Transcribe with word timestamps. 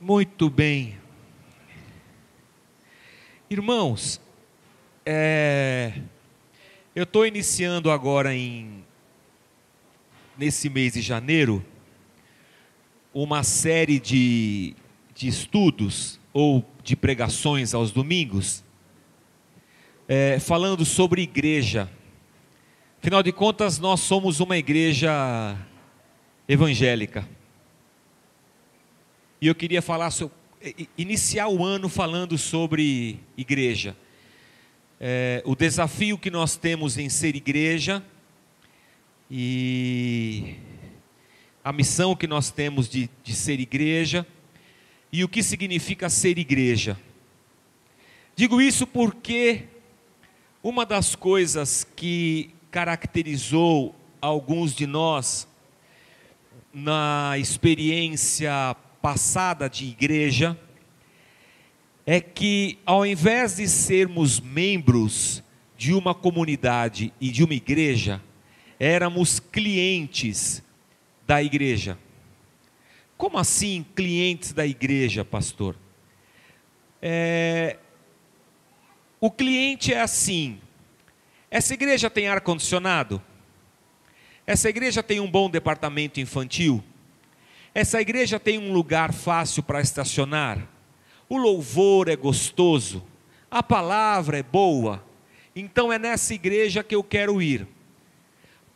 Muito 0.00 0.48
bem. 0.48 0.98
Irmãos, 3.50 4.20
é, 5.04 5.92
eu 6.94 7.04
estou 7.04 7.26
iniciando 7.26 7.90
agora 7.90 8.34
em 8.34 8.84
nesse 10.36 10.68
mês 10.68 10.94
de 10.94 11.00
janeiro 11.00 11.64
uma 13.12 13.42
série 13.42 14.00
de, 14.00 14.74
de 15.14 15.28
estudos 15.28 16.18
ou 16.32 16.64
de 16.82 16.96
pregações 16.96 17.72
aos 17.72 17.92
domingos, 17.92 18.64
é, 20.08 20.38
falando 20.40 20.84
sobre 20.84 21.22
igreja. 21.22 21.88
Afinal 23.04 23.22
de 23.22 23.32
contas, 23.32 23.78
nós 23.78 24.00
somos 24.00 24.40
uma 24.40 24.56
igreja 24.56 25.58
evangélica. 26.48 27.28
E 29.42 29.46
eu 29.46 29.54
queria 29.54 29.82
falar 29.82 30.10
iniciar 30.96 31.48
o 31.48 31.62
ano 31.62 31.90
falando 31.90 32.38
sobre 32.38 33.20
igreja. 33.36 33.94
É, 34.98 35.42
o 35.44 35.54
desafio 35.54 36.16
que 36.16 36.30
nós 36.30 36.56
temos 36.56 36.96
em 36.96 37.10
ser 37.10 37.36
igreja 37.36 38.02
e 39.30 40.54
a 41.62 41.74
missão 41.74 42.16
que 42.16 42.26
nós 42.26 42.50
temos 42.50 42.88
de, 42.88 43.10
de 43.22 43.34
ser 43.34 43.60
igreja 43.60 44.26
e 45.12 45.22
o 45.22 45.28
que 45.28 45.42
significa 45.42 46.08
ser 46.08 46.38
igreja. 46.38 46.98
Digo 48.34 48.62
isso 48.62 48.86
porque 48.86 49.64
uma 50.62 50.86
das 50.86 51.14
coisas 51.14 51.86
que 51.94 52.54
caracterizou 52.74 53.94
alguns 54.20 54.74
de 54.74 54.84
nós 54.84 55.46
na 56.72 57.38
experiência 57.38 58.74
passada 59.00 59.70
de 59.70 59.84
igreja 59.84 60.58
é 62.04 62.20
que, 62.20 62.76
ao 62.84 63.06
invés 63.06 63.58
de 63.58 63.68
sermos 63.68 64.40
membros 64.40 65.40
de 65.76 65.94
uma 65.94 66.16
comunidade 66.16 67.14
e 67.20 67.30
de 67.30 67.44
uma 67.44 67.54
igreja, 67.54 68.20
éramos 68.80 69.38
clientes 69.38 70.60
da 71.24 71.40
igreja. 71.40 71.96
Como 73.16 73.38
assim, 73.38 73.86
clientes 73.94 74.52
da 74.52 74.66
igreja, 74.66 75.24
pastor? 75.24 75.76
É... 77.00 77.76
O 79.20 79.30
cliente 79.30 79.94
é 79.94 80.00
assim: 80.00 80.58
essa 81.54 81.72
igreja 81.72 82.10
tem 82.10 82.26
ar-condicionado? 82.26 83.22
Essa 84.44 84.68
igreja 84.68 85.04
tem 85.04 85.20
um 85.20 85.30
bom 85.30 85.48
departamento 85.48 86.18
infantil? 86.18 86.82
Essa 87.72 88.00
igreja 88.00 88.40
tem 88.40 88.58
um 88.58 88.72
lugar 88.72 89.12
fácil 89.12 89.62
para 89.62 89.80
estacionar. 89.80 90.68
O 91.28 91.36
louvor 91.36 92.08
é 92.08 92.16
gostoso. 92.16 93.04
A 93.48 93.62
palavra 93.62 94.36
é 94.36 94.42
boa. 94.42 95.06
Então 95.54 95.92
é 95.92 95.96
nessa 95.96 96.34
igreja 96.34 96.82
que 96.82 96.96
eu 96.96 97.04
quero 97.04 97.40
ir. 97.40 97.68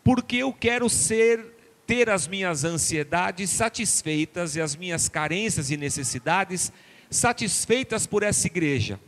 Porque 0.05 0.37
eu 0.37 0.53
quero 0.53 0.89
ser 0.89 1.47
ter 1.85 2.09
as 2.09 2.29
minhas 2.29 2.63
ansiedades 2.63 3.51
satisfeitas 3.51 4.55
e 4.55 4.61
as 4.61 4.77
minhas 4.77 5.09
carências 5.09 5.73
e 5.73 5.77
necessidades 5.77 6.73
satisfeitas 7.11 8.07
por 8.07 8.23
essa 8.23 8.47
igreja. 8.47 9.01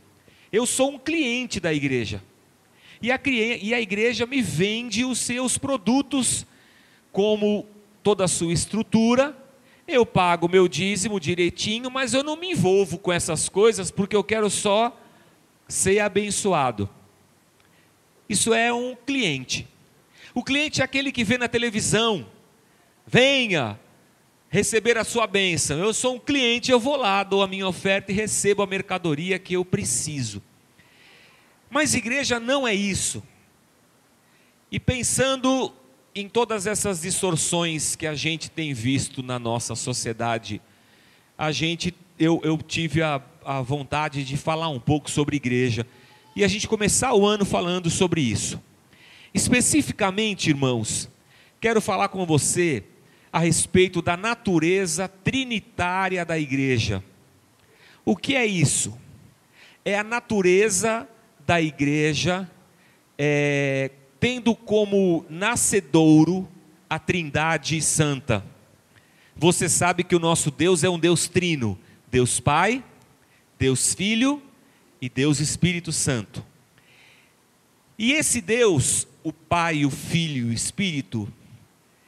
Eu 0.51 0.65
sou 0.65 0.91
um 0.91 0.99
cliente 0.99 1.57
da 1.57 1.73
igreja. 1.73 2.21
E 3.01 3.11
a, 3.11 3.19
e 3.25 3.73
a 3.73 3.81
igreja 3.81 4.25
me 4.25 4.41
vende 4.41 5.03
os 5.03 5.19
seus 5.19 5.57
produtos, 5.57 6.45
como 7.11 7.67
toda 8.03 8.25
a 8.25 8.27
sua 8.27 8.53
estrutura, 8.53 9.35
eu 9.87 10.05
pago 10.05 10.47
meu 10.47 10.67
dízimo 10.67 11.19
direitinho, 11.19 11.91
mas 11.91 12.13
eu 12.13 12.23
não 12.23 12.37
me 12.37 12.51
envolvo 12.51 12.97
com 12.97 13.11
essas 13.11 13.49
coisas 13.49 13.91
porque 13.91 14.15
eu 14.15 14.23
quero 14.23 14.49
só 14.49 14.97
ser 15.67 15.99
abençoado. 15.99 16.89
Isso 18.29 18.53
é 18.53 18.71
um 18.71 18.95
cliente. 18.95 19.67
O 20.33 20.43
cliente 20.43 20.81
é 20.81 20.85
aquele 20.85 21.11
que 21.11 21.23
vê 21.23 21.37
na 21.37 21.47
televisão, 21.47 22.25
venha 23.05 23.77
receber 24.49 24.97
a 24.97 25.03
sua 25.03 25.27
bênção. 25.27 25.77
Eu 25.77 25.93
sou 25.93 26.15
um 26.15 26.19
cliente, 26.19 26.71
eu 26.71 26.79
vou 26.79 26.95
lá, 26.95 27.23
dou 27.23 27.43
a 27.43 27.47
minha 27.47 27.67
oferta 27.67 28.11
e 28.11 28.15
recebo 28.15 28.61
a 28.61 28.67
mercadoria 28.67 29.37
que 29.37 29.53
eu 29.53 29.65
preciso. 29.65 30.41
Mas 31.71 31.95
igreja 31.95 32.37
não 32.37 32.67
é 32.67 32.75
isso. 32.75 33.23
E 34.69 34.77
pensando 34.77 35.73
em 36.13 36.27
todas 36.27 36.67
essas 36.67 37.01
distorções 37.01 37.95
que 37.95 38.05
a 38.05 38.13
gente 38.13 38.51
tem 38.51 38.73
visto 38.73 39.23
na 39.23 39.39
nossa 39.39 39.73
sociedade, 39.73 40.61
a 41.37 41.49
gente, 41.53 41.95
eu, 42.19 42.41
eu 42.43 42.57
tive 42.57 43.01
a, 43.01 43.21
a 43.45 43.61
vontade 43.61 44.25
de 44.25 44.35
falar 44.35 44.67
um 44.67 44.81
pouco 44.81 45.09
sobre 45.09 45.37
igreja 45.37 45.87
e 46.35 46.43
a 46.43 46.47
gente 46.49 46.67
começar 46.67 47.13
o 47.13 47.25
ano 47.25 47.45
falando 47.45 47.89
sobre 47.89 48.19
isso. 48.19 48.61
Especificamente, 49.33 50.49
irmãos, 50.49 51.09
quero 51.61 51.79
falar 51.79 52.09
com 52.09 52.25
você 52.25 52.83
a 53.31 53.39
respeito 53.39 54.01
da 54.01 54.17
natureza 54.17 55.07
trinitária 55.07 56.25
da 56.25 56.37
igreja. 56.37 57.01
O 58.03 58.17
que 58.17 58.35
é 58.35 58.45
isso? 58.45 58.99
É 59.85 59.97
a 59.97 60.03
natureza 60.03 61.07
da 61.51 61.61
igreja 61.61 62.49
é, 63.17 63.91
tendo 64.21 64.55
como 64.55 65.25
nascedouro 65.29 66.47
a 66.89 66.97
Trindade 66.97 67.81
Santa. 67.81 68.41
Você 69.35 69.67
sabe 69.67 70.05
que 70.05 70.15
o 70.15 70.19
nosso 70.19 70.49
Deus 70.49 70.81
é 70.81 70.89
um 70.89 70.97
Deus 70.97 71.27
trino: 71.27 71.77
Deus 72.09 72.39
Pai, 72.39 72.81
Deus 73.59 73.93
Filho 73.93 74.41
e 75.01 75.09
Deus 75.09 75.41
Espírito 75.41 75.91
Santo. 75.91 76.41
E 77.99 78.13
esse 78.13 78.39
Deus, 78.39 79.05
o 79.21 79.33
Pai, 79.33 79.83
o 79.83 79.89
Filho 79.89 80.47
e 80.47 80.51
o 80.51 80.53
Espírito, 80.53 81.27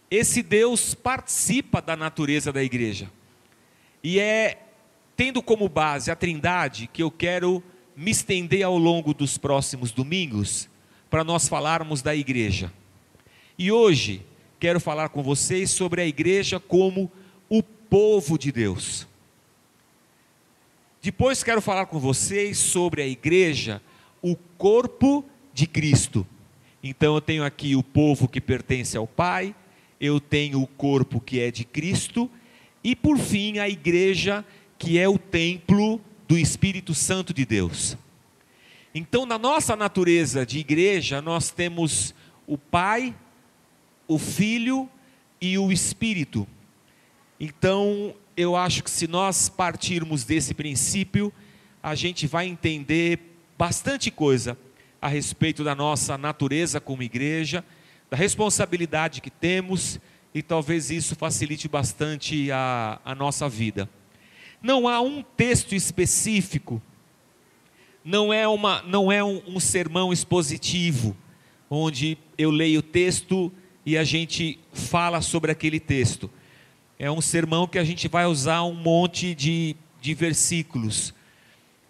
esse 0.09 0.41
Deus 0.41 0.93
participa 0.93 1.81
da 1.81 1.97
natureza 1.97 2.49
da 2.53 2.63
igreja. 2.63 3.11
E 4.01 4.21
é 4.21 4.57
tendo 5.17 5.43
como 5.43 5.67
base 5.67 6.09
a 6.09 6.15
Trindade 6.15 6.87
que 6.87 7.03
eu 7.03 7.11
quero 7.11 7.61
me 7.95 8.11
estender 8.11 8.63
ao 8.63 8.77
longo 8.77 9.13
dos 9.13 9.37
próximos 9.37 9.91
domingos 9.91 10.69
para 11.09 11.23
nós 11.23 11.47
falarmos 11.47 12.01
da 12.01 12.15
igreja. 12.15 12.71
E 13.57 13.71
hoje 13.71 14.25
quero 14.59 14.79
falar 14.79 15.09
com 15.09 15.21
vocês 15.21 15.69
sobre 15.69 16.01
a 16.01 16.05
igreja 16.05 16.59
como 16.59 17.11
o 17.49 17.61
povo 17.61 18.37
de 18.37 18.51
Deus. 18.51 19.07
Depois 21.01 21.43
quero 21.43 21.61
falar 21.61 21.85
com 21.85 21.99
vocês 21.99 22.57
sobre 22.57 23.01
a 23.01 23.07
igreja, 23.07 23.81
o 24.21 24.35
corpo 24.57 25.23
de 25.53 25.67
Cristo. 25.67 26.25
Então 26.81 27.15
eu 27.15 27.21
tenho 27.21 27.43
aqui 27.43 27.75
o 27.75 27.83
povo 27.83 28.27
que 28.27 28.41
pertence 28.41 28.97
ao 28.97 29.05
Pai, 29.05 29.53
eu 29.99 30.19
tenho 30.19 30.61
o 30.61 30.67
corpo 30.67 31.19
que 31.19 31.39
é 31.39 31.51
de 31.51 31.63
Cristo, 31.63 32.29
e 32.83 32.95
por 32.95 33.17
fim 33.19 33.59
a 33.59 33.69
igreja 33.69 34.43
que 34.77 34.97
é 34.97 35.07
o 35.07 35.17
templo 35.17 36.01
do 36.33 36.39
Espírito 36.39 36.95
Santo 36.95 37.31
de 37.31 37.45
Deus. 37.45 37.95
Então, 38.91 39.23
na 39.23 39.37
nossa 39.37 39.75
natureza 39.75 40.43
de 40.43 40.57
igreja, 40.57 41.21
nós 41.21 41.51
temos 41.51 42.11
o 42.47 42.57
Pai, 42.57 43.15
o 44.07 44.17
Filho 44.17 44.89
e 45.39 45.59
o 45.59 45.71
Espírito. 45.71 46.47
Então, 47.39 48.15
eu 48.35 48.55
acho 48.55 48.83
que 48.83 48.89
se 48.89 49.07
nós 49.07 49.47
partirmos 49.47 50.23
desse 50.23 50.55
princípio, 50.55 51.31
a 51.83 51.93
gente 51.93 52.25
vai 52.25 52.47
entender 52.47 53.19
bastante 53.55 54.09
coisa 54.09 54.57
a 54.99 55.07
respeito 55.07 55.63
da 55.63 55.75
nossa 55.75 56.17
natureza 56.17 56.81
como 56.81 57.03
igreja, 57.03 57.63
da 58.09 58.17
responsabilidade 58.17 59.21
que 59.21 59.29
temos 59.29 59.99
e 60.33 60.41
talvez 60.41 60.89
isso 60.89 61.15
facilite 61.15 61.67
bastante 61.67 62.51
a, 62.51 62.99
a 63.05 63.13
nossa 63.13 63.47
vida. 63.47 63.87
Não 64.63 64.87
há 64.87 64.99
um 64.99 65.21
texto 65.21 65.75
específico 65.75 66.81
não 68.03 68.33
é, 68.33 68.47
uma, 68.47 68.81
não 68.83 69.11
é 69.11 69.23
um, 69.23 69.41
um 69.47 69.59
sermão 69.59 70.11
expositivo, 70.11 71.15
onde 71.69 72.17
eu 72.37 72.51
leio 72.51 72.79
o 72.79 72.83
texto 72.83 73.51
e 73.85 73.97
a 73.97 74.03
gente 74.03 74.59
fala 74.73 75.21
sobre 75.21 75.51
aquele 75.51 75.79
texto. 75.79 76.29
É 76.99 77.09
um 77.09 77.21
sermão 77.21 77.67
que 77.67 77.79
a 77.79 77.83
gente 77.83 78.07
vai 78.07 78.25
usar 78.25 78.63
um 78.63 78.73
monte 78.73 79.33
de, 79.33 79.75
de 80.01 80.13
versículos. 80.13 81.13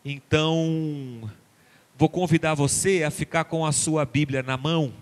Então, 0.06 1.30
vou 1.98 2.10
convidar 2.10 2.54
você 2.54 3.04
a 3.04 3.12
ficar 3.12 3.46
com 3.46 3.66
a 3.66 3.72
sua 3.72 4.06
Bíblia 4.06 4.44
na 4.44 4.58
mão, 4.58 4.94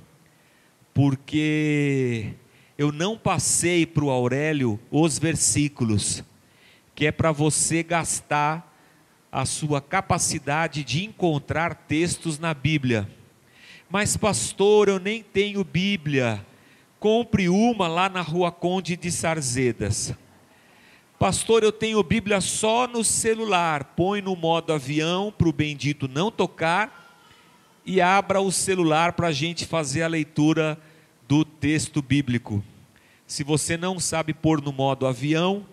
porque 0.93 2.33
eu 2.77 2.91
não 2.91 3.17
passei 3.17 3.85
para 3.85 4.03
o 4.03 4.09
Aurélio 4.09 4.79
os 4.89 5.19
versículos, 5.19 6.23
que 7.01 7.07
é 7.07 7.11
para 7.11 7.31
você 7.31 7.81
gastar 7.81 8.77
a 9.31 9.43
sua 9.43 9.81
capacidade 9.81 10.83
de 10.83 11.03
encontrar 11.03 11.73
textos 11.73 12.37
na 12.37 12.53
Bíblia. 12.53 13.09
Mas, 13.89 14.15
pastor, 14.15 14.87
eu 14.87 14.99
nem 14.99 15.23
tenho 15.23 15.63
Bíblia. 15.63 16.45
Compre 16.99 17.49
uma 17.49 17.87
lá 17.87 18.07
na 18.07 18.21
rua 18.21 18.51
Conde 18.51 18.95
de 18.95 19.11
Sarzedas. 19.11 20.13
Pastor, 21.17 21.63
eu 21.63 21.71
tenho 21.71 22.03
Bíblia 22.03 22.39
só 22.39 22.85
no 22.85 23.03
celular. 23.03 23.95
Põe 23.95 24.21
no 24.21 24.35
modo 24.35 24.71
avião 24.71 25.33
para 25.35 25.49
o 25.49 25.51
bendito 25.51 26.07
não 26.07 26.29
tocar 26.29 27.19
e 27.83 27.99
abra 27.99 28.39
o 28.41 28.51
celular 28.51 29.13
para 29.13 29.29
a 29.29 29.33
gente 29.33 29.65
fazer 29.65 30.03
a 30.03 30.07
leitura 30.07 30.79
do 31.27 31.43
texto 31.43 31.99
bíblico. 31.99 32.63
Se 33.25 33.43
você 33.43 33.75
não 33.75 33.99
sabe 33.99 34.35
pôr 34.35 34.61
no 34.61 34.71
modo 34.71 35.07
avião, 35.07 35.65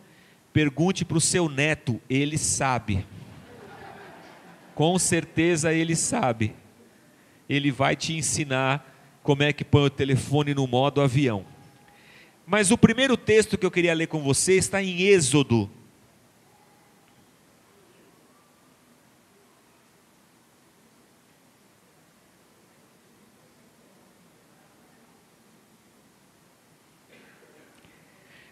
pergunte 0.53 1.05
para 1.05 1.19
o 1.19 1.21
seu 1.21 1.49
neto, 1.49 2.01
ele 2.09 2.39
sabe. 2.39 3.07
Com 4.75 4.99
certeza 4.99 5.73
ele 5.73 5.97
sabe. 5.97 6.55
Ele 7.49 7.71
vai 7.71 7.97
te 7.97 8.13
ensinar 8.13 8.95
como 9.23 9.43
é 9.43 9.53
que 9.53 9.65
põe 9.65 9.87
o 9.87 9.91
telefone 9.91 10.55
no 10.55 10.67
modo 10.67 11.01
avião. 11.01 11.45
Mas 12.47 12.71
o 12.71 12.79
primeiro 12.79 13.17
texto 13.17 13.59
que 13.59 13.67
eu 13.67 13.71
queria 13.71 13.93
ler 13.95 14.07
com 14.07 14.23
você 14.23 14.55
está 14.55 14.83
em 14.83 15.03
Êxodo. 15.03 15.71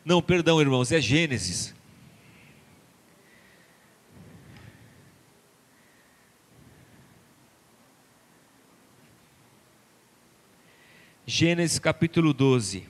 Não, 0.05 0.23
perdão, 0.23 0.61
irmãos, 0.61 0.93
é 0.93 1.01
Gênesis. 1.01 1.76
Gênesis 11.29 11.81
capítulo 11.81 12.33
12. 12.33 12.85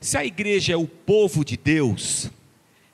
Se 0.00 0.16
a 0.16 0.24
igreja 0.24 0.72
é 0.72 0.76
o 0.76 0.86
povo 0.86 1.44
de 1.44 1.58
Deus, 1.58 2.30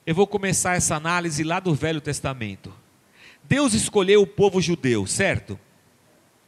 eu 0.05 0.13
vou 0.13 0.27
começar 0.27 0.75
essa 0.75 0.97
análise 0.97 1.41
lá 1.41 1.61
do 1.61 1.73
Velho 1.73 2.01
Testamento. 2.01 2.73
Deus 3.45 3.73
escolheu 3.73 4.21
o 4.23 4.27
povo 4.27 4.59
judeu, 4.59 5.07
certo? 5.07 5.57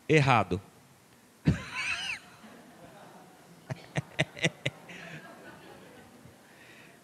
Errado. 0.07 0.61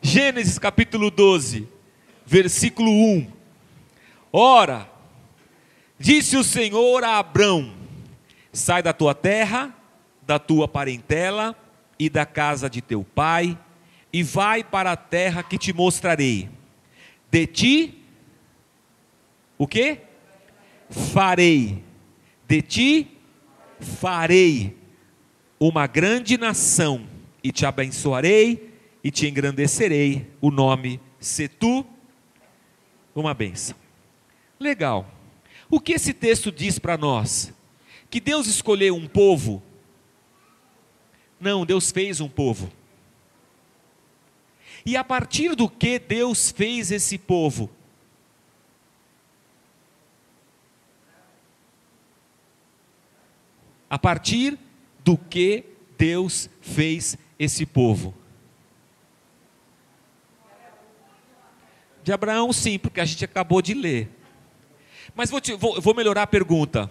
Gênesis 0.01 0.59
capítulo 0.59 1.09
12, 1.09 1.65
versículo 2.25 2.91
1. 2.91 3.31
Ora, 4.33 4.91
disse 5.97 6.35
o 6.35 6.43
Senhor 6.43 7.05
a 7.05 7.19
Abrão: 7.19 7.78
Sai 8.51 8.81
da 8.81 8.93
tua 8.93 9.13
terra, 9.13 9.73
da 10.23 10.39
tua 10.39 10.67
parentela 10.67 11.55
e 11.97 12.09
da 12.09 12.25
casa 12.25 12.69
de 12.69 12.81
teu 12.81 13.03
pai, 13.03 13.57
e 14.11 14.23
vai 14.23 14.63
para 14.63 14.91
a 14.91 14.97
terra 14.97 15.43
que 15.43 15.57
te 15.57 15.73
mostrarei. 15.73 16.49
De 17.29 17.45
ti, 17.45 18.03
o 19.57 19.67
que? 19.67 19.99
Farei. 20.89 21.83
De 22.47 22.61
ti, 22.61 23.17
farei 23.79 24.75
uma 25.59 25.85
grande 25.85 26.37
nação, 26.37 27.07
e 27.43 27.51
te 27.51 27.65
abençoarei, 27.65 28.73
e 29.03 29.11
te 29.11 29.27
engrandecerei. 29.27 30.27
O 30.41 30.49
nome, 30.49 30.99
se 31.19 31.47
tu, 31.47 31.85
uma 33.13 33.33
bênção. 33.33 33.75
Legal. 34.59 35.09
O 35.69 35.79
que 35.79 35.93
esse 35.93 36.13
texto 36.13 36.51
diz 36.51 36.79
para 36.79 36.97
nós? 36.97 37.53
Que 38.09 38.19
Deus 38.19 38.47
escolheu 38.47 38.95
um 38.95 39.07
povo 39.07 39.63
não, 41.39 41.65
Deus 41.65 41.89
fez 41.91 42.19
um 42.19 42.27
povo. 42.27 42.69
E 44.85 44.97
a 44.97 45.03
partir 45.03 45.55
do 45.55 45.69
que 45.69 45.97
Deus 45.97 46.51
fez 46.51 46.91
esse 46.91 47.17
povo? 47.17 47.69
A 53.89 53.97
partir 53.97 54.57
do 55.03 55.17
que 55.17 55.63
Deus 55.97 56.49
fez 56.61 57.17
esse 57.37 57.65
povo? 57.65 58.13
De 62.03 62.11
Abraão, 62.11 62.51
sim, 62.51 62.77
porque 62.77 62.99
a 62.99 63.05
gente 63.05 63.23
acabou 63.23 63.61
de 63.61 63.73
ler. 63.73 64.09
Mas 65.15 65.29
vou, 65.29 65.39
te, 65.39 65.53
vou, 65.53 65.79
vou 65.81 65.95
melhorar 65.95 66.23
a 66.23 66.27
pergunta. 66.27 66.89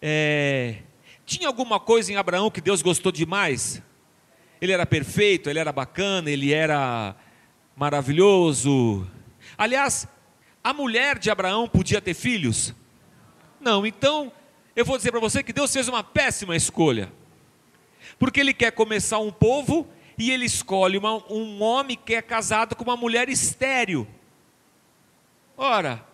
É, 0.00 0.76
tinha 1.24 1.48
alguma 1.48 1.80
coisa 1.80 2.12
em 2.12 2.16
Abraão 2.16 2.50
que 2.50 2.60
Deus 2.60 2.82
gostou 2.82 3.10
demais? 3.10 3.82
Ele 4.60 4.72
era 4.72 4.86
perfeito, 4.86 5.50
ele 5.50 5.58
era 5.58 5.72
bacana, 5.72 6.30
ele 6.30 6.52
era 6.52 7.14
maravilhoso. 7.76 9.10
Aliás, 9.58 10.08
a 10.62 10.72
mulher 10.72 11.18
de 11.18 11.30
Abraão 11.30 11.68
podia 11.68 12.00
ter 12.00 12.14
filhos? 12.14 12.74
Não, 13.60 13.86
então 13.86 14.32
eu 14.74 14.84
vou 14.84 14.96
dizer 14.96 15.10
para 15.10 15.20
você 15.20 15.42
que 15.42 15.52
Deus 15.52 15.72
fez 15.72 15.88
uma 15.88 16.04
péssima 16.04 16.54
escolha. 16.54 17.12
Porque 18.18 18.40
ele 18.40 18.54
quer 18.54 18.70
começar 18.72 19.18
um 19.18 19.32
povo 19.32 19.88
e 20.16 20.30
ele 20.30 20.46
escolhe 20.46 20.96
uma, 20.96 21.14
um 21.30 21.60
homem 21.62 21.96
que 21.96 22.14
é 22.14 22.22
casado 22.22 22.76
com 22.76 22.84
uma 22.84 22.96
mulher 22.96 23.28
estéril. 23.28 24.06
Ora, 25.56 26.05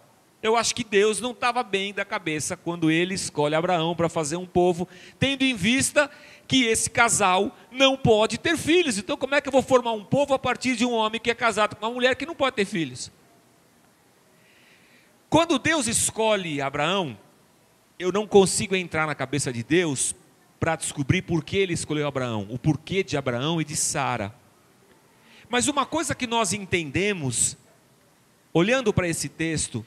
eu 0.42 0.56
acho 0.56 0.74
que 0.74 0.82
Deus 0.82 1.20
não 1.20 1.30
estava 1.30 1.62
bem 1.62 1.94
da 1.94 2.04
cabeça 2.04 2.56
quando 2.56 2.90
ele 2.90 3.14
escolhe 3.14 3.54
Abraão 3.54 3.94
para 3.94 4.08
fazer 4.08 4.36
um 4.36 4.46
povo, 4.46 4.88
tendo 5.18 5.42
em 5.42 5.54
vista 5.54 6.10
que 6.48 6.64
esse 6.64 6.90
casal 6.90 7.56
não 7.70 7.96
pode 7.96 8.38
ter 8.38 8.56
filhos. 8.56 8.98
Então, 8.98 9.16
como 9.16 9.36
é 9.36 9.40
que 9.40 9.48
eu 9.48 9.52
vou 9.52 9.62
formar 9.62 9.92
um 9.92 10.04
povo 10.04 10.34
a 10.34 10.38
partir 10.38 10.74
de 10.74 10.84
um 10.84 10.92
homem 10.92 11.20
que 11.20 11.30
é 11.30 11.34
casado 11.34 11.76
com 11.76 11.86
uma 11.86 11.94
mulher 11.94 12.16
que 12.16 12.26
não 12.26 12.34
pode 12.34 12.56
ter 12.56 12.64
filhos? 12.64 13.12
Quando 15.30 15.58
Deus 15.60 15.86
escolhe 15.86 16.60
Abraão, 16.60 17.16
eu 17.96 18.10
não 18.10 18.26
consigo 18.26 18.74
entrar 18.74 19.06
na 19.06 19.14
cabeça 19.14 19.52
de 19.52 19.62
Deus 19.62 20.12
para 20.58 20.74
descobrir 20.74 21.22
por 21.22 21.44
que 21.44 21.56
ele 21.56 21.72
escolheu 21.72 22.06
Abraão, 22.06 22.48
o 22.50 22.58
porquê 22.58 23.04
de 23.04 23.16
Abraão 23.16 23.60
e 23.60 23.64
de 23.64 23.76
Sara. 23.76 24.34
Mas 25.48 25.68
uma 25.68 25.86
coisa 25.86 26.14
que 26.14 26.26
nós 26.26 26.52
entendemos, 26.52 27.56
olhando 28.52 28.92
para 28.92 29.08
esse 29.08 29.28
texto, 29.28 29.86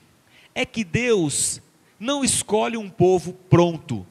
é 0.55 0.65
que 0.65 0.85
Deus 0.85 1.61
não 1.99 2.23
escolhe 2.23 2.77
um 2.77 2.89
povo 2.89 3.33
pronto. 3.33 4.07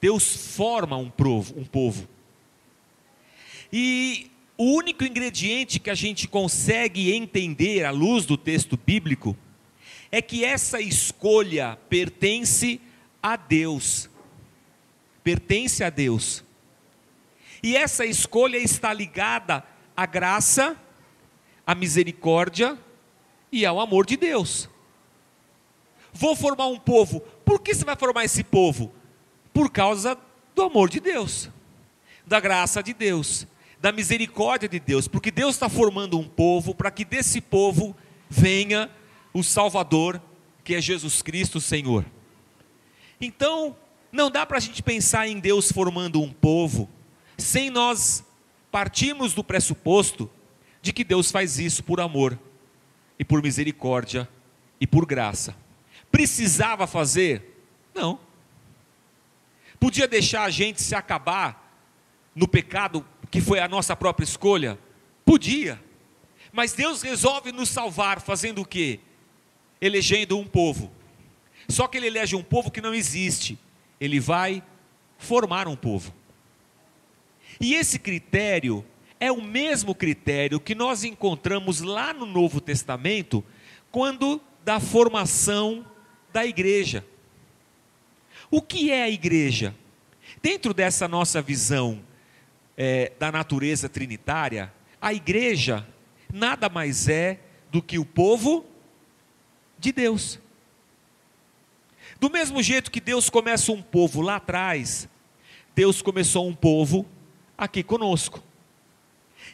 Deus 0.00 0.54
forma 0.54 0.96
um 0.96 1.08
povo, 1.08 1.58
um 1.58 1.64
povo. 1.64 2.08
E 3.72 4.30
o 4.58 4.64
único 4.76 5.04
ingrediente 5.04 5.78
que 5.78 5.90
a 5.90 5.94
gente 5.94 6.28
consegue 6.28 7.14
entender 7.14 7.84
à 7.84 7.90
luz 7.90 8.26
do 8.26 8.36
texto 8.36 8.76
bíblico 8.76 9.36
é 10.10 10.20
que 10.20 10.44
essa 10.44 10.80
escolha 10.80 11.78
pertence 11.88 12.80
a 13.22 13.36
Deus. 13.36 14.10
Pertence 15.22 15.82
a 15.82 15.90
Deus. 15.90 16.44
E 17.62 17.76
essa 17.76 18.04
escolha 18.04 18.58
está 18.58 18.92
ligada 18.92 19.64
à 19.96 20.04
graça, 20.04 20.76
à 21.66 21.74
misericórdia 21.74 22.78
e 23.50 23.64
ao 23.64 23.80
amor 23.80 24.04
de 24.04 24.16
Deus. 24.16 24.68
Vou 26.14 26.36
formar 26.36 26.68
um 26.68 26.78
povo. 26.78 27.20
Por 27.44 27.60
que 27.60 27.74
você 27.74 27.84
vai 27.84 27.96
formar 27.96 28.24
esse 28.24 28.44
povo? 28.44 28.92
Por 29.52 29.70
causa 29.70 30.16
do 30.54 30.62
amor 30.62 30.88
de 30.88 31.00
Deus, 31.00 31.50
da 32.24 32.38
graça 32.38 32.82
de 32.82 32.94
Deus, 32.94 33.46
da 33.80 33.90
misericórdia 33.90 34.68
de 34.68 34.78
Deus, 34.78 35.08
porque 35.08 35.30
Deus 35.30 35.56
está 35.56 35.68
formando 35.68 36.18
um 36.18 36.26
povo 36.26 36.74
para 36.74 36.90
que 36.90 37.04
desse 37.04 37.40
povo 37.40 37.94
venha 38.30 38.88
o 39.32 39.42
Salvador, 39.42 40.22
que 40.62 40.74
é 40.74 40.80
Jesus 40.80 41.20
Cristo, 41.20 41.60
Senhor. 41.60 42.04
Então, 43.20 43.76
não 44.12 44.30
dá 44.30 44.46
para 44.46 44.58
a 44.58 44.60
gente 44.60 44.82
pensar 44.82 45.26
em 45.26 45.40
Deus 45.40 45.72
formando 45.72 46.22
um 46.22 46.32
povo 46.32 46.88
sem 47.36 47.68
nós 47.68 48.24
partirmos 48.70 49.34
do 49.34 49.42
pressuposto 49.42 50.30
de 50.80 50.92
que 50.92 51.02
Deus 51.02 51.30
faz 51.30 51.58
isso 51.58 51.82
por 51.82 52.00
amor 52.00 52.38
e 53.18 53.24
por 53.24 53.42
misericórdia 53.42 54.28
e 54.80 54.86
por 54.86 55.04
graça. 55.04 55.63
Precisava 56.14 56.86
fazer? 56.86 57.60
Não. 57.92 58.20
Podia 59.80 60.06
deixar 60.06 60.44
a 60.44 60.48
gente 60.48 60.80
se 60.80 60.94
acabar 60.94 61.76
no 62.36 62.46
pecado 62.46 63.04
que 63.32 63.40
foi 63.40 63.58
a 63.58 63.66
nossa 63.66 63.96
própria 63.96 64.22
escolha? 64.22 64.78
Podia. 65.24 65.82
Mas 66.52 66.72
Deus 66.72 67.02
resolve 67.02 67.50
nos 67.50 67.68
salvar 67.68 68.20
fazendo 68.20 68.62
o 68.62 68.64
quê? 68.64 69.00
Elegendo 69.80 70.38
um 70.38 70.46
povo. 70.46 70.88
Só 71.68 71.88
que 71.88 71.96
ele 71.96 72.06
elege 72.06 72.36
um 72.36 72.44
povo 72.44 72.70
que 72.70 72.80
não 72.80 72.94
existe. 72.94 73.58
Ele 74.00 74.20
vai 74.20 74.62
formar 75.18 75.66
um 75.66 75.74
povo. 75.74 76.14
E 77.60 77.74
esse 77.74 77.98
critério 77.98 78.86
é 79.18 79.32
o 79.32 79.42
mesmo 79.42 79.96
critério 79.96 80.60
que 80.60 80.76
nós 80.76 81.02
encontramos 81.02 81.80
lá 81.80 82.14
no 82.14 82.24
Novo 82.24 82.60
Testamento, 82.60 83.44
quando 83.90 84.40
da 84.64 84.78
formação 84.78 85.84
da 86.34 86.44
igreja. 86.44 87.06
O 88.50 88.60
que 88.60 88.90
é 88.90 89.04
a 89.04 89.08
igreja? 89.08 89.72
Dentro 90.42 90.74
dessa 90.74 91.06
nossa 91.06 91.40
visão 91.40 92.02
é, 92.76 93.12
da 93.20 93.30
natureza 93.30 93.88
trinitária, 93.88 94.72
a 95.00 95.14
igreja 95.14 95.86
nada 96.32 96.68
mais 96.68 97.08
é 97.08 97.38
do 97.70 97.80
que 97.80 98.00
o 98.00 98.04
povo 98.04 98.66
de 99.78 99.92
Deus. 99.92 100.40
Do 102.18 102.28
mesmo 102.28 102.60
jeito 102.60 102.90
que 102.90 103.00
Deus 103.00 103.30
começa 103.30 103.70
um 103.70 103.80
povo 103.80 104.20
lá 104.20 104.36
atrás, 104.36 105.08
Deus 105.72 106.02
começou 106.02 106.48
um 106.48 106.54
povo 106.54 107.06
aqui 107.56 107.84
conosco. 107.84 108.42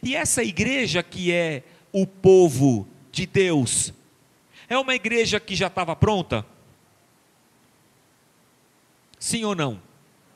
E 0.01 0.15
essa 0.15 0.43
igreja 0.43 1.03
que 1.03 1.31
é 1.31 1.61
o 1.91 2.07
povo 2.07 2.87
de 3.11 3.27
Deus, 3.27 3.93
é 4.67 4.75
uma 4.79 4.95
igreja 4.95 5.39
que 5.39 5.55
já 5.55 5.67
estava 5.67 5.95
pronta? 5.95 6.43
Sim 9.21 9.45
ou 9.45 9.53
não? 9.53 9.79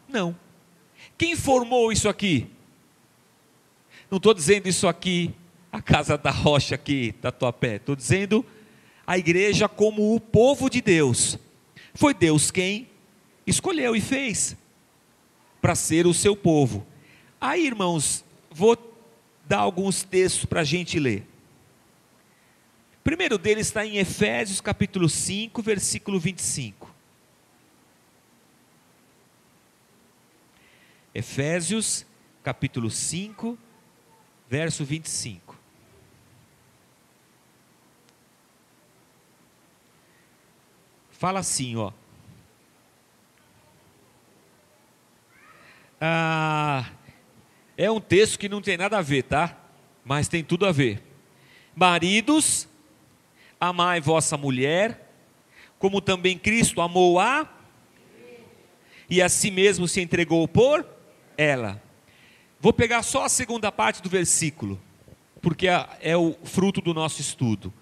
Não. 0.07 0.37
Quem 1.17 1.35
formou 1.35 1.91
isso 1.91 2.07
aqui? 2.07 2.47
Não 4.11 4.17
estou 4.17 4.31
dizendo 4.31 4.69
isso 4.69 4.87
aqui, 4.87 5.33
a 5.71 5.81
casa 5.81 6.15
da 6.19 6.29
rocha 6.29 6.75
aqui, 6.75 7.15
Tatuapé. 7.19 7.77
Estou 7.77 7.95
dizendo 7.95 8.45
a 9.07 9.17
igreja 9.17 9.67
como 9.67 10.13
o 10.13 10.19
povo 10.19 10.69
de 10.69 10.81
Deus. 10.81 11.39
Foi 11.95 12.13
Deus 12.13 12.51
quem 12.51 12.87
escolheu 13.47 13.95
e 13.95 14.01
fez 14.01 14.55
para 15.59 15.73
ser 15.73 16.05
o 16.05 16.13
seu 16.13 16.35
povo. 16.35 16.85
Aí, 17.41 17.65
irmãos, 17.65 18.23
vou 18.51 18.77
dar 19.47 19.61
alguns 19.61 20.03
textos 20.03 20.45
para 20.45 20.61
a 20.61 20.63
gente 20.63 20.99
ler. 20.99 21.27
O 22.99 23.03
primeiro 23.03 23.39
deles 23.39 23.65
está 23.65 23.83
em 23.83 23.97
Efésios 23.97 24.61
capítulo 24.61 25.09
5, 25.09 25.59
versículo 25.63 26.19
25. 26.19 26.94
Efésios 31.15 32.05
capítulo 32.43 32.91
5, 32.91 33.57
verso 34.49 34.83
25. 34.83 35.57
Fala 41.09 41.39
assim, 41.39 41.77
ó. 41.77 41.93
Ah, 46.01 46.91
é 47.77 47.89
um 47.89 48.01
texto 48.01 48.37
que 48.37 48.49
não 48.49 48.61
tem 48.61 48.75
nada 48.75 48.97
a 48.97 49.01
ver, 49.01 49.23
tá? 49.23 49.57
Mas 50.03 50.27
tem 50.27 50.43
tudo 50.43 50.65
a 50.65 50.73
ver. 50.73 51.01
Maridos, 51.73 52.67
amai 53.57 54.01
vossa 54.01 54.35
mulher, 54.35 55.09
como 55.79 56.01
também 56.01 56.37
Cristo 56.37 56.81
amou 56.81 57.21
a 57.21 57.49
e 59.09 59.21
a 59.21 59.29
si 59.29 59.49
mesmo 59.49 59.87
se 59.87 60.01
entregou 60.01 60.45
por 60.45 60.94
ela. 61.37 61.81
Vou 62.59 62.73
pegar 62.73 63.03
só 63.03 63.25
a 63.25 63.29
segunda 63.29 63.71
parte 63.71 64.01
do 64.01 64.09
versículo, 64.09 64.81
porque 65.41 65.67
é, 65.67 66.17
o 66.17 66.35
fruto 66.43 66.81
do 66.81 66.93
nosso 66.93 67.21
estudo. 67.21 67.73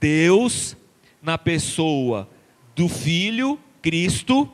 Deus, 0.00 0.76
na 1.22 1.38
pessoa 1.38 2.28
do 2.74 2.88
Filho, 2.88 3.58
Cristo, 3.80 4.50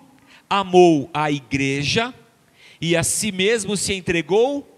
amou 0.49 1.09
a 1.15 1.31
igreja 1.31 2.15
e 2.81 2.97
a 2.97 3.03
si 3.03 3.33
mesmo 3.33 3.77
se 3.77 3.95
entregou 3.95 4.69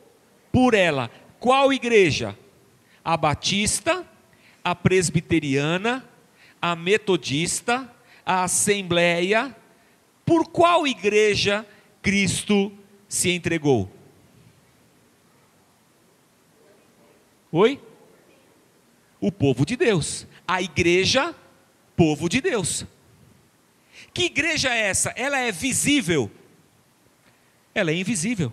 por 0.53 0.75
ela. 0.75 1.11
Qual 1.41 1.73
igreja? 1.73 2.39
A 3.05 3.17
batista, 3.17 4.07
a 4.63 4.75
presbiteriana, 4.75 6.09
a 6.63 6.77
metodista, 6.77 7.93
a 8.25 8.45
assembleia. 8.45 9.55
Por 10.25 10.49
qual 10.49 10.87
igreja 10.87 11.67
Cristo 12.01 12.73
se 13.15 13.31
entregou? 13.31 13.89
Oi? 17.53 17.81
O 19.21 19.31
povo 19.31 19.65
de 19.65 19.77
Deus. 19.77 20.27
A 20.47 20.61
igreja, 20.61 21.33
povo 21.95 22.29
de 22.29 22.41
Deus. 22.41 22.85
Que 24.13 24.25
igreja 24.25 24.75
é 24.75 24.89
essa? 24.89 25.11
Ela 25.11 25.39
é 25.39 25.53
visível. 25.53 26.29
Ela 27.73 27.93
é 27.93 27.95
invisível. 27.95 28.53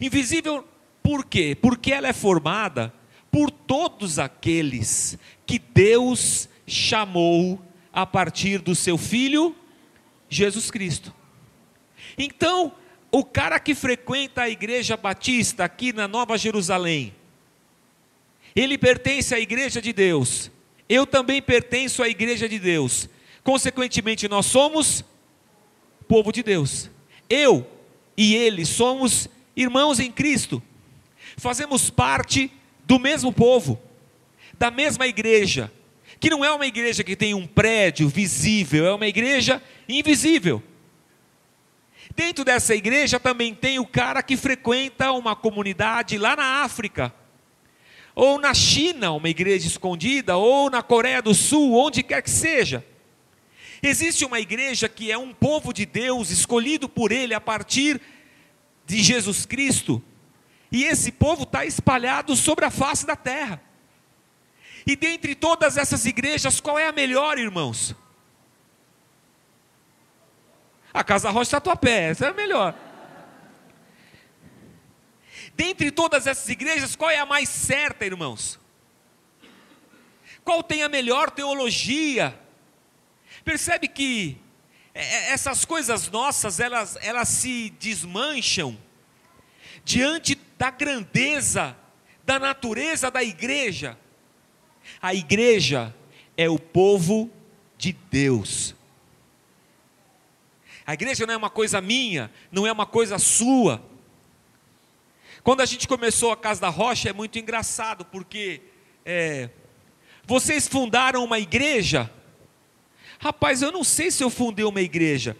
Invisível 0.00 0.66
por 1.00 1.24
quê? 1.24 1.54
Porque 1.54 1.92
ela 1.92 2.08
é 2.08 2.12
formada 2.12 2.92
por 3.30 3.48
todos 3.48 4.18
aqueles 4.18 5.16
que 5.46 5.60
Deus 5.60 6.48
chamou 6.66 7.64
a 7.92 8.04
partir 8.04 8.58
do 8.58 8.74
seu 8.74 8.98
filho 8.98 9.54
Jesus 10.28 10.68
Cristo. 10.68 11.14
Então, 12.18 12.74
o 13.12 13.22
cara 13.22 13.60
que 13.60 13.74
frequenta 13.74 14.42
a 14.42 14.48
igreja 14.48 14.96
batista 14.96 15.64
aqui 15.64 15.92
na 15.92 16.08
Nova 16.08 16.38
Jerusalém, 16.38 17.14
ele 18.56 18.78
pertence 18.78 19.34
à 19.34 19.38
igreja 19.38 19.82
de 19.82 19.92
Deus. 19.92 20.50
Eu 20.88 21.06
também 21.06 21.42
pertenço 21.42 22.02
à 22.02 22.08
igreja 22.08 22.48
de 22.48 22.58
Deus. 22.58 23.08
Consequentemente, 23.44 24.28
nós 24.28 24.46
somos 24.46 25.04
povo 26.08 26.32
de 26.32 26.42
Deus. 26.42 26.90
Eu 27.28 27.66
e 28.16 28.34
ele 28.34 28.64
somos 28.64 29.28
irmãos 29.54 30.00
em 30.00 30.10
Cristo. 30.10 30.62
Fazemos 31.36 31.90
parte 31.90 32.50
do 32.84 32.98
mesmo 32.98 33.30
povo, 33.32 33.80
da 34.58 34.70
mesma 34.70 35.06
igreja, 35.06 35.70
que 36.18 36.30
não 36.30 36.44
é 36.44 36.50
uma 36.50 36.66
igreja 36.66 37.04
que 37.04 37.16
tem 37.16 37.34
um 37.34 37.46
prédio 37.46 38.08
visível, 38.08 38.86
é 38.86 38.94
uma 38.94 39.06
igreja 39.06 39.62
invisível. 39.88 40.62
Dentro 42.14 42.44
dessa 42.44 42.74
igreja 42.74 43.18
também 43.18 43.54
tem 43.54 43.78
o 43.78 43.86
cara 43.86 44.22
que 44.22 44.36
frequenta 44.36 45.12
uma 45.12 45.34
comunidade 45.34 46.18
lá 46.18 46.36
na 46.36 46.62
África 46.62 47.12
ou 48.14 48.38
na 48.38 48.52
China, 48.52 49.12
uma 49.12 49.28
igreja 49.28 49.66
escondida, 49.66 50.36
ou 50.36 50.70
na 50.70 50.82
Coreia 50.82 51.22
do 51.22 51.34
Sul, 51.34 51.74
onde 51.74 52.02
quer 52.02 52.22
que 52.22 52.30
seja. 52.30 52.84
Existe 53.82 54.24
uma 54.24 54.38
igreja 54.38 54.88
que 54.88 55.10
é 55.10 55.18
um 55.18 55.32
povo 55.32 55.72
de 55.72 55.86
Deus, 55.86 56.30
escolhido 56.30 56.88
por 56.88 57.10
Ele 57.10 57.34
a 57.34 57.40
partir 57.40 58.00
de 58.86 59.02
Jesus 59.02 59.46
Cristo, 59.46 60.02
e 60.70 60.84
esse 60.84 61.12
povo 61.12 61.42
está 61.44 61.64
espalhado 61.64 62.36
sobre 62.36 62.64
a 62.64 62.70
face 62.70 63.06
da 63.06 63.16
terra. 63.16 63.62
E 64.86 64.96
dentre 64.96 65.34
todas 65.34 65.76
essas 65.76 66.04
igrejas, 66.06 66.60
qual 66.60 66.78
é 66.78 66.88
a 66.88 66.92
melhor, 66.92 67.38
irmãos? 67.38 67.94
A 70.92 71.02
Casa 71.02 71.30
Rocha 71.30 71.52
Tatuapé, 71.52 72.10
essa 72.10 72.26
é 72.26 72.28
a 72.28 72.34
melhor. 72.34 72.74
Dentre 75.54 75.90
todas 75.90 76.26
essas 76.26 76.48
igrejas, 76.48 76.96
qual 76.96 77.10
é 77.10 77.18
a 77.18 77.26
mais 77.26 77.48
certa, 77.48 78.04
irmãos? 78.04 78.58
Qual 80.44 80.62
tem 80.62 80.82
a 80.82 80.88
melhor 80.88 81.30
teologia? 81.30 82.38
Percebe 83.44 83.88
que 83.88 84.38
é, 84.94 85.02
é, 85.02 85.32
essas 85.32 85.64
coisas 85.64 86.10
nossas, 86.10 86.60
elas, 86.60 86.98
elas 87.00 87.28
se 87.28 87.70
desmancham 87.78 88.76
diante 89.84 90.38
da 90.58 90.70
grandeza, 90.70 91.76
da 92.24 92.38
natureza 92.38 93.10
da 93.10 93.22
igreja. 93.22 93.98
A 95.00 95.14
igreja 95.14 95.94
é 96.36 96.48
o 96.48 96.58
povo 96.58 97.30
de 97.78 97.92
Deus. 97.92 98.74
A 100.92 100.94
igreja 100.94 101.24
não 101.24 101.32
é 101.32 101.36
uma 101.38 101.48
coisa 101.48 101.80
minha, 101.80 102.30
não 102.50 102.66
é 102.66 102.70
uma 102.70 102.84
coisa 102.84 103.18
sua. 103.18 103.82
Quando 105.42 105.62
a 105.62 105.64
gente 105.64 105.88
começou 105.88 106.30
a 106.30 106.36
Casa 106.36 106.60
da 106.60 106.68
Rocha 106.68 107.08
é 107.08 107.14
muito 107.14 107.38
engraçado, 107.38 108.04
porque 108.04 108.60
é, 109.02 109.48
vocês 110.22 110.68
fundaram 110.68 111.24
uma 111.24 111.38
igreja. 111.38 112.12
Rapaz, 113.18 113.62
eu 113.62 113.72
não 113.72 113.82
sei 113.82 114.10
se 114.10 114.22
eu 114.22 114.28
fundei 114.28 114.66
uma 114.66 114.82
igreja, 114.82 115.34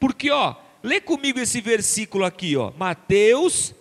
porque 0.00 0.32
ó, 0.32 0.56
lê 0.82 1.00
comigo 1.00 1.38
esse 1.38 1.60
versículo 1.60 2.24
aqui, 2.24 2.56
ó, 2.56 2.72
Mateus, 2.72 3.72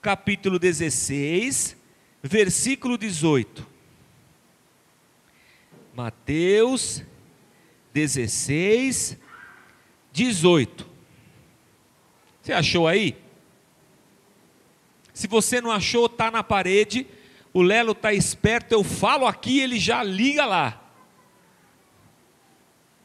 capítulo 0.00 0.58
16, 0.58 1.76
versículo 2.22 2.96
18. 2.96 3.66
Mateus 5.94 7.02
16, 7.92 9.18
18. 9.18 9.29
Você 12.42 12.52
achou 12.52 12.86
aí? 12.86 13.16
Se 15.12 15.26
você 15.26 15.60
não 15.60 15.70
achou, 15.70 16.06
está 16.06 16.30
na 16.30 16.42
parede. 16.42 17.06
O 17.52 17.62
Lelo 17.62 17.92
está 17.92 18.12
esperto, 18.12 18.72
eu 18.72 18.84
falo 18.84 19.26
aqui, 19.26 19.60
ele 19.60 19.78
já 19.78 20.02
liga 20.02 20.46
lá. 20.46 20.80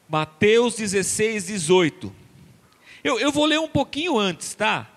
Mateus 0.08 0.76
16, 0.76 1.46
18. 1.46 2.14
Eu, 3.02 3.18
eu 3.18 3.32
vou 3.32 3.44
ler 3.44 3.58
um 3.58 3.68
pouquinho 3.68 4.18
antes, 4.18 4.54
tá? 4.54 4.90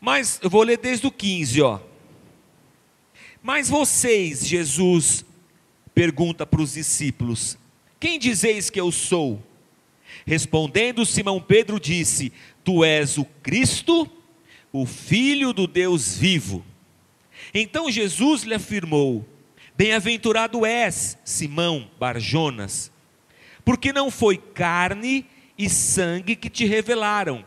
Mas 0.00 0.38
eu 0.42 0.48
vou 0.48 0.62
ler 0.62 0.78
desde 0.78 1.06
o 1.06 1.10
15, 1.10 1.62
ó. 1.62 1.80
Mas 3.42 3.68
vocês, 3.68 4.46
Jesus 4.46 5.24
pergunta 5.94 6.46
para 6.46 6.60
os 6.60 6.72
discípulos: 6.74 7.58
Quem 7.98 8.18
dizeis 8.18 8.70
que 8.70 8.80
eu 8.80 8.90
sou? 8.90 9.42
Respondendo 10.26 11.06
Simão 11.06 11.40
Pedro 11.40 11.78
disse: 11.78 12.32
Tu 12.64 12.84
és 12.84 13.16
o 13.16 13.24
Cristo, 13.24 14.10
o 14.72 14.84
Filho 14.84 15.52
do 15.52 15.68
Deus 15.68 16.18
vivo. 16.18 16.64
Então 17.54 17.90
Jesus 17.90 18.42
lhe 18.42 18.54
afirmou: 18.54 19.24
Bem-aventurado 19.76 20.66
és, 20.66 21.16
Simão 21.24 21.88
Barjonas, 21.98 22.90
porque 23.64 23.92
não 23.92 24.10
foi 24.10 24.36
carne 24.36 25.24
e 25.56 25.70
sangue 25.70 26.34
que 26.34 26.50
te 26.50 26.64
revelaram, 26.64 27.46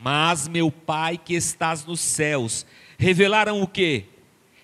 mas 0.00 0.48
meu 0.48 0.70
Pai 0.70 1.18
que 1.18 1.34
estás 1.34 1.84
nos 1.84 2.00
céus. 2.00 2.64
Revelaram 2.96 3.60
o 3.60 3.66
quê? 3.66 4.06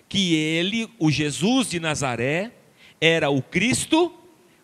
Que 0.09 0.33
ele, 0.33 0.89
o 0.97 1.11
Jesus 1.11 1.69
de 1.69 1.79
Nazaré, 1.79 2.51
era 2.99 3.29
o 3.29 3.43
Cristo, 3.43 4.11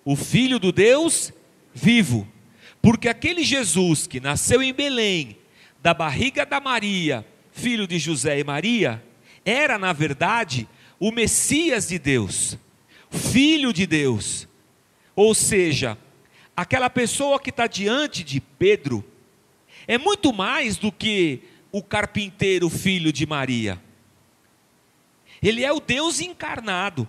o 0.04 0.16
Filho 0.16 0.58
do 0.58 0.72
Deus 0.72 1.32
vivo. 1.74 2.28
Porque 2.88 3.10
aquele 3.10 3.44
Jesus 3.44 4.08
que 4.08 4.22
nasceu 4.22 4.64
em 4.64 4.72
Belém, 4.72 5.36
da 5.82 5.94
barriga 5.94 6.46
da 6.46 6.62
Maria, 6.62 7.28
filho 7.52 7.86
de 7.86 8.00
José 8.00 8.40
e 8.40 8.46
Maria, 8.46 9.04
era, 9.44 9.78
na 9.78 9.92
verdade, 9.92 10.66
o 10.98 11.12
Messias 11.12 11.90
de 11.90 12.00
Deus, 12.00 12.58
Filho 13.10 13.74
de 13.74 13.86
Deus. 13.86 14.48
Ou 15.14 15.36
seja, 15.36 15.98
aquela 16.56 16.90
pessoa 16.90 17.42
que 17.42 17.50
está 17.50 17.68
diante 17.68 18.24
de 18.24 18.40
Pedro 18.40 19.04
é 19.86 19.98
muito 19.98 20.32
mais 20.32 20.78
do 20.78 20.90
que 20.90 21.42
o 21.74 21.84
carpinteiro 21.84 22.70
filho 22.70 23.12
de 23.12 23.26
Maria. 23.26 23.84
Ele 25.44 25.62
é 25.62 25.74
o 25.74 25.82
Deus 25.82 26.22
encarnado, 26.22 27.06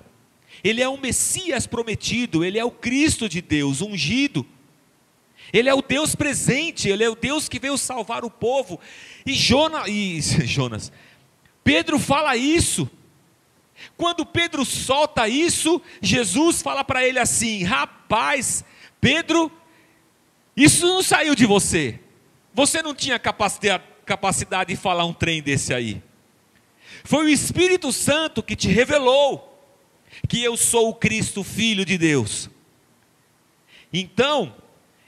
ele 0.65 0.83
é 0.83 0.89
o 0.89 0.99
Messias 0.99 1.69
prometido, 1.69 2.45
ele 2.45 2.59
é 2.59 2.65
o 2.65 2.71
Cristo 2.73 3.29
de 3.29 3.41
Deus, 3.41 3.81
ungido. 3.81 4.45
Ele 5.53 5.69
é 5.69 5.75
o 5.75 5.83
Deus 5.83 6.15
presente, 6.15 6.89
ele 6.89 7.03
é 7.03 7.09
o 7.09 7.15
Deus 7.15 7.49
que 7.49 7.59
veio 7.59 7.79
salvar 7.79 8.25
o 8.25 8.31
povo. 8.31 8.79
E 9.25 9.33
Jonas, 9.33 9.89
e 9.89 10.21
Jonas, 10.47 10.93
Pedro 11.65 11.99
fala 11.99 12.37
isso. 12.37 12.89
Quando 13.97 14.27
Pedro 14.27 14.65
solta 14.65 15.29
isso, 15.29 15.81
Jesus 16.03 16.61
fala 16.63 16.85
para 16.85 17.07
ele 17.07 17.19
assim: 17.19 17.63
Rapaz, 17.63 18.65
Pedro, 19.01 19.51
isso 20.57 20.87
não 20.87 21.03
saiu 21.03 21.35
de 21.35 21.47
você. 21.47 21.99
Você 22.53 22.83
não 22.83 22.95
tinha 22.95 23.19
capacidade, 23.19 23.85
capacidade 24.05 24.75
de 24.75 24.81
falar 24.81 25.05
um 25.05 25.13
trem 25.13 25.41
desse 25.41 25.73
aí. 25.73 26.03
Foi 27.05 27.27
o 27.27 27.29
Espírito 27.29 27.93
Santo 27.93 28.43
que 28.43 28.57
te 28.57 28.69
revelou 28.69 29.49
que 30.27 30.43
eu 30.43 30.57
sou 30.57 30.89
o 30.89 30.95
Cristo, 30.95 31.45
Filho 31.45 31.85
de 31.85 31.97
Deus. 31.97 32.51
Então, 33.93 34.55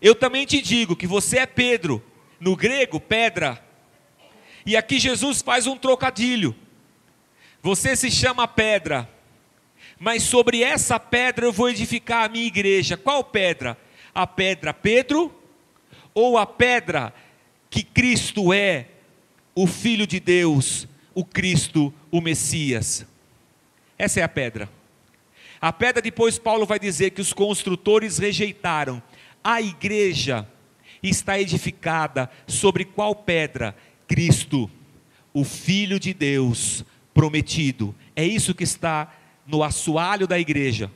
eu 0.00 0.14
também 0.14 0.47
te 0.47 0.61
digo 0.62 0.97
que 0.97 1.07
você 1.07 1.38
é 1.38 1.47
Pedro, 1.47 2.02
no 2.38 2.57
grego, 2.57 2.99
pedra. 2.99 3.62
E 4.64 4.76
aqui 4.76 4.99
Jesus 4.99 5.42
faz 5.42 5.66
um 5.66 5.76
trocadilho. 5.76 6.54
Você 7.62 7.95
se 7.95 8.11
chama 8.11 8.49
pedra, 8.49 9.09
mas 9.99 10.23
sobre 10.23 10.62
essa 10.62 10.99
pedra 10.99 11.45
eu 11.45 11.52
vou 11.52 11.69
edificar 11.69 12.25
a 12.25 12.28
minha 12.28 12.47
igreja. 12.47 12.97
Qual 12.97 13.23
pedra? 13.23 13.76
A 14.14 14.26
pedra 14.26 14.73
Pedro 14.73 15.33
ou 16.14 16.38
a 16.38 16.47
pedra 16.47 17.14
que 17.69 17.83
Cristo 17.83 18.52
é, 18.52 18.88
o 19.54 19.66
Filho 19.66 20.07
de 20.07 20.19
Deus, 20.19 20.88
o 21.14 21.25
Cristo, 21.25 21.92
o 22.11 22.21
Messias? 22.21 23.07
Essa 23.99 24.21
é 24.21 24.23
a 24.23 24.28
pedra. 24.28 24.69
A 25.61 25.71
pedra, 25.73 26.00
depois, 26.00 26.38
Paulo 26.38 26.64
vai 26.64 26.78
dizer 26.78 27.11
que 27.11 27.21
os 27.21 27.35
construtores 27.35 28.16
rejeitaram. 28.16 29.02
A 29.42 29.61
igreja 29.61 30.47
está 31.02 31.40
edificada 31.40 32.30
sobre 32.47 32.85
qual 32.85 33.14
pedra? 33.14 33.76
Cristo, 34.06 34.70
o 35.32 35.44
Filho 35.44 35.99
de 35.99 36.12
Deus, 36.12 36.85
prometido. 37.14 37.94
É 38.14 38.24
isso 38.24 38.55
que 38.55 38.64
está 38.64 39.12
no 39.46 39.62
assoalho 39.62 40.26
da 40.26 40.38
igreja. 40.38 40.90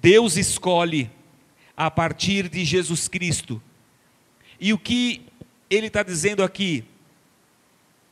Deus 0.00 0.36
escolhe 0.36 1.10
a 1.76 1.90
partir 1.90 2.48
de 2.48 2.64
Jesus 2.64 3.08
Cristo. 3.08 3.62
E 4.60 4.72
o 4.72 4.78
que 4.78 5.22
ele 5.68 5.88
está 5.88 6.02
dizendo 6.02 6.42
aqui? 6.42 6.84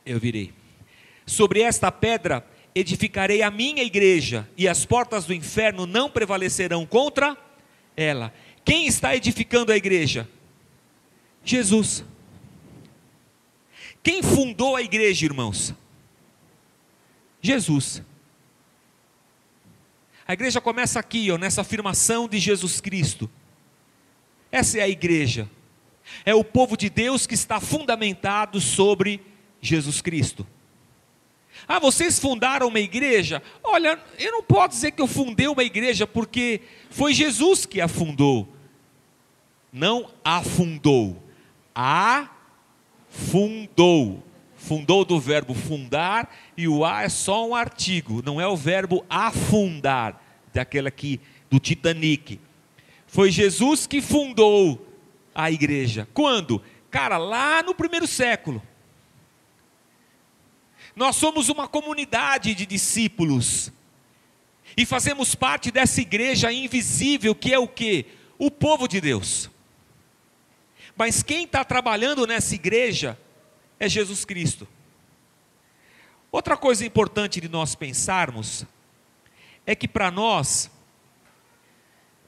Eu 0.05 0.19
virei. 0.19 0.53
Sobre 1.25 1.61
esta 1.61 1.91
pedra 1.91 2.45
edificarei 2.75 3.41
a 3.41 3.51
minha 3.51 3.83
igreja, 3.83 4.49
e 4.57 4.67
as 4.67 4.85
portas 4.85 5.25
do 5.25 5.33
inferno 5.33 5.85
não 5.85 6.09
prevalecerão 6.09 6.85
contra 6.85 7.37
ela. 7.95 8.33
Quem 8.63 8.87
está 8.87 9.15
edificando 9.15 9.71
a 9.71 9.77
igreja? 9.77 10.27
Jesus. 11.43 12.03
Quem 14.01 14.21
fundou 14.21 14.75
a 14.75 14.81
igreja, 14.81 15.25
irmãos? 15.25 15.73
Jesus. 17.41 18.01
A 20.27 20.33
igreja 20.33 20.61
começa 20.61 20.99
aqui, 20.99 21.29
ó, 21.31 21.37
nessa 21.37 21.61
afirmação 21.61 22.27
de 22.27 22.39
Jesus 22.39 22.79
Cristo. 22.79 23.29
Essa 24.51 24.79
é 24.79 24.81
a 24.81 24.89
igreja. 24.89 25.49
É 26.25 26.33
o 26.33 26.43
povo 26.43 26.77
de 26.77 26.89
Deus 26.89 27.27
que 27.27 27.33
está 27.33 27.59
fundamentado 27.59 28.61
sobre 28.61 29.21
Jesus 29.61 30.01
Cristo. 30.01 30.45
Ah, 31.67 31.79
vocês 31.79 32.19
fundaram 32.19 32.67
uma 32.67 32.79
igreja? 32.79 33.41
Olha, 33.63 33.99
eu 34.17 34.31
não 34.31 34.43
posso 34.43 34.69
dizer 34.69 34.91
que 34.91 35.01
eu 35.01 35.07
fundei 35.07 35.47
uma 35.47 35.63
igreja 35.63 36.05
porque 36.05 36.61
foi 36.89 37.13
Jesus 37.13 37.65
que 37.65 37.79
a 37.79 37.87
fundou. 37.87 38.52
Não 39.73 40.09
afundou, 40.23 41.21
afundou 41.75 43.13
fundou 44.63 45.03
do 45.03 45.19
verbo 45.19 45.53
fundar, 45.53 46.33
e 46.55 46.67
o 46.69 46.85
a 46.85 47.03
é 47.03 47.09
só 47.09 47.47
um 47.47 47.53
artigo, 47.53 48.23
não 48.25 48.39
é 48.39 48.47
o 48.47 48.55
verbo 48.55 49.05
afundar, 49.09 50.21
daquela 50.53 50.87
aqui 50.87 51.19
do 51.49 51.59
Titanic. 51.59 52.39
Foi 53.05 53.29
Jesus 53.29 53.85
que 53.85 54.01
fundou 54.01 54.87
a 55.35 55.51
igreja. 55.51 56.07
Quando? 56.13 56.61
Cara, 56.89 57.17
lá 57.17 57.61
no 57.61 57.75
primeiro 57.75 58.07
século. 58.07 58.63
Nós 60.95 61.15
somos 61.15 61.49
uma 61.49 61.67
comunidade 61.67 62.55
de 62.55 62.65
discípulos. 62.65 63.71
E 64.77 64.85
fazemos 64.85 65.35
parte 65.35 65.71
dessa 65.71 66.01
igreja 66.01 66.51
invisível 66.51 67.35
que 67.35 67.53
é 67.53 67.59
o 67.59 67.67
que? 67.67 68.05
O 68.37 68.49
povo 68.49 68.87
de 68.87 69.01
Deus. 69.01 69.49
Mas 70.95 71.23
quem 71.23 71.45
está 71.45 71.63
trabalhando 71.63 72.27
nessa 72.27 72.53
igreja 72.55 73.17
é 73.79 73.89
Jesus 73.89 74.23
Cristo. 74.23 74.67
Outra 76.31 76.57
coisa 76.57 76.85
importante 76.85 77.39
de 77.39 77.47
nós 77.47 77.75
pensarmos 77.75 78.65
é 79.65 79.75
que 79.75 79.87
para 79.87 80.11
nós, 80.11 80.69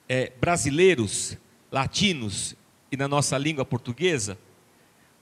é, 0.07 0.31
brasileiros, 0.39 1.37
latinos 1.71 2.55
e 2.91 2.97
na 2.97 3.07
nossa 3.07 3.37
língua 3.37 3.65
portuguesa, 3.65 4.37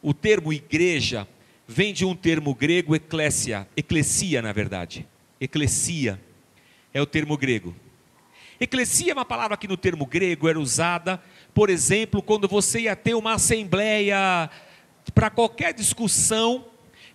o 0.02 0.14
termo 0.14 0.52
igreja 0.52 1.28
vem 1.68 1.94
de 1.94 2.06
um 2.06 2.16
termo 2.16 2.54
grego 2.54 2.96
eclésia, 2.96 3.68
eclesia 3.76 4.42
na 4.42 4.52
verdade. 4.52 5.08
Eclesia 5.40 6.20
é 6.94 7.02
o 7.02 7.06
termo 7.06 7.38
grego. 7.38 7.76
Eclesia 8.60 9.12
é 9.12 9.14
uma 9.14 9.26
palavra 9.26 9.58
que 9.58 9.68
no 9.68 9.78
termo 9.78 10.06
grego 10.06 10.48
era 10.48 10.60
usada, 10.60 11.24
por 11.54 11.70
exemplo, 11.70 12.22
quando 12.22 12.48
você 12.48 12.82
ia 12.82 12.96
ter 12.96 13.13
uma 13.13 13.34
assembleia 13.34 14.50
para 15.13 15.30
qualquer 15.30 15.74
discussão 15.74 16.66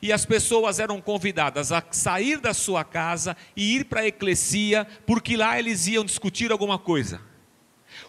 e 0.00 0.12
as 0.12 0.24
pessoas 0.24 0.78
eram 0.78 1.00
convidadas 1.00 1.72
a 1.72 1.82
sair 1.90 2.38
da 2.38 2.54
sua 2.54 2.84
casa 2.84 3.36
e 3.56 3.76
ir 3.76 3.84
para 3.86 4.02
a 4.02 4.06
eclesia, 4.06 4.86
porque 5.04 5.36
lá 5.36 5.58
eles 5.58 5.88
iam 5.88 6.04
discutir 6.04 6.52
alguma 6.52 6.78
coisa. 6.78 7.20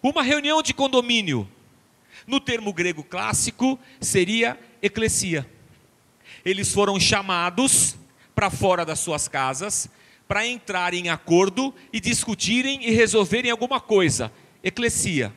Uma 0.04 0.22
reunião 0.22 0.62
de 0.62 0.74
condomínio, 0.74 1.50
no 2.28 2.40
termo 2.40 2.72
grego 2.72 3.04
clássico, 3.04 3.80
seria 4.00 4.60
eclesia. 4.84 5.50
Eles 6.46 6.72
foram 6.72 7.00
chamados 7.00 7.96
para 8.36 8.52
fora 8.52 8.86
das 8.86 9.00
suas 9.00 9.28
casas 9.28 9.90
para 10.28 10.46
entrar 10.46 10.94
em 10.94 11.10
acordo 11.10 11.74
e 11.92 12.00
discutirem 12.00 12.88
e 12.88 12.92
resolverem 12.92 13.50
alguma 13.50 13.82
coisa. 13.82 14.32
Eclesia. 14.64 15.34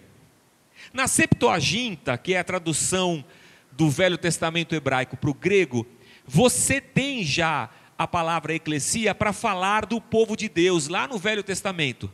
Na 0.93 1.09
Septuaginta, 1.09 2.19
que 2.19 2.35
é 2.35 2.39
a 2.39 2.45
tradução 2.45 3.25
do 3.71 3.89
Velho 3.89 4.19
Testamento 4.19 4.75
hebraico 4.75 5.17
para 5.17 5.31
o 5.31 5.35
grego, 5.35 5.87
você 6.27 6.81
tem 6.81 7.25
já 7.25 7.71
a 7.97 8.07
palavra 8.07 8.55
eclesia 8.55 9.15
para 9.15 9.33
falar 9.33 9.87
do 9.87 10.01
povo 10.01 10.37
de 10.37 10.49
Deus 10.49 10.89
lá 10.89 11.09
no 11.09 11.19
Velho 11.19 11.43
Testamento. 11.43 12.13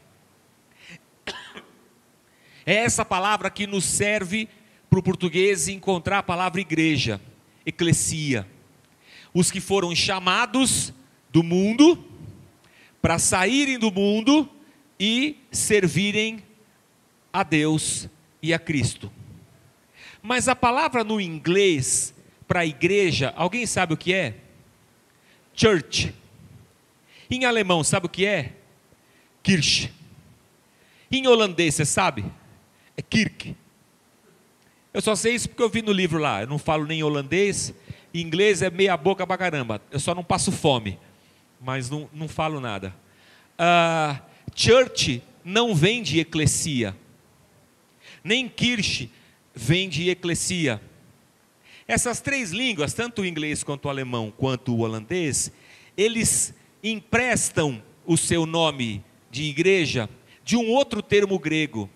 É 2.65 2.75
essa 2.75 3.05
palavra 3.05 3.51
que 3.51 3.67
nos 3.67 3.85
serve 3.85 4.49
para 4.89 4.99
o 4.99 5.03
português 5.03 5.69
encontrar 5.69 6.19
a 6.19 6.23
palavra 6.23 6.61
igreja, 6.61 7.21
eclesia. 7.67 8.47
Os 9.35 9.51
que 9.51 9.61
foram 9.61 9.95
chamados 9.95 10.93
do 11.31 11.43
mundo 11.43 12.05
para 13.03 13.19
saírem 13.19 13.79
do 13.79 13.91
mundo 13.91 14.49
e 15.01 15.39
servirem 15.51 16.43
a 17.33 17.43
Deus 17.43 18.09
e 18.43 18.53
a 18.53 18.59
Cristo. 18.59 19.11
Mas 20.23 20.49
a 20.49 20.57
palavra 20.57 21.05
no 21.05 21.21
inglês 21.21 22.15
para 22.47 22.67
igreja, 22.67 23.33
alguém 23.37 23.67
sabe 23.67 23.95
o 23.95 23.97
que 23.97 24.13
é? 24.13 24.35
Church. 25.55 26.15
Em 27.31 27.45
alemão, 27.45 27.85
sabe 27.85 28.07
o 28.07 28.09
que 28.09 28.25
é? 28.25 28.53
Kirche. 29.43 29.93
Em 31.11 31.27
holandês, 31.27 31.75
você 31.75 31.85
sabe? 31.85 32.25
É 32.97 33.03
Kirk. 33.03 33.57
Eu 34.93 35.01
só 35.01 35.15
sei 35.15 35.35
isso 35.35 35.49
porque 35.49 35.63
eu 35.63 35.69
vi 35.69 35.83
no 35.83 35.93
livro 35.93 36.19
lá. 36.19 36.43
Eu 36.43 36.47
não 36.47 36.59
falo 36.59 36.87
nem 36.87 37.03
holandês. 37.03 37.73
Em 38.13 38.21
inglês 38.21 38.63
é 38.63 38.71
meia 38.71 38.97
boca 38.97 39.27
pra 39.27 39.37
caramba. 39.37 39.81
Eu 39.91 40.01
só 40.01 40.15
não 40.15 40.25
passo 40.25 40.51
fome. 40.51 40.99
Mas 41.61 41.91
não, 41.91 42.09
não 42.13 42.29
falo 42.29 42.61
nada. 42.61 42.95
Uh, 43.59 44.21
church 44.55 45.23
não 45.45 45.75
vem 45.75 46.03
de 46.03 46.21
eclesia. 46.21 46.97
Nem 48.23 48.49
kirche 48.49 49.11
vem 49.55 49.89
de 49.89 50.11
eclesia. 50.11 50.81
Essas 51.87 52.21
três 52.21 52.51
línguas, 52.51 52.93
tanto 52.93 53.23
o 53.23 53.27
inglês 53.27 53.65
quanto 53.65 53.87
o 53.87 53.89
alemão 53.89 54.31
quanto 54.31 54.75
o 54.75 54.81
holandês, 54.81 55.51
eles 55.97 56.55
emprestam 56.83 57.83
o 58.07 58.17
seu 58.17 58.47
nome 58.47 59.05
de 59.31 59.45
igreja 59.45 60.09
de 60.45 60.57
um 60.57 60.69
outro 60.69 61.03
termo 61.03 61.39
grego 61.39 61.89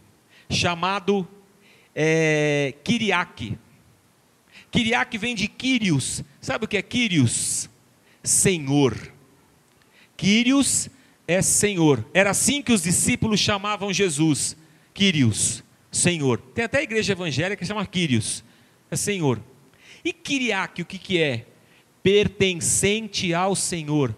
chamado 0.50 1.26
é. 1.94 2.74
Kyriake 2.84 3.58
vem 5.18 5.34
de 5.34 5.48
Kyrios. 5.48 6.24
Sabe 6.40 6.64
o 6.64 6.68
que 6.68 6.78
é 6.78 6.82
Kyrios? 6.82 7.68
Senhor. 8.22 8.96
Kyrios 10.16 10.88
é 11.28 11.42
Senhor. 11.42 12.06
Era 12.14 12.30
assim 12.30 12.62
que 12.62 12.72
os 12.72 12.82
discípulos 12.82 13.38
chamavam 13.38 13.92
Jesus. 13.92 14.56
Kyrios, 14.94 15.62
Senhor. 15.92 16.38
Tem 16.54 16.64
até 16.64 16.78
a 16.78 16.82
igreja 16.82 17.12
evangélica 17.12 17.60
que 17.60 17.66
chama 17.66 17.86
Kyrios. 17.86 18.42
É 18.90 18.96
Senhor. 18.96 19.38
E 20.02 20.12
Kyriake, 20.12 20.80
o 20.80 20.86
que, 20.86 20.98
que 20.98 21.20
é? 21.20 21.46
Pertencente 22.02 23.32
ao 23.34 23.54
Senhor. 23.54 24.16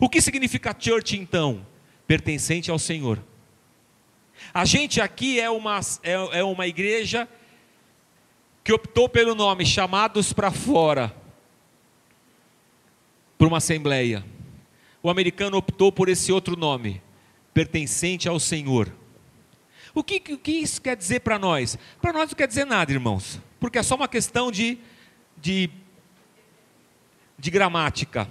O 0.00 0.08
que 0.08 0.20
significa 0.20 0.76
church 0.78 1.16
então? 1.16 1.64
Pertencente 2.06 2.70
ao 2.70 2.78
Senhor. 2.78 3.22
A 4.52 4.64
gente 4.64 5.00
aqui 5.00 5.38
é 5.38 5.48
uma, 5.48 5.78
é, 6.02 6.12
é 6.40 6.44
uma 6.44 6.66
igreja 6.66 7.28
que 8.64 8.72
optou 8.72 9.08
pelo 9.08 9.34
nome 9.34 9.64
chamados 9.64 10.32
para 10.32 10.50
fora, 10.50 11.14
por 13.38 13.46
uma 13.46 13.58
assembleia. 13.58 14.24
O 15.02 15.08
americano 15.10 15.56
optou 15.56 15.90
por 15.92 16.08
esse 16.08 16.32
outro 16.32 16.56
nome, 16.56 17.00
pertencente 17.54 18.28
ao 18.28 18.38
Senhor. 18.38 18.92
O 19.94 20.02
que, 20.02 20.32
o 20.32 20.38
que 20.38 20.52
isso 20.52 20.80
quer 20.80 20.96
dizer 20.96 21.20
para 21.20 21.38
nós? 21.38 21.78
Para 22.00 22.12
nós 22.12 22.30
não 22.30 22.36
quer 22.36 22.48
dizer 22.48 22.64
nada, 22.64 22.90
irmãos, 22.92 23.40
porque 23.60 23.78
é 23.78 23.82
só 23.82 23.94
uma 23.94 24.08
questão 24.08 24.50
de, 24.50 24.78
de, 25.36 25.68
de 27.38 27.50
gramática. 27.50 28.28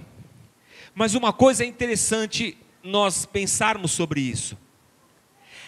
Mas 0.94 1.14
uma 1.14 1.32
coisa 1.32 1.64
é 1.64 1.66
interessante 1.66 2.58
nós 2.82 3.24
pensarmos 3.24 3.92
sobre 3.92 4.20
isso. 4.20 4.58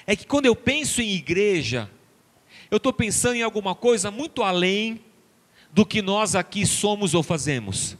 É 0.06 0.16
que 0.16 0.26
quando 0.26 0.46
eu 0.46 0.56
penso 0.56 1.00
em 1.00 1.14
igreja, 1.14 1.90
eu 2.70 2.76
estou 2.76 2.92
pensando 2.92 3.36
em 3.36 3.42
alguma 3.42 3.74
coisa 3.74 4.10
muito 4.10 4.42
além 4.42 5.00
do 5.72 5.86
que 5.86 6.02
nós 6.02 6.34
aqui 6.34 6.66
somos 6.66 7.14
ou 7.14 7.22
fazemos. 7.22 7.96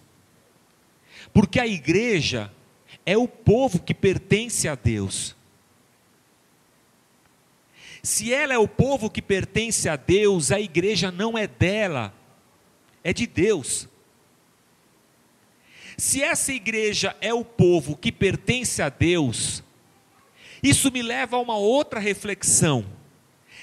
Porque 1.33 1.59
a 1.59 1.67
igreja 1.67 2.53
é 3.07 3.17
o 3.17 3.27
povo 3.27 3.81
que 3.81 3.95
pertence 3.95 4.69
a 4.69 4.75
Deus. 4.75 5.35
Se 8.05 8.35
ela 8.35 8.53
é 8.53 8.59
o 8.59 8.69
povo 8.69 9.09
que 9.09 9.23
pertence 9.23 9.89
a 9.89 9.97
Deus, 9.97 10.53
a 10.53 10.61
igreja 10.61 11.11
não 11.11 11.39
é 11.39 11.47
dela, 11.47 12.13
é 13.03 13.15
de 13.15 13.27
Deus. 13.27 13.89
Se 15.97 16.23
essa 16.23 16.53
igreja 16.53 17.17
é 17.19 17.33
o 17.33 17.43
povo 17.43 17.97
que 17.97 18.13
pertence 18.13 18.83
a 18.83 18.91
Deus, 18.91 19.65
isso 20.63 20.93
me 20.93 21.01
leva 21.01 21.37
a 21.37 21.41
uma 21.41 21.57
outra 21.57 21.99
reflexão. 21.99 22.85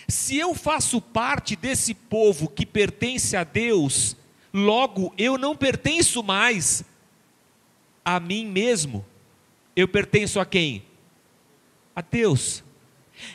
Se 0.07 0.37
eu 0.37 0.55
faço 0.55 0.99
parte 0.99 1.55
desse 1.55 1.93
povo 1.93 2.49
que 2.49 2.65
pertence 2.65 3.37
a 3.37 3.43
Deus, 3.43 4.17
logo 4.51 5.13
eu 5.19 5.37
não 5.37 5.55
pertenço 5.55 6.23
mais 6.23 6.83
a 8.03 8.19
mim 8.19 8.47
mesmo. 8.47 9.05
Eu 9.75 9.87
pertenço 9.87 10.39
a 10.39 10.45
quem? 10.47 10.83
A 11.95 12.01
Deus. 12.01 12.63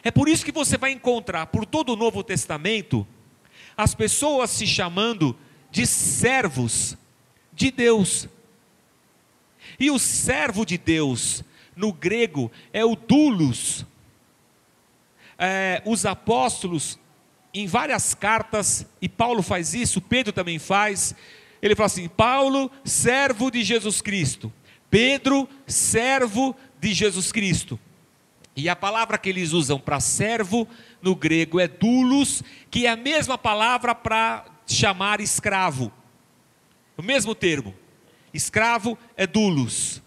É 0.03 0.11
por 0.11 0.29
isso 0.29 0.45
que 0.45 0.53
você 0.53 0.77
vai 0.77 0.93
encontrar 0.93 1.47
por 1.47 1.65
todo 1.67 1.93
o 1.93 1.97
Novo 1.97 2.23
Testamento 2.23 3.07
as 3.77 3.95
pessoas 3.95 4.51
se 4.51 4.67
chamando 4.67 5.37
de 5.71 5.87
servos 5.87 6.97
de 7.53 7.71
Deus. 7.71 8.29
E 9.79 9.91
o 9.91 9.99
servo 9.99 10.65
de 10.65 10.79
Deus 10.79 11.45
no 11.75 11.93
grego 11.93 12.51
é 12.73 12.85
o 12.85 12.97
dulos. 12.97 13.85
É, 15.39 15.83
os 15.85 16.07
apóstolos, 16.07 16.99
em 17.53 17.67
várias 17.67 18.15
cartas, 18.15 18.87
e 19.03 19.09
Paulo 19.09 19.43
faz 19.43 19.75
isso, 19.75 20.01
Pedro 20.01 20.33
também 20.33 20.59
faz, 20.59 21.15
ele 21.61 21.75
fala 21.75 21.87
assim: 21.87 22.09
Paulo, 22.09 22.71
servo 22.85 23.51
de 23.51 23.63
Jesus 23.63 24.01
Cristo, 24.01 24.51
Pedro, 24.89 25.47
servo 25.67 26.57
de 26.81 26.95
Jesus 26.95 27.31
Cristo. 27.33 27.79
E 28.57 28.71
a 28.71 28.75
palavra 28.75 29.19
que 29.19 29.29
eles 29.29 29.53
usam 29.53 29.79
para 29.79 30.01
servo 30.01 30.67
no 31.03 31.15
grego 31.15 31.61
é 31.61 31.69
dulos, 31.69 32.43
que 32.71 32.87
é 32.87 32.91
a 32.91 32.97
mesma 32.97 33.37
palavra 33.37 33.95
para 33.95 34.47
chamar 34.67 35.21
escravo. 35.21 35.93
O 36.97 37.03
mesmo 37.03 37.35
termo. 37.35 37.75
Escravo 38.33 38.99
é 39.15 39.27
dulos. 39.27 40.03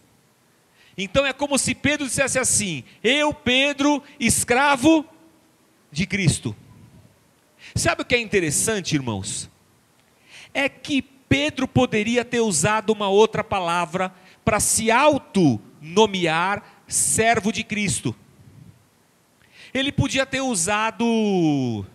Então 0.97 1.25
é 1.25 1.31
como 1.31 1.59
se 1.59 1.75
Pedro 1.75 2.07
dissesse 2.07 2.39
assim: 2.39 2.83
Eu, 3.03 3.31
Pedro, 3.33 4.01
escravo 4.19 5.05
de 5.91 6.07
Cristo. 6.07 6.55
Sabe 7.75 8.01
o 8.01 8.05
que 8.05 8.15
é 8.15 8.19
interessante, 8.19 8.95
irmãos? 8.95 9.47
É 10.53 10.67
que 10.67 11.03
Pedro 11.03 11.67
poderia 11.67 12.25
ter 12.25 12.39
usado 12.39 12.91
uma 12.91 13.07
outra 13.07 13.43
palavra 13.43 14.11
para 14.43 14.59
se 14.59 14.89
auto-nomear 14.89 16.63
servo 16.87 17.51
de 17.51 17.63
Cristo. 17.63 18.15
Ele 19.73 19.91
podia 19.91 20.25
ter 20.25 20.41
usado. 20.41 21.85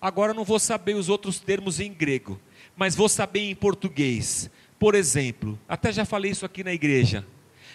Agora 0.00 0.32
não 0.32 0.44
vou 0.44 0.58
saber 0.58 0.94
os 0.94 1.08
outros 1.08 1.40
termos 1.40 1.78
em 1.78 1.92
grego, 1.92 2.40
mas 2.76 2.94
vou 2.94 3.08
saber 3.08 3.40
em 3.40 3.54
português. 3.54 4.50
Por 4.78 4.94
exemplo, 4.94 5.58
até 5.68 5.92
já 5.92 6.06
falei 6.06 6.30
isso 6.30 6.46
aqui 6.46 6.64
na 6.64 6.72
igreja. 6.72 7.26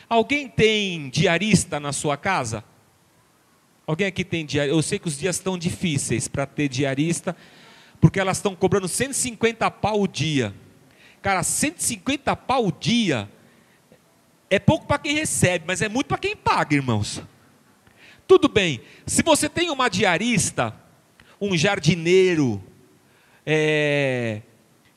Alguém 0.09 0.47
tem 0.47 1.09
diarista 1.09 1.79
na 1.79 1.93
sua 1.93 2.17
casa? 2.17 2.63
Alguém 3.85 4.07
aqui 4.07 4.23
tem 4.23 4.43
diarista? 4.43 4.75
Eu 4.75 4.81
sei 4.81 4.97
que 4.97 5.07
os 5.07 5.17
dias 5.17 5.35
estão 5.35 5.57
difíceis 5.57 6.27
para 6.27 6.47
ter 6.47 6.67
diarista, 6.67 7.35
porque 8.01 8.19
elas 8.19 8.37
estão 8.37 8.55
cobrando 8.55 8.87
150 8.87 9.69
pau 9.69 10.01
o 10.01 10.07
dia. 10.07 10.53
Cara, 11.21 11.43
150 11.43 12.35
pau 12.35 12.67
o 12.67 12.71
dia 12.71 13.29
é 14.49 14.57
pouco 14.57 14.87
para 14.87 14.99
quem 14.99 15.13
recebe, 15.13 15.65
mas 15.67 15.81
é 15.81 15.89
muito 15.89 16.07
para 16.07 16.17
quem 16.17 16.35
paga, 16.35 16.75
irmãos. 16.75 17.21
Tudo 18.27 18.47
bem, 18.49 18.81
se 19.05 19.21
você 19.21 19.47
tem 19.47 19.69
uma 19.69 19.87
diarista, 19.87 20.75
um 21.39 21.55
jardineiro, 21.55 22.63
é, 23.45 24.41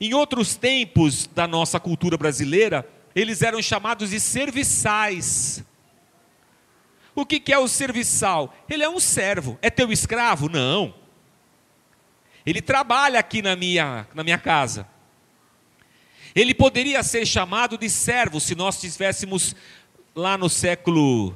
em 0.01 0.15
outros 0.15 0.57
tempos 0.57 1.27
da 1.27 1.47
nossa 1.47 1.79
cultura 1.79 2.17
brasileira, 2.17 2.89
eles 3.15 3.43
eram 3.43 3.61
chamados 3.61 4.11
de 4.11 4.21
serviçais. 4.21 5.65
O 7.15 7.27
que 7.27 7.53
é 7.53 7.59
o 7.59 7.67
serviçal? 7.67 8.55
Ele 8.71 8.83
é 8.83 8.89
um 8.89 9.01
servo. 9.01 9.59
É 9.61 9.69
teu 9.69 9.91
escravo? 9.91 10.49
Não. 10.49 10.95
Ele 12.47 12.63
trabalha 12.63 13.19
aqui 13.19 13.43
na 13.43 13.57
minha, 13.57 14.07
na 14.15 14.23
minha 14.23 14.39
casa. 14.39 14.89
Ele 16.35 16.55
poderia 16.55 17.03
ser 17.03 17.27
chamado 17.27 17.77
de 17.77 17.91
servo 17.91 18.41
se 18.41 18.55
nós 18.55 18.83
estivéssemos 18.83 19.55
lá 20.15 20.39
no 20.39 20.49
século 20.49 21.35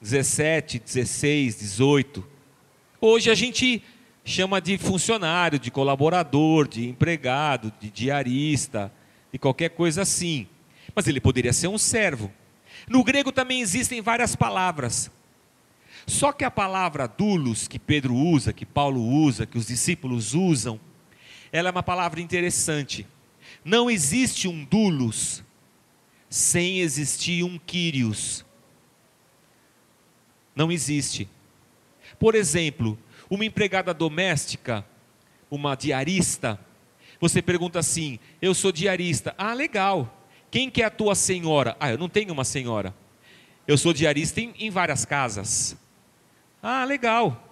17, 0.00 0.78
16, 0.78 1.58
18. 1.58 2.24
Hoje 3.00 3.30
a 3.30 3.34
gente 3.34 3.82
chama 4.24 4.60
de 4.60 4.76
funcionário, 4.78 5.58
de 5.58 5.70
colaborador, 5.70 6.68
de 6.68 6.88
empregado, 6.88 7.72
de 7.80 7.90
diarista, 7.90 8.92
de 9.32 9.38
qualquer 9.38 9.70
coisa 9.70 10.02
assim. 10.02 10.46
Mas 10.94 11.06
ele 11.06 11.20
poderia 11.20 11.52
ser 11.52 11.68
um 11.68 11.78
servo. 11.78 12.32
No 12.88 13.02
grego 13.02 13.32
também 13.32 13.60
existem 13.60 14.00
várias 14.00 14.36
palavras. 14.36 15.10
Só 16.06 16.30
que 16.30 16.44
a 16.44 16.50
palavra 16.50 17.08
dulos, 17.08 17.66
que 17.66 17.78
Pedro 17.78 18.14
usa, 18.14 18.52
que 18.52 18.64
Paulo 18.64 19.02
usa, 19.02 19.44
que 19.44 19.58
os 19.58 19.66
discípulos 19.66 20.34
usam, 20.34 20.78
ela 21.50 21.68
é 21.68 21.72
uma 21.72 21.82
palavra 21.82 22.20
interessante. 22.20 23.06
Não 23.64 23.90
existe 23.90 24.46
um 24.46 24.64
dulos 24.64 25.42
sem 26.30 26.78
existir 26.78 27.42
um 27.42 27.58
quírios. 27.58 28.45
Não 30.56 30.72
existe. 30.72 31.28
Por 32.18 32.34
exemplo, 32.34 32.98
Uma 33.28 33.44
empregada 33.44 33.92
doméstica, 33.92 34.86
uma 35.50 35.74
diarista, 35.74 36.60
você 37.20 37.40
pergunta 37.42 37.78
assim: 37.78 38.18
Eu 38.40 38.54
sou 38.54 38.72
diarista. 38.72 39.34
Ah, 39.36 39.52
legal. 39.52 40.24
Quem 40.50 40.70
que 40.70 40.82
é 40.82 40.84
a 40.86 40.90
tua 40.90 41.14
senhora? 41.14 41.76
Ah, 41.80 41.90
eu 41.90 41.98
não 41.98 42.08
tenho 42.08 42.32
uma 42.32 42.44
senhora. 42.44 42.94
Eu 43.66 43.76
sou 43.76 43.92
diarista 43.92 44.40
em, 44.40 44.54
em 44.58 44.70
várias 44.70 45.04
casas. 45.04 45.76
Ah, 46.62 46.84
legal. 46.84 47.42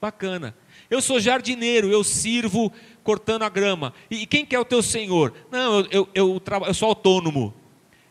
Bacana. 0.00 0.56
Eu 0.90 1.00
sou 1.00 1.20
jardineiro, 1.20 1.90
eu 1.90 2.02
sirvo 2.02 2.72
cortando 3.02 3.42
a 3.42 3.48
grama. 3.48 3.94
E, 4.10 4.22
e 4.22 4.26
quem 4.26 4.44
que 4.44 4.54
é 4.54 4.58
o 4.58 4.64
teu 4.64 4.82
senhor? 4.82 5.32
Não, 5.50 5.80
eu, 5.80 5.88
eu, 5.90 6.08
eu, 6.14 6.42
eu 6.66 6.74
sou 6.74 6.88
autônomo. 6.88 7.54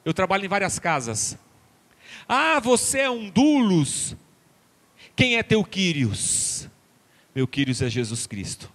Eu 0.04 0.14
trabalho 0.14 0.46
em 0.46 0.50
várias 0.50 0.80
casas. 0.80 1.38
Ah, 2.28 2.60
você 2.60 3.00
é 3.00 3.10
um 3.10 3.30
dulos. 3.30 4.16
Quem 5.16 5.38
é 5.38 5.44
teu 5.44 5.64
Quírios? 5.64 6.68
Meu 7.34 7.48
Quírios 7.48 7.82
é 7.82 7.90
Jesus 7.90 8.26
Cristo. 8.26 8.72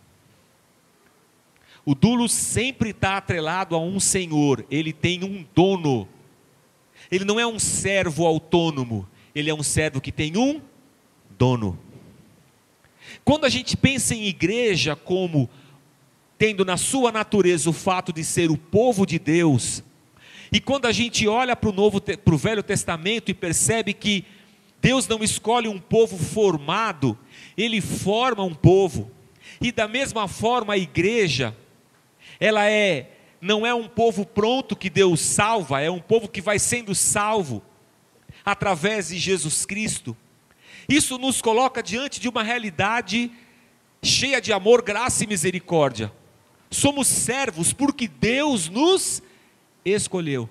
O 1.85 1.95
dulo 1.95 2.29
sempre 2.29 2.91
está 2.91 3.17
atrelado 3.17 3.75
a 3.75 3.81
um 3.81 3.99
senhor, 3.99 4.65
ele 4.71 4.93
tem 4.93 5.25
um 5.25 5.45
dono. 5.55 6.09
Ele 7.11 7.25
não 7.25 7.41
é 7.41 7.47
um 7.47 7.59
servo 7.59 8.27
autônomo, 8.27 9.09
ele 9.35 9.51
é 9.51 9.55
um 9.55 9.63
servo 9.63 10.01
que 10.01 10.13
tem 10.13 10.37
um 10.37 10.61
dono. 11.39 11.79
Quando 13.25 13.45
a 13.45 13.49
gente 13.49 13.77
pensa 13.77 14.15
em 14.15 14.27
igreja 14.27 14.95
como 14.95 15.49
tendo 16.39 16.65
na 16.65 16.77
sua 16.77 17.11
natureza 17.11 17.69
o 17.69 17.73
fato 17.73 18.13
de 18.13 18.25
ser 18.25 18.51
o 18.51 18.57
povo 18.57 19.05
de 19.05 19.19
Deus, 19.19 19.83
e 20.53 20.61
quando 20.61 20.87
a 20.87 20.93
gente 20.93 21.29
olha 21.29 21.55
para 21.55 21.71
o 21.71 21.73
novo, 21.73 22.01
para 22.01 22.35
o 22.35 22.39
Velho 22.39 22.63
Testamento 22.63 23.31
e 23.31 23.35
percebe 23.35 23.93
que 23.93 24.25
Deus 24.81 25.07
não 25.07 25.23
escolhe 25.23 25.69
um 25.69 25.79
povo 25.79 26.19
formado, 26.19 27.17
Ele 27.57 27.81
forma 27.81 28.43
um 28.43 28.55
povo. 28.55 29.11
E 29.61 29.71
da 29.71 29.87
mesma 29.87 30.27
forma 30.27 30.73
a 30.75 30.79
igreja, 30.79 31.57
ela 32.39 32.69
é 32.69 33.17
não 33.41 33.65
é 33.67 33.73
um 33.73 33.89
povo 33.89 34.27
pronto 34.27 34.77
que 34.77 34.91
Deus 34.91 35.21
salva, 35.21 35.81
é 35.81 35.91
um 35.91 36.01
povo 36.01 36.29
que 36.29 36.43
vai 36.43 36.59
sendo 36.59 36.95
salvo 36.95 37.63
através 38.45 39.09
de 39.09 39.19
Jesus 39.19 39.65
Cristo. 39.65 40.15
Isso 40.89 41.17
nos 41.17 41.41
coloca 41.41 41.83
diante 41.83 42.21
de 42.21 42.29
uma 42.29 42.43
realidade 42.43 43.31
cheia 44.03 44.41
de 44.41 44.53
amor, 44.53 44.83
graça 44.83 45.25
e 45.25 45.27
misericórdia. 45.27 46.13
Somos 46.71 47.09
servos 47.09 47.73
porque 47.73 48.07
Deus 48.07 48.69
nos 48.69 49.23
escolheu. 49.85 50.49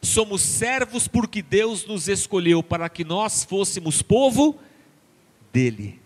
Somos 0.00 0.42
servos 0.42 1.08
porque 1.08 1.42
Deus 1.42 1.86
nos 1.86 2.08
escolheu 2.08 2.62
para 2.62 2.88
que 2.88 3.04
nós 3.04 3.44
fôssemos 3.44 4.02
povo 4.02 4.58
dele. 5.52 6.00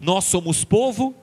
Nós 0.00 0.24
somos 0.24 0.64
povo 0.64 1.14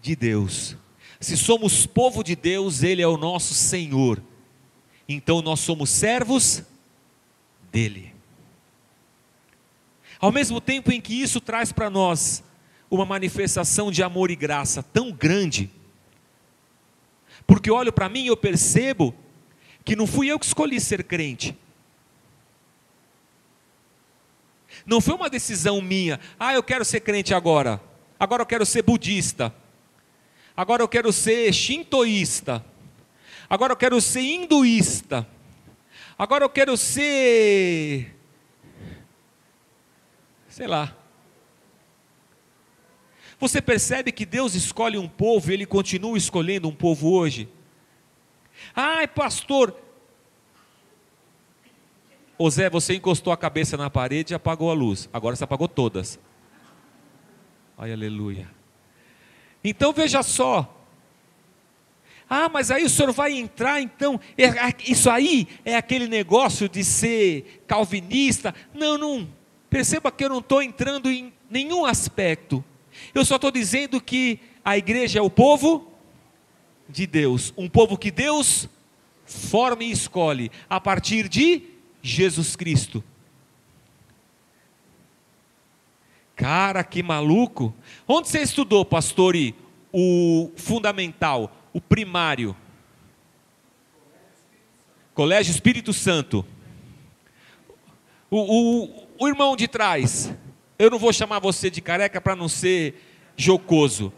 de 0.00 0.14
Deus. 0.14 0.76
Se 1.20 1.36
somos 1.36 1.86
povo 1.86 2.22
de 2.22 2.34
Deus, 2.34 2.82
Ele 2.82 3.02
é 3.02 3.06
o 3.06 3.16
nosso 3.16 3.54
Senhor. 3.54 4.22
Então 5.08 5.42
nós 5.42 5.60
somos 5.60 5.90
servos 5.90 6.62
dele. 7.70 8.14
Ao 10.20 10.30
mesmo 10.30 10.60
tempo 10.60 10.92
em 10.92 11.00
que 11.00 11.20
isso 11.20 11.40
traz 11.40 11.72
para 11.72 11.90
nós 11.90 12.44
uma 12.88 13.04
manifestação 13.04 13.90
de 13.90 14.02
amor 14.02 14.30
e 14.30 14.36
graça 14.36 14.82
tão 14.82 15.10
grande, 15.10 15.70
porque 17.52 17.70
olho 17.70 17.92
para 17.92 18.08
mim 18.08 18.24
e 18.24 18.26
eu 18.28 18.36
percebo 18.36 19.14
que 19.84 19.94
não 19.94 20.06
fui 20.06 20.28
eu 20.28 20.38
que 20.38 20.46
escolhi 20.46 20.80
ser 20.80 21.04
crente. 21.04 21.54
Não 24.86 25.02
foi 25.02 25.12
uma 25.12 25.28
decisão 25.28 25.82
minha, 25.82 26.18
ah, 26.40 26.54
eu 26.54 26.62
quero 26.62 26.82
ser 26.82 27.00
crente 27.00 27.34
agora, 27.34 27.78
agora 28.18 28.40
eu 28.40 28.46
quero 28.46 28.64
ser 28.64 28.80
budista. 28.80 29.54
Agora 30.56 30.82
eu 30.82 30.88
quero 30.88 31.12
ser 31.12 31.52
shintoísta. 31.52 32.64
Agora 33.50 33.74
eu 33.74 33.76
quero 33.76 34.00
ser 34.00 34.22
hinduísta. 34.22 35.28
Agora 36.18 36.46
eu 36.46 36.48
quero 36.48 36.74
ser. 36.74 38.16
Sei 40.48 40.66
lá. 40.66 41.01
Você 43.42 43.60
percebe 43.60 44.12
que 44.12 44.24
Deus 44.24 44.54
escolhe 44.54 44.96
um 44.96 45.08
povo 45.08 45.50
e 45.50 45.54
Ele 45.54 45.66
continua 45.66 46.16
escolhendo 46.16 46.68
um 46.68 46.72
povo 46.72 47.10
hoje? 47.10 47.48
Ai, 48.72 49.08
pastor. 49.08 49.76
Ô 52.38 52.48
Zé, 52.48 52.70
você 52.70 52.94
encostou 52.94 53.32
a 53.32 53.36
cabeça 53.36 53.76
na 53.76 53.90
parede 53.90 54.32
e 54.32 54.36
apagou 54.36 54.70
a 54.70 54.74
luz. 54.74 55.08
Agora 55.12 55.34
você 55.34 55.42
apagou 55.42 55.66
todas. 55.66 56.20
Ai, 57.76 57.92
aleluia. 57.92 58.48
Então 59.64 59.92
veja 59.92 60.22
só. 60.22 60.80
Ah, 62.30 62.48
mas 62.48 62.70
aí 62.70 62.84
o 62.84 62.88
senhor 62.88 63.10
vai 63.10 63.32
entrar, 63.32 63.82
então. 63.82 64.20
É, 64.38 64.52
isso 64.88 65.10
aí 65.10 65.48
é 65.64 65.74
aquele 65.74 66.06
negócio 66.06 66.68
de 66.68 66.84
ser 66.84 67.64
calvinista. 67.66 68.54
Não, 68.72 68.96
não. 68.96 69.28
Perceba 69.68 70.12
que 70.12 70.22
eu 70.22 70.28
não 70.28 70.38
estou 70.38 70.62
entrando 70.62 71.10
em 71.10 71.32
nenhum 71.50 71.84
aspecto. 71.84 72.64
Eu 73.14 73.24
só 73.24 73.36
estou 73.36 73.50
dizendo 73.50 74.00
que 74.00 74.40
a 74.64 74.76
igreja 74.76 75.18
é 75.18 75.22
o 75.22 75.30
povo 75.30 75.92
de 76.88 77.06
Deus. 77.06 77.52
Um 77.56 77.68
povo 77.68 77.96
que 77.96 78.10
Deus 78.10 78.68
forma 79.24 79.84
e 79.84 79.90
escolhe 79.90 80.50
a 80.68 80.80
partir 80.80 81.28
de 81.28 81.62
Jesus 82.02 82.56
Cristo. 82.56 83.02
Cara, 86.34 86.82
que 86.82 87.02
maluco. 87.02 87.74
Onde 88.06 88.28
você 88.28 88.40
estudou, 88.42 88.84
pastor, 88.84 89.34
o 89.92 90.50
fundamental, 90.56 91.54
o 91.72 91.80
primário? 91.80 92.56
Colégio 95.14 95.50
Espírito 95.50 95.92
Santo. 95.92 96.44
O, 98.30 98.38
o, 98.38 99.06
o 99.20 99.28
irmão 99.28 99.54
de 99.54 99.68
trás, 99.68 100.32
eu 100.82 100.90
não 100.90 100.98
vou 100.98 101.12
chamar 101.12 101.38
você 101.38 101.70
de 101.70 101.80
careca 101.80 102.20
para 102.20 102.34
não 102.34 102.48
ser 102.48 103.00
jocoso. 103.36 104.12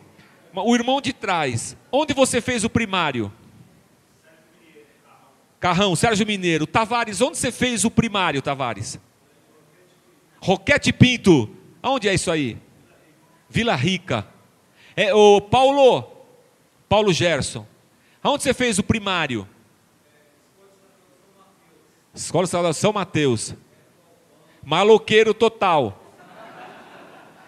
O 0.54 0.74
irmão 0.74 0.98
de 0.98 1.12
trás, 1.12 1.76
onde 1.92 2.14
você 2.14 2.40
fez 2.40 2.64
o 2.64 2.70
primário? 2.70 3.30
Carrão, 5.60 5.94
Sérgio 5.94 6.26
Mineiro. 6.26 6.66
Tavares, 6.66 7.20
onde 7.20 7.36
você 7.36 7.52
fez 7.52 7.84
o 7.84 7.90
primário, 7.90 8.40
Tavares? 8.40 8.98
Roquete 10.40 10.90
Pinto. 10.90 11.54
Aonde 11.82 12.08
é 12.08 12.14
isso 12.14 12.30
aí? 12.30 12.56
Vila 13.46 13.74
Rica. 13.74 14.26
É, 14.96 15.12
o 15.12 15.42
Paulo, 15.42 16.10
Paulo 16.88 17.12
Gerson. 17.12 17.66
Aonde 18.22 18.42
você 18.42 18.54
fez 18.54 18.78
o 18.78 18.82
primário? 18.82 19.46
Escola 22.14 22.44
Estadual 22.44 22.72
São 22.72 22.92
Mateus. 22.92 23.54
Maloqueiro 24.62 25.34
total. 25.34 26.00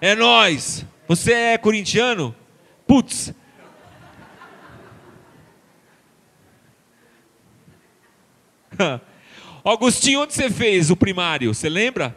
É 0.00 0.14
nós. 0.14 0.84
Você 1.08 1.32
é 1.32 1.58
corintiano? 1.58 2.34
Putz. 2.86 3.34
Augustinho, 9.64 10.20
onde 10.22 10.34
você 10.34 10.50
fez 10.50 10.90
o 10.90 10.96
primário? 10.96 11.54
Você 11.54 11.68
lembra? 11.68 12.16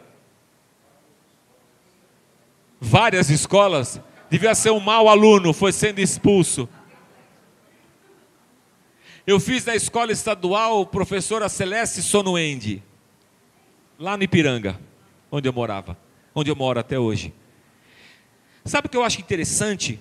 várias 2.80 3.28
escolas, 3.28 4.00
devia 4.30 4.54
ser 4.54 4.70
um 4.70 4.80
mau 4.80 5.08
aluno, 5.08 5.52
foi 5.52 5.70
sendo 5.70 5.98
expulso. 5.98 6.68
Eu 9.26 9.38
fiz 9.38 9.64
na 9.66 9.76
escola 9.76 10.10
estadual 10.10 10.86
professora 10.86 11.48
Celeste 11.48 12.02
Sonuende, 12.02 12.82
lá 13.98 14.16
no 14.16 14.22
Ipiranga, 14.22 14.80
onde 15.30 15.46
eu 15.46 15.52
morava, 15.52 15.96
onde 16.34 16.50
eu 16.50 16.56
moro 16.56 16.80
até 16.80 16.98
hoje. 16.98 17.34
Sabe 18.64 18.86
o 18.86 18.90
que 18.90 18.96
eu 18.96 19.04
acho 19.04 19.20
interessante? 19.20 19.98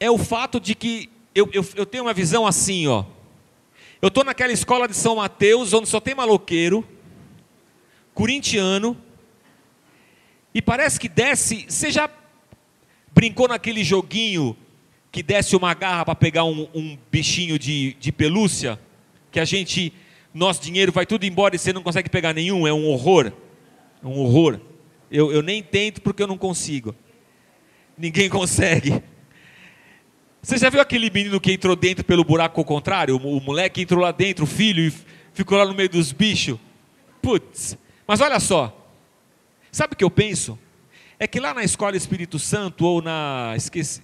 É 0.00 0.10
o 0.10 0.18
fato 0.18 0.58
de 0.58 0.74
que 0.74 1.10
eu, 1.34 1.48
eu, 1.52 1.66
eu 1.74 1.86
tenho 1.86 2.04
uma 2.04 2.14
visão 2.14 2.46
assim, 2.46 2.86
ó. 2.86 3.04
Eu 4.00 4.08
estou 4.08 4.24
naquela 4.24 4.52
escola 4.52 4.86
de 4.86 4.94
São 4.94 5.16
Mateus, 5.16 5.72
onde 5.72 5.88
só 5.88 5.98
tem 5.98 6.14
maloqueiro, 6.14 6.86
corintiano, 8.12 8.96
e 10.54 10.62
parece 10.62 11.00
que 11.00 11.08
desce. 11.08 11.66
Você 11.68 11.90
já 11.90 12.08
brincou 13.12 13.48
naquele 13.48 13.82
joguinho 13.82 14.56
que 15.10 15.22
desce 15.22 15.56
uma 15.56 15.74
garra 15.74 16.04
para 16.04 16.14
pegar 16.14 16.44
um, 16.44 16.68
um, 16.74 16.98
bichinho 17.10 17.58
de, 17.58 17.94
de 17.94 18.12
pelúcia? 18.12 18.78
Que 19.32 19.40
a 19.40 19.44
gente. 19.44 19.92
Nosso 20.32 20.60
dinheiro 20.60 20.90
vai 20.90 21.06
tudo 21.06 21.24
embora 21.24 21.54
e 21.54 21.58
você 21.58 21.72
não 21.72 21.82
consegue 21.82 22.10
pegar 22.10 22.32
nenhum? 22.32 22.66
É 22.66 22.72
um 22.72 22.86
horror. 22.86 23.32
É 24.02 24.06
um 24.06 24.18
horror. 24.18 24.60
Eu, 25.14 25.30
eu 25.30 25.42
nem 25.42 25.62
tento 25.62 26.02
porque 26.02 26.24
eu 26.24 26.26
não 26.26 26.36
consigo. 26.36 26.92
Ninguém 27.96 28.28
consegue. 28.28 29.00
Você 30.42 30.58
já 30.58 30.68
viu 30.68 30.80
aquele 30.80 31.08
menino 31.08 31.40
que 31.40 31.52
entrou 31.52 31.76
dentro 31.76 32.04
pelo 32.04 32.24
buraco 32.24 32.60
ao 32.60 32.64
contrário? 32.64 33.14
O, 33.14 33.38
o 33.38 33.40
moleque 33.40 33.80
entrou 33.80 34.02
lá 34.02 34.10
dentro, 34.10 34.42
o 34.42 34.46
filho, 34.48 34.82
e 34.82 34.92
ficou 35.32 35.56
lá 35.56 35.64
no 35.64 35.72
meio 35.72 35.88
dos 35.88 36.10
bichos? 36.10 36.58
Putz. 37.22 37.78
Mas 38.08 38.20
olha 38.20 38.40
só. 38.40 38.76
Sabe 39.70 39.94
o 39.94 39.96
que 39.96 40.02
eu 40.02 40.10
penso? 40.10 40.58
É 41.16 41.28
que 41.28 41.38
lá 41.38 41.54
na 41.54 41.62
Escola 41.62 41.96
Espírito 41.96 42.36
Santo, 42.40 42.84
ou 42.84 43.00
na. 43.00 43.54
Esqueci. 43.56 44.02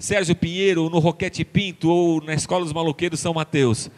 Sérgio 0.00 0.34
Pinheiro, 0.34 0.82
ou 0.82 0.90
no 0.90 0.98
Roquete 0.98 1.44
Pinto, 1.44 1.88
ou 1.88 2.20
na 2.20 2.34
Escola 2.34 2.64
dos 2.64 2.72
Maloqueiros 2.72 3.20
São 3.20 3.32
Mateus. 3.32 3.88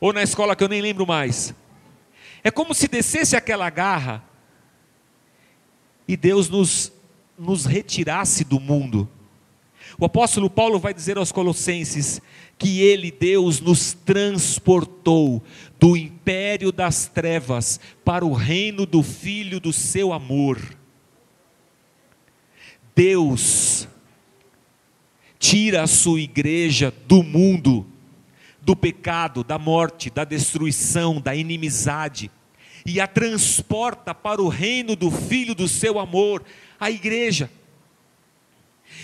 Ou 0.00 0.10
na 0.10 0.22
escola 0.22 0.56
que 0.56 0.64
eu 0.64 0.68
nem 0.68 0.80
lembro 0.80 1.06
mais. 1.06 1.54
É 2.44 2.50
como 2.50 2.74
se 2.74 2.86
descesse 2.86 3.34
aquela 3.34 3.70
garra 3.70 4.22
e 6.06 6.14
Deus 6.14 6.50
nos, 6.50 6.92
nos 7.38 7.64
retirasse 7.64 8.44
do 8.44 8.60
mundo. 8.60 9.08
O 9.98 10.04
apóstolo 10.04 10.50
Paulo 10.50 10.78
vai 10.78 10.92
dizer 10.92 11.16
aos 11.16 11.32
Colossenses 11.32 12.20
que 12.58 12.80
ele, 12.80 13.10
Deus, 13.10 13.60
nos 13.60 13.94
transportou 13.94 15.42
do 15.80 15.96
império 15.96 16.70
das 16.70 17.06
trevas 17.06 17.80
para 18.04 18.24
o 18.24 18.32
reino 18.32 18.84
do 18.84 19.02
Filho 19.02 19.58
do 19.58 19.72
seu 19.72 20.12
amor. 20.12 20.60
Deus 22.94 23.88
tira 25.38 25.82
a 25.82 25.86
sua 25.86 26.20
igreja 26.20 26.92
do 27.06 27.22
mundo, 27.22 27.86
do 28.64 28.74
pecado, 28.74 29.44
da 29.44 29.58
morte, 29.58 30.08
da 30.10 30.24
destruição, 30.24 31.20
da 31.20 31.34
inimizade, 31.34 32.30
e 32.86 33.00
a 33.00 33.06
transporta 33.06 34.14
para 34.14 34.42
o 34.42 34.48
reino 34.48 34.96
do 34.96 35.10
Filho 35.10 35.54
do 35.54 35.68
seu 35.68 35.98
amor, 35.98 36.42
a 36.78 36.90
igreja. 36.90 37.50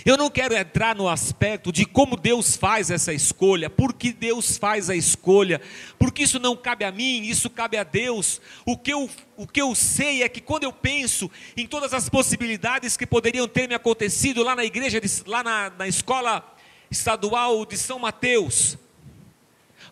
Eu 0.04 0.16
não 0.16 0.30
quero 0.30 0.54
entrar 0.54 0.94
no 0.94 1.08
aspecto 1.08 1.72
de 1.72 1.84
como 1.84 2.16
Deus 2.16 2.56
faz 2.56 2.90
essa 2.90 3.12
escolha, 3.12 3.68
por 3.68 3.92
que 3.92 4.12
Deus 4.12 4.56
faz 4.56 4.88
a 4.88 4.96
escolha, 4.96 5.60
porque 5.98 6.22
isso 6.22 6.38
não 6.38 6.56
cabe 6.56 6.84
a 6.84 6.92
mim, 6.92 7.22
isso 7.22 7.50
cabe 7.50 7.76
a 7.76 7.82
Deus. 7.82 8.40
O 8.64 8.76
que 8.76 8.92
eu, 8.92 9.10
o 9.36 9.46
que 9.46 9.60
eu 9.60 9.74
sei 9.74 10.22
é 10.22 10.28
que 10.28 10.40
quando 10.40 10.64
eu 10.64 10.72
penso 10.72 11.30
em 11.56 11.66
todas 11.66 11.92
as 11.92 12.08
possibilidades 12.08 12.96
que 12.96 13.06
poderiam 13.06 13.48
ter 13.48 13.68
me 13.68 13.74
acontecido 13.74 14.42
lá 14.42 14.54
na 14.54 14.64
igreja, 14.64 15.00
lá 15.26 15.42
na, 15.42 15.70
na 15.70 15.88
escola 15.88 16.54
estadual 16.90 17.66
de 17.66 17.76
São 17.76 17.98
Mateus, 17.98 18.78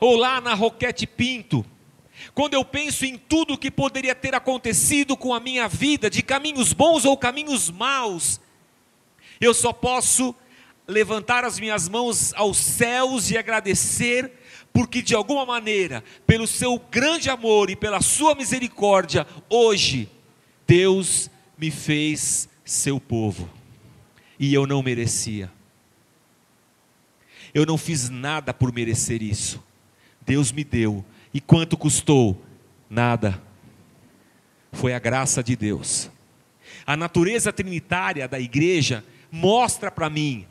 ou 0.00 0.16
lá 0.16 0.40
na 0.40 0.54
Roquete 0.54 1.06
Pinto, 1.06 1.64
quando 2.34 2.54
eu 2.54 2.64
penso 2.64 3.04
em 3.04 3.16
tudo 3.16 3.54
o 3.54 3.58
que 3.58 3.70
poderia 3.70 4.14
ter 4.14 4.34
acontecido 4.34 5.16
com 5.16 5.32
a 5.32 5.40
minha 5.40 5.68
vida, 5.68 6.11
de 6.11 6.22
caminhos 6.22 6.72
bons 6.72 7.04
ou 7.04 7.16
caminhos 7.16 7.70
maus, 7.70 8.40
eu 9.40 9.54
só 9.54 9.72
posso 9.72 10.34
levantar 10.87 11.44
as 11.44 11.61
minhas 11.61 11.88
mãos 11.88 12.32
aos 12.34 12.56
céus 12.56 13.30
e 13.30 13.37
agradecer, 13.37 14.32
porque 14.72 15.02
de 15.02 15.14
alguma 15.14 15.44
maneira, 15.44 16.02
pelo 16.26 16.46
seu 16.46 16.78
grande 16.90 17.28
amor 17.28 17.70
e 17.70 17.76
pela 17.76 18.00
sua 18.00 18.34
misericórdia, 18.34 19.26
hoje, 19.48 20.08
Deus 20.66 21.30
me 21.56 21.70
fez 21.70 22.48
seu 22.64 23.00
povo, 23.00 23.50
e 24.38 24.52
eu 24.54 24.66
não 24.66 24.82
merecia. 24.82 25.50
Eu 27.52 27.64
não 27.64 27.78
fiz 27.78 28.08
nada 28.08 28.52
por 28.52 28.72
merecer 28.72 29.22
isso. 29.22 29.62
Deus 30.28 30.52
me 30.52 30.62
deu. 30.62 31.02
E 31.32 31.40
quanto 31.40 31.74
custou? 31.74 32.38
Nada. 32.90 33.42
Foi 34.70 34.92
a 34.92 34.98
graça 34.98 35.42
de 35.42 35.56
Deus. 35.56 36.10
A 36.86 36.94
natureza 36.94 37.50
trinitária 37.50 38.28
da 38.28 38.38
igreja 38.38 39.02
mostra 39.32 39.90
para 39.90 40.10
mim 40.10 40.44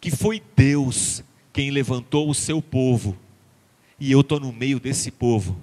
que 0.00 0.12
foi 0.12 0.40
Deus 0.54 1.24
quem 1.52 1.72
levantou 1.72 2.30
o 2.30 2.34
seu 2.34 2.62
povo, 2.62 3.18
e 3.98 4.12
eu 4.12 4.20
estou 4.20 4.38
no 4.38 4.52
meio 4.52 4.78
desse 4.78 5.10
povo. 5.10 5.58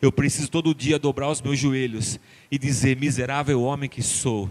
Eu 0.00 0.10
preciso 0.10 0.50
todo 0.50 0.74
dia 0.74 0.98
dobrar 0.98 1.28
os 1.28 1.42
meus 1.42 1.58
joelhos 1.58 2.18
e 2.50 2.58
dizer: 2.58 2.96
miserável 2.96 3.60
homem 3.60 3.90
que 3.90 4.02
sou. 4.02 4.48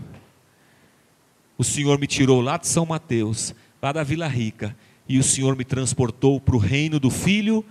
O 1.58 1.64
Senhor 1.64 1.98
me 1.98 2.06
tirou 2.06 2.42
lá 2.42 2.58
de 2.58 2.68
São 2.68 2.86
Mateus, 2.86 3.56
lá 3.82 3.92
da 3.92 4.04
Vila 4.04 4.28
Rica, 4.28 4.78
e 5.10 5.18
o 5.18 5.24
Senhor 5.24 5.56
me 5.56 5.66
transportou 5.66 6.40
para 6.40 6.56
o 6.56 6.60
reino 6.60 7.00
do 7.00 7.10
Filho 7.10 7.66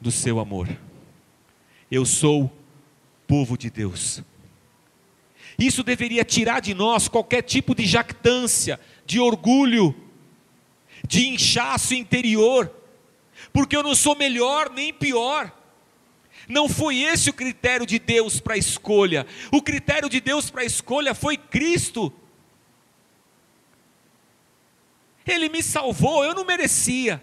do 0.00 0.10
seu 0.10 0.40
amor. 0.40 0.68
Eu 1.90 2.06
sou 2.06 2.50
povo 3.26 3.56
de 3.58 3.70
Deus. 3.70 4.22
Isso 5.58 5.82
deveria 5.82 6.24
tirar 6.24 6.60
de 6.60 6.72
nós 6.72 7.06
qualquer 7.06 7.42
tipo 7.42 7.74
de 7.74 7.84
jactância, 7.84 8.80
de 9.04 9.20
orgulho, 9.20 9.94
de 11.06 11.28
inchaço 11.28 11.94
interior, 11.94 12.74
porque 13.52 13.76
eu 13.76 13.82
não 13.82 13.94
sou 13.94 14.16
melhor 14.16 14.70
nem 14.70 14.92
pior. 14.92 15.52
Não 16.48 16.68
foi 16.68 17.00
esse 17.00 17.30
o 17.30 17.34
critério 17.34 17.86
de 17.86 17.98
Deus 17.98 18.40
para 18.40 18.54
a 18.54 18.58
escolha. 18.58 19.26
O 19.52 19.62
critério 19.62 20.08
de 20.08 20.20
Deus 20.20 20.50
para 20.50 20.62
a 20.62 20.64
escolha 20.64 21.14
foi 21.14 21.36
Cristo. 21.36 22.12
Ele 25.26 25.48
me 25.48 25.62
salvou, 25.62 26.24
eu 26.24 26.34
não 26.34 26.44
merecia. 26.44 27.22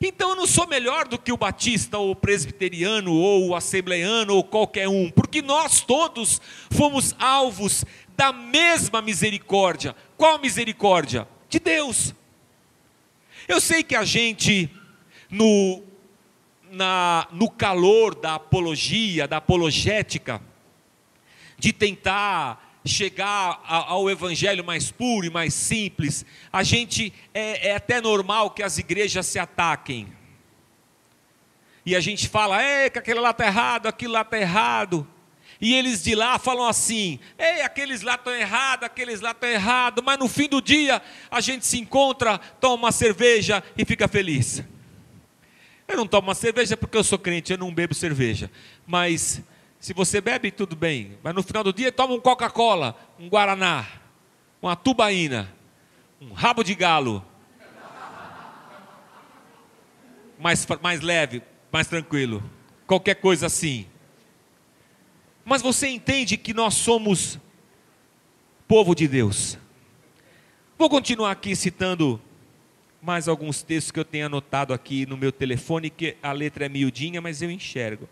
Então 0.00 0.30
eu 0.30 0.36
não 0.36 0.46
sou 0.46 0.66
melhor 0.66 1.06
do 1.06 1.18
que 1.18 1.30
o 1.30 1.36
batista, 1.36 1.98
ou 1.98 2.12
o 2.12 2.16
presbiteriano, 2.16 3.12
ou 3.12 3.48
o 3.48 3.54
assembleiano, 3.54 4.34
ou 4.34 4.42
qualquer 4.42 4.88
um, 4.88 5.10
porque 5.10 5.42
nós 5.42 5.82
todos 5.82 6.40
fomos 6.70 7.14
alvos 7.18 7.84
da 8.16 8.32
mesma 8.32 9.02
misericórdia. 9.02 9.94
Qual 10.16 10.38
misericórdia? 10.38 11.28
De 11.50 11.58
Deus. 11.58 12.14
Eu 13.46 13.60
sei 13.60 13.82
que 13.82 13.94
a 13.94 14.04
gente, 14.04 14.70
no, 15.28 15.82
na, 16.70 17.26
no 17.32 17.50
calor 17.50 18.14
da 18.14 18.36
apologia, 18.36 19.28
da 19.28 19.36
apologética, 19.36 20.40
de 21.58 21.74
tentar 21.74 22.69
chegar 22.84 23.62
ao 23.66 24.08
evangelho 24.08 24.64
mais 24.64 24.90
puro 24.90 25.26
e 25.26 25.30
mais 25.30 25.52
simples, 25.54 26.24
a 26.52 26.62
gente 26.62 27.12
é, 27.34 27.68
é 27.68 27.76
até 27.76 28.00
normal 28.00 28.50
que 28.50 28.62
as 28.62 28.78
igrejas 28.78 29.26
se 29.26 29.38
ataquem. 29.38 30.12
E 31.84 31.96
a 31.96 32.00
gente 32.00 32.28
fala, 32.28 32.62
é 32.62 32.88
que 32.90 32.98
aquele 32.98 33.20
lá 33.20 33.30
está 33.30 33.46
errado, 33.46 33.86
aquilo 33.86 34.12
lá 34.12 34.22
está 34.22 34.38
errado. 34.38 35.06
E 35.60 35.74
eles 35.74 36.02
de 36.02 36.14
lá 36.14 36.38
falam 36.38 36.66
assim: 36.66 37.18
ei, 37.38 37.60
aqueles 37.60 38.00
lá 38.00 38.14
estão 38.14 38.32
errados, 38.32 38.86
aqueles 38.86 39.20
lá 39.20 39.32
estão 39.32 39.48
errados, 39.48 40.02
mas 40.02 40.18
no 40.18 40.26
fim 40.26 40.48
do 40.48 40.62
dia 40.62 41.02
a 41.30 41.40
gente 41.40 41.66
se 41.66 41.78
encontra, 41.78 42.38
toma 42.38 42.74
uma 42.76 42.92
cerveja 42.92 43.62
e 43.76 43.84
fica 43.84 44.08
feliz. 44.08 44.64
Eu 45.86 45.96
não 45.96 46.06
tomo 46.06 46.28
uma 46.28 46.34
cerveja 46.34 46.76
porque 46.76 46.96
eu 46.96 47.04
sou 47.04 47.18
crente, 47.18 47.52
eu 47.52 47.58
não 47.58 47.74
bebo 47.74 47.94
cerveja. 47.94 48.50
Mas 48.86 49.42
se 49.80 49.94
você 49.94 50.20
bebe, 50.20 50.50
tudo 50.50 50.76
bem. 50.76 51.18
Mas 51.22 51.34
no 51.34 51.42
final 51.42 51.64
do 51.64 51.72
dia, 51.72 51.90
toma 51.90 52.12
um 52.12 52.20
Coca-Cola, 52.20 52.94
um 53.18 53.30
Guaraná, 53.30 53.88
uma 54.60 54.76
tubaína, 54.76 55.50
um 56.20 56.32
rabo 56.34 56.62
de 56.62 56.74
galo. 56.74 57.24
Mais, 60.38 60.66
mais 60.82 61.00
leve, 61.00 61.42
mais 61.72 61.86
tranquilo. 61.86 62.42
Qualquer 62.86 63.14
coisa 63.14 63.46
assim. 63.46 63.86
Mas 65.44 65.62
você 65.62 65.88
entende 65.88 66.36
que 66.36 66.52
nós 66.52 66.74
somos 66.74 67.38
povo 68.68 68.94
de 68.94 69.08
Deus. 69.08 69.58
Vou 70.78 70.90
continuar 70.90 71.30
aqui 71.30 71.56
citando 71.56 72.20
mais 73.00 73.28
alguns 73.28 73.62
textos 73.62 73.90
que 73.90 73.98
eu 73.98 74.04
tenho 74.04 74.26
anotado 74.26 74.74
aqui 74.74 75.06
no 75.06 75.16
meu 75.16 75.32
telefone, 75.32 75.88
que 75.88 76.16
a 76.22 76.32
letra 76.32 76.66
é 76.66 76.68
miudinha, 76.68 77.20
mas 77.20 77.40
eu 77.40 77.50
enxergo. 77.50 78.06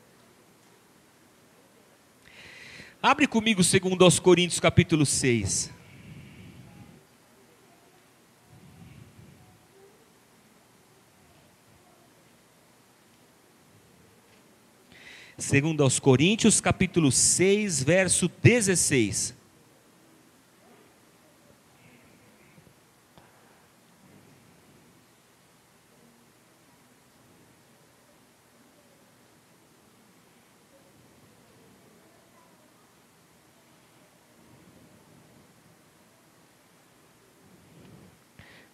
Abre 3.01 3.29
comigo 3.29 3.63
segundo 3.63 4.03
aos 4.05 4.19
Coríntios 4.19 4.59
capítulo 4.59 5.07
6. 5.07 5.73
Segundo 15.39 15.85
aos 15.85 16.01
Coríntios 16.01 16.61
capítulo 16.61 17.13
6, 17.13 17.85
verso 17.85 18.29
16. 18.43 19.38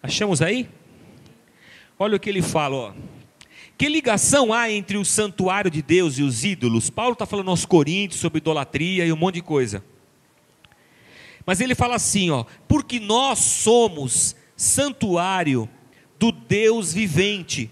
Achamos 0.04 0.42
aí? 0.42 0.68
Olha 1.98 2.16
o 2.16 2.20
que 2.20 2.28
ele 2.28 2.42
fala, 2.42 2.76
ó. 2.76 2.92
Que 3.78 3.88
ligação 3.88 4.52
há 4.52 4.70
entre 4.70 4.98
o 4.98 5.04
santuário 5.04 5.70
de 5.70 5.80
Deus 5.80 6.18
e 6.18 6.22
os 6.22 6.44
ídolos? 6.44 6.90
Paulo 6.90 7.14
está 7.14 7.24
falando 7.24 7.48
aos 7.48 7.64
Coríntios 7.64 8.20
sobre 8.20 8.36
idolatria 8.36 9.06
e 9.06 9.12
um 9.14 9.16
monte 9.16 9.36
de 9.36 9.40
coisa. 9.40 9.82
Mas 11.46 11.58
ele 11.62 11.74
fala 11.74 11.94
assim, 11.94 12.30
ó, 12.30 12.44
porque 12.68 13.00
nós 13.00 13.38
somos 13.38 14.36
santuário 14.54 15.66
do 16.18 16.30
Deus 16.30 16.92
vivente, 16.92 17.70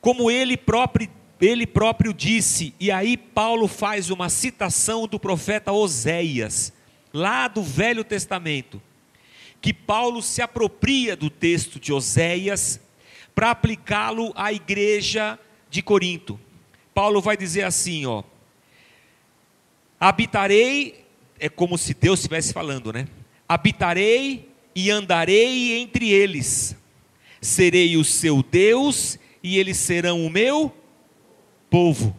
como 0.00 0.30
ele 0.30 0.56
próprio 0.56 1.10
ele 1.40 1.66
próprio 1.66 2.14
disse, 2.14 2.72
e 2.78 2.92
aí 2.92 3.16
Paulo 3.16 3.66
faz 3.66 4.08
uma 4.08 4.28
citação 4.28 5.08
do 5.08 5.18
profeta 5.18 5.72
Oséias, 5.72 6.72
lá 7.12 7.48
do 7.48 7.60
Velho 7.60 8.04
Testamento, 8.04 8.80
que 9.64 9.72
Paulo 9.72 10.20
se 10.20 10.42
apropria 10.42 11.16
do 11.16 11.30
texto 11.30 11.80
de 11.80 11.90
Oséias 11.90 12.78
para 13.34 13.50
aplicá-lo 13.50 14.30
à 14.36 14.52
igreja 14.52 15.38
de 15.70 15.80
Corinto. 15.80 16.38
Paulo 16.92 17.18
vai 17.22 17.34
dizer 17.34 17.62
assim, 17.62 18.04
ó: 18.04 18.22
Habitarei, 19.98 21.06
é 21.40 21.48
como 21.48 21.78
se 21.78 21.94
Deus 21.94 22.18
estivesse 22.18 22.52
falando, 22.52 22.92
né? 22.92 23.08
Habitarei 23.48 24.50
e 24.74 24.90
andarei 24.90 25.78
entre 25.78 26.10
eles. 26.10 26.76
Serei 27.40 27.96
o 27.96 28.04
seu 28.04 28.42
Deus 28.42 29.18
e 29.42 29.58
eles 29.58 29.78
serão 29.78 30.26
o 30.26 30.30
meu 30.30 30.76
povo. 31.70 32.14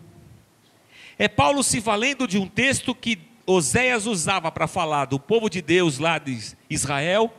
É 1.16 1.28
Paulo 1.28 1.62
se 1.62 1.80
valendo 1.80 2.28
de 2.28 2.40
um 2.40 2.48
texto 2.48 2.96
que 2.96 3.16
Oséias 3.46 4.06
usava 4.06 4.52
para 4.52 4.68
falar 4.68 5.06
do 5.06 5.20
povo 5.20 5.50
de 5.50 5.62
Deus 5.62 6.00
lá 6.00 6.18
de 6.18 6.56
Israel, 6.70 7.34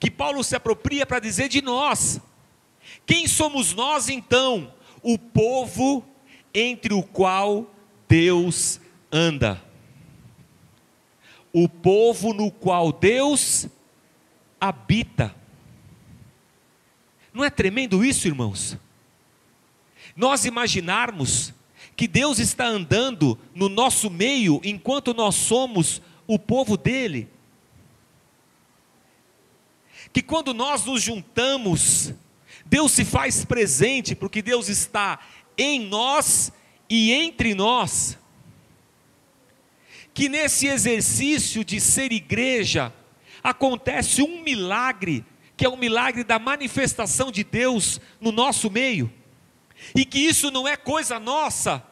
que 0.00 0.10
Paulo 0.10 0.42
se 0.42 0.56
apropria 0.56 1.06
para 1.06 1.20
dizer 1.20 1.48
de 1.48 1.62
nós. 1.62 2.20
Quem 3.06 3.26
somos 3.26 3.72
nós 3.74 4.08
então? 4.08 4.72
O 5.02 5.18
povo 5.18 6.04
entre 6.52 6.92
o 6.92 7.02
qual 7.02 7.70
Deus 8.08 8.80
anda. 9.12 9.62
O 11.52 11.68
povo 11.68 12.32
no 12.34 12.50
qual 12.50 12.92
Deus 12.92 13.68
habita. 14.60 15.34
Não 17.32 17.44
é 17.44 17.50
tremendo 17.50 18.04
isso, 18.04 18.26
irmãos? 18.26 18.76
Nós 20.16 20.44
imaginarmos 20.44 21.54
que 21.98 22.06
Deus 22.06 22.38
está 22.38 22.64
andando 22.64 23.36
no 23.52 23.68
nosso 23.68 24.08
meio 24.08 24.60
enquanto 24.62 25.12
nós 25.12 25.34
somos 25.34 26.00
o 26.28 26.38
povo 26.38 26.76
dele. 26.76 27.28
Que 30.12 30.22
quando 30.22 30.54
nós 30.54 30.84
nos 30.84 31.02
juntamos, 31.02 32.14
Deus 32.64 32.92
se 32.92 33.04
faz 33.04 33.44
presente, 33.44 34.14
porque 34.14 34.40
Deus 34.40 34.68
está 34.68 35.18
em 35.58 35.80
nós 35.88 36.52
e 36.88 37.10
entre 37.10 37.52
nós. 37.52 38.16
Que 40.14 40.28
nesse 40.28 40.68
exercício 40.68 41.64
de 41.64 41.80
ser 41.80 42.12
igreja, 42.12 42.94
acontece 43.42 44.22
um 44.22 44.44
milagre, 44.44 45.24
que 45.56 45.66
é 45.66 45.68
o 45.68 45.76
milagre 45.76 46.22
da 46.22 46.38
manifestação 46.38 47.32
de 47.32 47.42
Deus 47.42 48.00
no 48.20 48.30
nosso 48.30 48.70
meio 48.70 49.12
e 49.94 50.04
que 50.04 50.18
isso 50.18 50.50
não 50.50 50.66
é 50.66 50.76
coisa 50.76 51.18
nossa. 51.18 51.82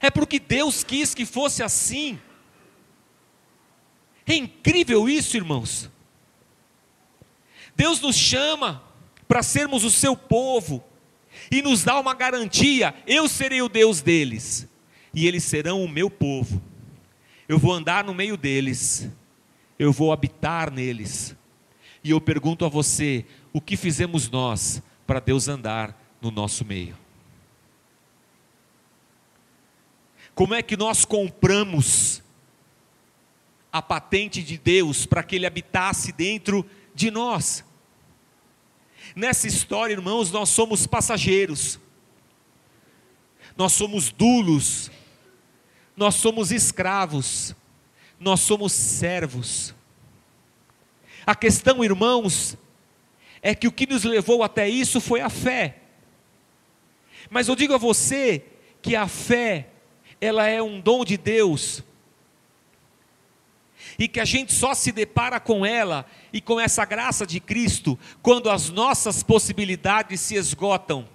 É 0.00 0.10
porque 0.10 0.38
Deus 0.38 0.84
quis 0.84 1.14
que 1.14 1.26
fosse 1.26 1.62
assim. 1.62 2.18
É 4.26 4.34
incrível 4.34 5.08
isso, 5.08 5.36
irmãos. 5.36 5.90
Deus 7.74 8.00
nos 8.00 8.16
chama 8.16 8.82
para 9.26 9.42
sermos 9.42 9.84
o 9.84 9.90
seu 9.90 10.16
povo 10.16 10.84
e 11.50 11.62
nos 11.62 11.84
dá 11.84 11.98
uma 11.98 12.14
garantia: 12.14 12.94
eu 13.06 13.28
serei 13.28 13.62
o 13.62 13.68
Deus 13.68 14.00
deles 14.00 14.68
e 15.14 15.26
eles 15.26 15.44
serão 15.44 15.82
o 15.82 15.88
meu 15.88 16.10
povo. 16.10 16.62
Eu 17.48 17.58
vou 17.58 17.72
andar 17.72 18.04
no 18.04 18.14
meio 18.14 18.36
deles, 18.36 19.08
eu 19.78 19.92
vou 19.92 20.12
habitar 20.12 20.70
neles. 20.70 21.34
E 22.04 22.10
eu 22.10 22.20
pergunto 22.20 22.64
a 22.64 22.68
você: 22.68 23.24
o 23.52 23.60
que 23.60 23.76
fizemos 23.76 24.30
nós 24.30 24.82
para 25.06 25.20
Deus 25.20 25.48
andar 25.48 25.96
no 26.20 26.30
nosso 26.30 26.64
meio? 26.64 26.96
Como 30.34 30.54
é 30.54 30.62
que 30.62 30.76
nós 30.76 31.04
compramos 31.04 32.22
a 33.72 33.82
patente 33.82 34.42
de 34.42 34.56
Deus 34.56 35.04
para 35.04 35.22
que 35.22 35.36
Ele 35.36 35.46
habitasse 35.46 36.12
dentro 36.12 36.64
de 36.94 37.10
nós? 37.10 37.64
Nessa 39.16 39.48
história, 39.48 39.94
irmãos, 39.94 40.30
nós 40.30 40.48
somos 40.48 40.86
passageiros, 40.86 41.80
nós 43.56 43.72
somos 43.72 44.12
dulos, 44.12 44.90
nós 45.96 46.14
somos 46.14 46.52
escravos, 46.52 47.56
nós 48.20 48.38
somos 48.38 48.72
servos. 48.72 49.74
A 51.26 51.34
questão, 51.34 51.82
irmãos, 51.82 52.56
é 53.42 53.54
que 53.54 53.68
o 53.68 53.72
que 53.72 53.86
nos 53.86 54.04
levou 54.04 54.42
até 54.42 54.68
isso 54.68 55.00
foi 55.00 55.20
a 55.20 55.30
fé. 55.30 55.76
Mas 57.30 57.48
eu 57.48 57.56
digo 57.56 57.74
a 57.74 57.78
você 57.78 58.44
que 58.80 58.96
a 58.96 59.06
fé, 59.06 59.68
ela 60.20 60.46
é 60.46 60.62
um 60.62 60.80
dom 60.80 61.04
de 61.04 61.16
Deus. 61.16 61.82
E 63.98 64.06
que 64.06 64.20
a 64.20 64.24
gente 64.24 64.52
só 64.52 64.74
se 64.74 64.92
depara 64.92 65.40
com 65.40 65.64
ela 65.66 66.06
e 66.32 66.40
com 66.40 66.60
essa 66.60 66.84
graça 66.84 67.26
de 67.26 67.40
Cristo 67.40 67.98
quando 68.22 68.50
as 68.50 68.70
nossas 68.70 69.22
possibilidades 69.22 70.20
se 70.20 70.36
esgotam. 70.36 71.08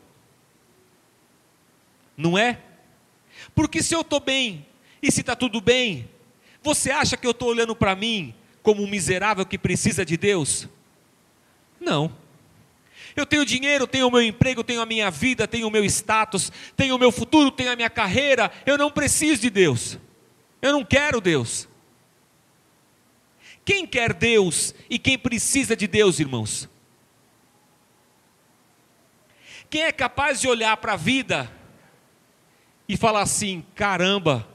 Não 2.16 2.38
é? 2.38 2.60
Porque 3.56 3.82
se 3.82 3.96
eu 3.96 4.02
estou 4.02 4.20
bem 4.20 4.66
e 5.02 5.12
se 5.12 5.22
está 5.22 5.36
tudo 5.36 5.60
bem, 5.60 6.10
você 6.62 6.92
acha 6.92 7.18
que 7.18 7.26
eu 7.26 7.32
estou 7.32 7.50
olhando 7.50 7.76
para 7.76 7.96
mim 7.96 8.34
como 8.62 8.84
um 8.84 8.88
miserável 8.88 9.46
que 9.46 9.58
precisa 9.58 10.06
de 10.06 10.16
Deus? 10.16 10.68
Não. 11.84 12.16
Eu 13.16 13.26
tenho 13.26 13.46
dinheiro, 13.46 13.86
tenho 13.86 14.08
o 14.08 14.12
meu 14.12 14.22
emprego, 14.22 14.64
tenho 14.64 14.82
a 14.82 14.86
minha 14.86 15.12
vida, 15.12 15.48
tenho 15.48 15.68
o 15.68 15.72
meu 15.72 15.86
status, 15.86 16.52
tenho 16.76 16.96
o 16.96 17.00
meu 17.00 17.12
futuro, 17.12 17.52
tenho 17.52 17.72
a 17.72 17.76
minha 17.76 17.90
carreira. 17.90 18.52
Eu 18.66 18.78
não 18.78 18.90
preciso 18.90 19.42
de 19.42 19.50
Deus. 19.50 20.00
Eu 20.62 20.72
não 20.72 20.84
quero 20.84 21.22
Deus. 21.22 21.68
Quem 23.66 23.86
quer 23.86 24.14
Deus 24.14 24.74
e 24.90 24.98
quem 24.98 25.18
precisa 25.18 25.76
de 25.76 25.88
Deus, 25.88 26.20
irmãos? 26.20 26.68
Quem 29.70 29.84
é 29.84 29.92
capaz 29.92 30.42
de 30.42 30.48
olhar 30.48 30.76
para 30.78 30.94
a 30.94 30.98
vida 30.98 31.52
e 32.88 32.98
falar 32.98 33.22
assim: 33.22 33.64
caramba, 33.76 34.48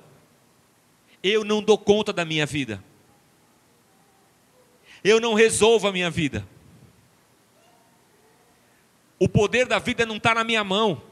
eu 1.22 1.44
não 1.44 1.62
dou 1.62 1.78
conta 1.78 2.12
da 2.12 2.24
minha 2.24 2.44
vida, 2.44 2.82
eu 5.02 5.20
não 5.20 5.34
resolvo 5.34 5.88
a 5.88 5.92
minha 5.92 6.10
vida. 6.10 6.46
O 9.18 9.28
poder 9.28 9.66
da 9.66 9.78
vida 9.78 10.06
não 10.06 10.16
está 10.16 10.34
na 10.34 10.44
minha 10.44 10.62
mão. 10.62 11.02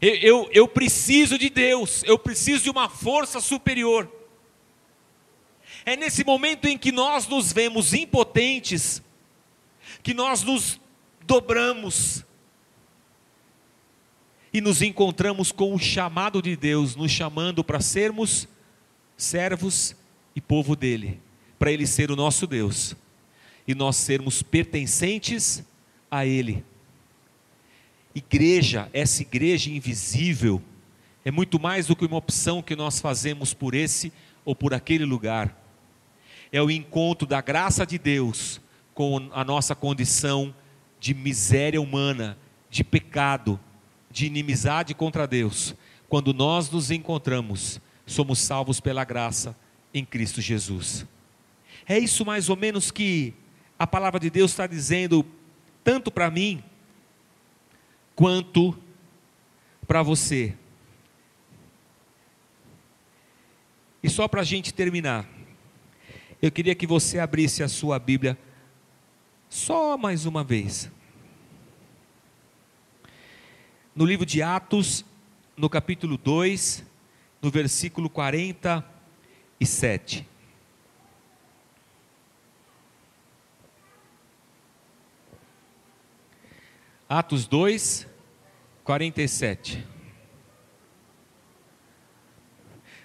Eu, 0.00 0.14
eu, 0.14 0.50
eu, 0.52 0.68
preciso 0.68 1.38
de 1.38 1.48
Deus, 1.48 2.02
eu 2.04 2.18
preciso 2.18 2.64
de 2.64 2.70
uma 2.70 2.88
força 2.88 3.40
superior. 3.40 4.10
É 5.84 5.96
nesse 5.96 6.24
momento 6.24 6.66
em 6.66 6.76
que 6.76 6.92
nós 6.92 7.26
nos 7.26 7.52
vemos 7.52 7.94
impotentes, 7.94 9.02
que 10.02 10.12
nós 10.12 10.42
nos 10.42 10.80
dobramos 11.24 12.24
e 14.52 14.60
nos 14.60 14.82
encontramos 14.82 15.52
com 15.52 15.74
o 15.74 15.78
chamado 15.78 16.42
de 16.42 16.56
Deus, 16.56 16.96
nos 16.96 17.10
chamando 17.10 17.64
para 17.64 17.80
sermos 17.80 18.48
servos 19.16 19.94
e 20.34 20.40
povo 20.40 20.76
dele, 20.76 21.20
para 21.58 21.72
ele 21.72 21.86
ser 21.86 22.10
o 22.10 22.16
nosso 22.16 22.46
Deus 22.46 22.96
e 23.66 23.74
nós 23.74 23.96
sermos 23.96 24.42
pertencentes 24.42 25.58
a 25.58 25.64
Ele. 26.10 26.64
Igreja, 28.14 28.88
essa 28.92 29.22
igreja 29.22 29.70
invisível, 29.70 30.62
é 31.24 31.30
muito 31.30 31.58
mais 31.58 31.86
do 31.86 31.96
que 31.96 32.06
uma 32.06 32.16
opção 32.16 32.62
que 32.62 32.76
nós 32.76 33.00
fazemos 33.00 33.52
por 33.52 33.74
esse 33.74 34.12
ou 34.44 34.54
por 34.54 34.72
aquele 34.72 35.04
lugar. 35.04 35.60
É 36.52 36.62
o 36.62 36.70
encontro 36.70 37.26
da 37.26 37.40
graça 37.40 37.84
de 37.84 37.98
Deus 37.98 38.60
com 38.94 39.28
a 39.32 39.44
nossa 39.44 39.74
condição 39.74 40.54
de 40.98 41.12
miséria 41.12 41.80
humana, 41.80 42.38
de 42.70 42.82
pecado, 42.82 43.60
de 44.10 44.26
inimizade 44.26 44.94
contra 44.94 45.26
Deus. 45.26 45.74
Quando 46.08 46.32
nós 46.32 46.70
nos 46.70 46.90
encontramos, 46.90 47.80
somos 48.06 48.38
salvos 48.38 48.80
pela 48.80 49.04
graça 49.04 49.56
em 49.92 50.04
Cristo 50.04 50.40
Jesus. 50.40 51.04
É 51.86 51.98
isso 51.98 52.24
mais 52.24 52.48
ou 52.48 52.56
menos 52.56 52.90
que 52.90 53.34
a 53.78 53.86
palavra 53.86 54.18
de 54.18 54.30
Deus 54.30 54.52
está 54.52 54.66
dizendo 54.66 55.26
tanto 55.86 56.10
para 56.10 56.28
mim 56.28 56.62
quanto 58.16 58.76
para 59.86 60.02
você. 60.02 60.52
E 64.02 64.10
só 64.10 64.26
para 64.26 64.40
a 64.40 64.44
gente 64.44 64.74
terminar, 64.74 65.24
eu 66.42 66.50
queria 66.50 66.74
que 66.74 66.88
você 66.88 67.20
abrisse 67.20 67.62
a 67.62 67.68
sua 67.68 68.00
Bíblia 68.00 68.36
só 69.48 69.96
mais 69.96 70.26
uma 70.26 70.42
vez. 70.42 70.90
No 73.94 74.04
livro 74.04 74.26
de 74.26 74.42
Atos, 74.42 75.04
no 75.56 75.70
capítulo 75.70 76.16
2, 76.16 76.84
no 77.40 77.48
versículo 77.48 78.10
47. 78.10 80.26
Atos 87.08 87.46
2, 87.46 88.04
47. 88.82 89.86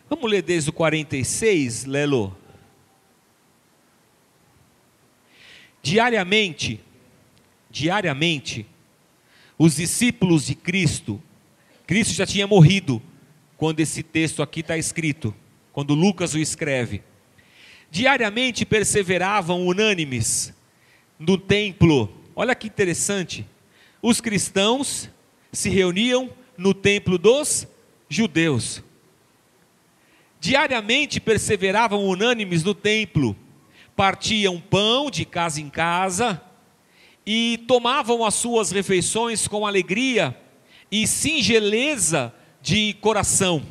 Vamos 0.10 0.32
ler 0.32 0.42
desde 0.42 0.72
o 0.72 0.74
46, 0.74 1.86
Lelo. 1.86 2.36
Diariamente, 5.84 6.82
diariamente, 7.70 8.66
os 9.56 9.76
discípulos 9.76 10.48
de 10.48 10.56
Cristo, 10.56 11.22
Cristo 11.86 12.16
já 12.16 12.26
tinha 12.26 12.48
morrido 12.48 13.00
quando 13.56 13.82
esse 13.82 14.02
texto 14.02 14.42
aqui 14.42 14.62
está 14.62 14.80
escrito, 14.80 15.34
quando 15.72 15.94
Lucas 15.94 16.34
o 16.34 16.40
escreve. 16.40 17.04
Diariamente 17.92 18.66
perseveravam 18.66 19.68
unânimes 19.68 20.56
no 21.20 21.38
templo. 21.38 22.12
Olha 22.36 22.56
que 22.56 22.66
interessante. 22.66 23.46
Os 24.02 24.20
cristãos 24.20 25.10
se 25.52 25.70
reuniam 25.70 26.32
no 26.58 26.74
templo 26.74 27.18
dos 27.18 27.68
judeus. 28.10 28.84
Diariamente 30.40 31.20
perseveravam 31.20 32.06
unânimes 32.06 32.64
no 32.64 32.74
templo 32.74 33.36
partiam 33.96 34.60
pão 34.60 35.12
de 35.12 35.26
casa 35.26 35.62
em 35.62 35.70
casa 35.70 36.42
e 37.26 37.64
tomavam 37.68 38.26
as 38.26 38.34
suas 38.34 38.72
refeições 38.72 39.48
com 39.48 39.68
alegria 39.68 40.36
e 40.92 41.06
singeleza 41.06 42.34
de 42.62 42.94
coração, 42.96 43.62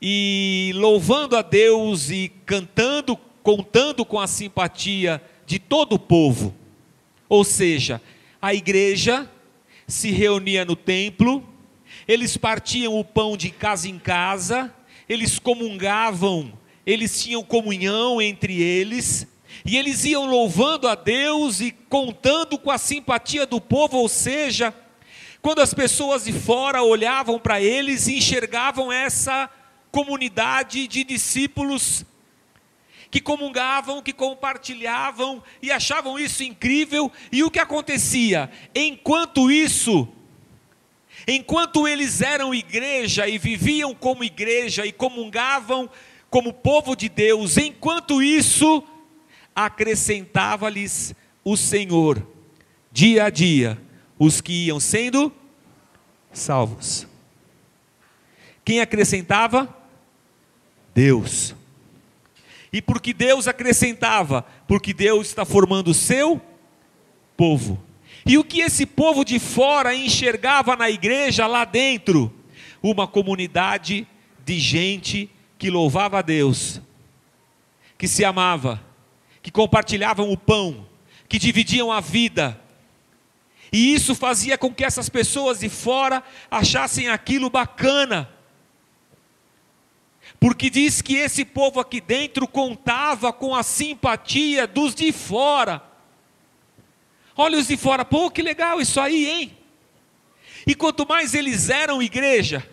e 0.00 0.72
louvando 0.74 1.36
a 1.36 1.42
Deus 1.42 2.10
e 2.10 2.30
cantando, 2.44 3.16
contando 3.42 4.04
com 4.04 4.20
a 4.20 4.26
simpatia 4.26 5.22
de 5.46 5.58
todo 5.58 5.94
o 5.94 5.98
povo. 5.98 6.54
Ou 7.28 7.44
seja, 7.44 8.00
a 8.42 8.52
igreja 8.52 9.30
se 9.86 10.10
reunia 10.10 10.64
no 10.64 10.76
templo, 10.76 11.48
eles 12.06 12.36
partiam 12.36 12.98
o 12.98 13.04
pão 13.04 13.36
de 13.36 13.50
casa 13.50 13.88
em 13.88 13.98
casa, 13.98 14.74
eles 15.08 15.38
comungavam 15.38 16.52
eles 16.84 17.22
tinham 17.22 17.42
comunhão 17.44 18.20
entre 18.20 18.60
eles, 18.60 19.26
e 19.64 19.76
eles 19.76 20.04
iam 20.04 20.26
louvando 20.26 20.88
a 20.88 20.94
Deus 20.94 21.60
e 21.60 21.70
contando 21.70 22.58
com 22.58 22.70
a 22.70 22.78
simpatia 22.78 23.46
do 23.46 23.60
povo, 23.60 23.98
ou 23.98 24.08
seja, 24.08 24.74
quando 25.40 25.60
as 25.60 25.72
pessoas 25.72 26.24
de 26.24 26.32
fora 26.32 26.82
olhavam 26.82 27.38
para 27.38 27.60
eles 27.60 28.08
e 28.08 28.16
enxergavam 28.16 28.90
essa 28.90 29.48
comunidade 29.90 30.88
de 30.88 31.04
discípulos 31.04 32.04
que 33.12 33.20
comungavam, 33.20 34.00
que 34.00 34.12
compartilhavam 34.12 35.42
e 35.60 35.70
achavam 35.70 36.18
isso 36.18 36.42
incrível, 36.42 37.12
e 37.30 37.44
o 37.44 37.50
que 37.50 37.58
acontecia? 37.58 38.50
Enquanto 38.74 39.50
isso, 39.50 40.08
enquanto 41.28 41.86
eles 41.86 42.22
eram 42.22 42.54
igreja 42.54 43.28
e 43.28 43.36
viviam 43.36 43.94
como 43.94 44.24
igreja 44.24 44.86
e 44.86 44.92
comungavam 44.92 45.90
como 46.30 46.54
povo 46.54 46.96
de 46.96 47.10
Deus, 47.10 47.58
enquanto 47.58 48.22
isso, 48.22 48.82
acrescentava-lhes 49.54 51.14
o 51.44 51.54
Senhor, 51.54 52.26
dia 52.90 53.24
a 53.24 53.30
dia, 53.30 53.78
os 54.18 54.40
que 54.40 54.68
iam 54.68 54.80
sendo 54.80 55.30
salvos. 56.32 57.06
Quem 58.64 58.80
acrescentava? 58.80 59.68
Deus. 60.94 61.54
E 62.72 62.80
porque 62.80 63.12
Deus 63.12 63.46
acrescentava? 63.46 64.46
Porque 64.66 64.94
Deus 64.94 65.26
está 65.26 65.44
formando 65.44 65.88
o 65.88 65.94
seu 65.94 66.40
povo. 67.36 67.82
E 68.24 68.38
o 68.38 68.44
que 68.44 68.60
esse 68.60 68.86
povo 68.86 69.24
de 69.24 69.38
fora 69.38 69.94
enxergava 69.94 70.76
na 70.76 70.88
igreja 70.88 71.46
lá 71.46 71.64
dentro? 71.64 72.32
Uma 72.82 73.06
comunidade 73.06 74.06
de 74.44 74.58
gente 74.58 75.30
que 75.58 75.70
louvava 75.70 76.18
a 76.18 76.22
Deus, 76.22 76.80
que 77.98 78.08
se 78.08 78.24
amava, 78.24 78.80
que 79.42 79.50
compartilhavam 79.50 80.30
o 80.30 80.36
pão, 80.36 80.86
que 81.28 81.38
dividiam 81.38 81.92
a 81.92 82.00
vida. 82.00 82.58
E 83.72 83.94
isso 83.94 84.14
fazia 84.14 84.56
com 84.58 84.72
que 84.72 84.84
essas 84.84 85.08
pessoas 85.08 85.60
de 85.60 85.68
fora 85.68 86.22
achassem 86.50 87.08
aquilo 87.08 87.50
bacana. 87.50 88.28
Porque 90.42 90.68
diz 90.68 91.00
que 91.00 91.14
esse 91.14 91.44
povo 91.44 91.78
aqui 91.78 92.00
dentro 92.00 92.48
contava 92.48 93.32
com 93.32 93.54
a 93.54 93.62
simpatia 93.62 94.66
dos 94.66 94.92
de 94.92 95.12
fora. 95.12 95.80
Olha 97.36 97.56
os 97.56 97.68
de 97.68 97.76
fora, 97.76 98.04
pô, 98.04 98.28
que 98.28 98.42
legal 98.42 98.80
isso 98.80 99.00
aí, 99.00 99.24
hein? 99.24 99.56
E 100.66 100.74
quanto 100.74 101.06
mais 101.06 101.32
eles 101.32 101.70
eram 101.70 102.02
igreja, 102.02 102.68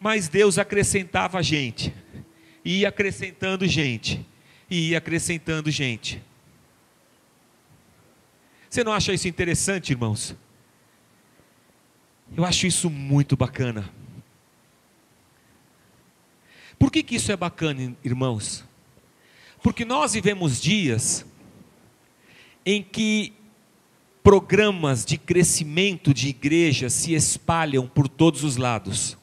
mas 0.00 0.26
Deus 0.26 0.56
acrescentava 0.56 1.42
gente, 1.42 1.94
ia 2.64 2.88
acrescentando 2.88 3.68
gente, 3.68 4.26
e 4.70 4.88
ia 4.88 4.96
acrescentando 4.96 5.70
gente. 5.70 6.22
Você 8.70 8.82
não 8.82 8.94
acha 8.94 9.12
isso 9.12 9.28
interessante, 9.28 9.90
irmãos? 9.90 10.34
Eu 12.34 12.42
acho 12.42 12.66
isso 12.66 12.88
muito 12.88 13.36
bacana. 13.36 14.00
Por 16.82 16.90
que, 16.90 17.00
que 17.00 17.14
isso 17.14 17.30
é 17.30 17.36
bacana, 17.36 17.94
irmãos? 18.02 18.64
Porque 19.62 19.84
nós 19.84 20.14
vivemos 20.14 20.60
dias 20.60 21.24
em 22.66 22.82
que 22.82 23.32
programas 24.20 25.04
de 25.04 25.16
crescimento 25.16 26.12
de 26.12 26.26
igreja 26.26 26.90
se 26.90 27.14
espalham 27.14 27.86
por 27.86 28.08
todos 28.08 28.42
os 28.42 28.56
lados 28.56 29.16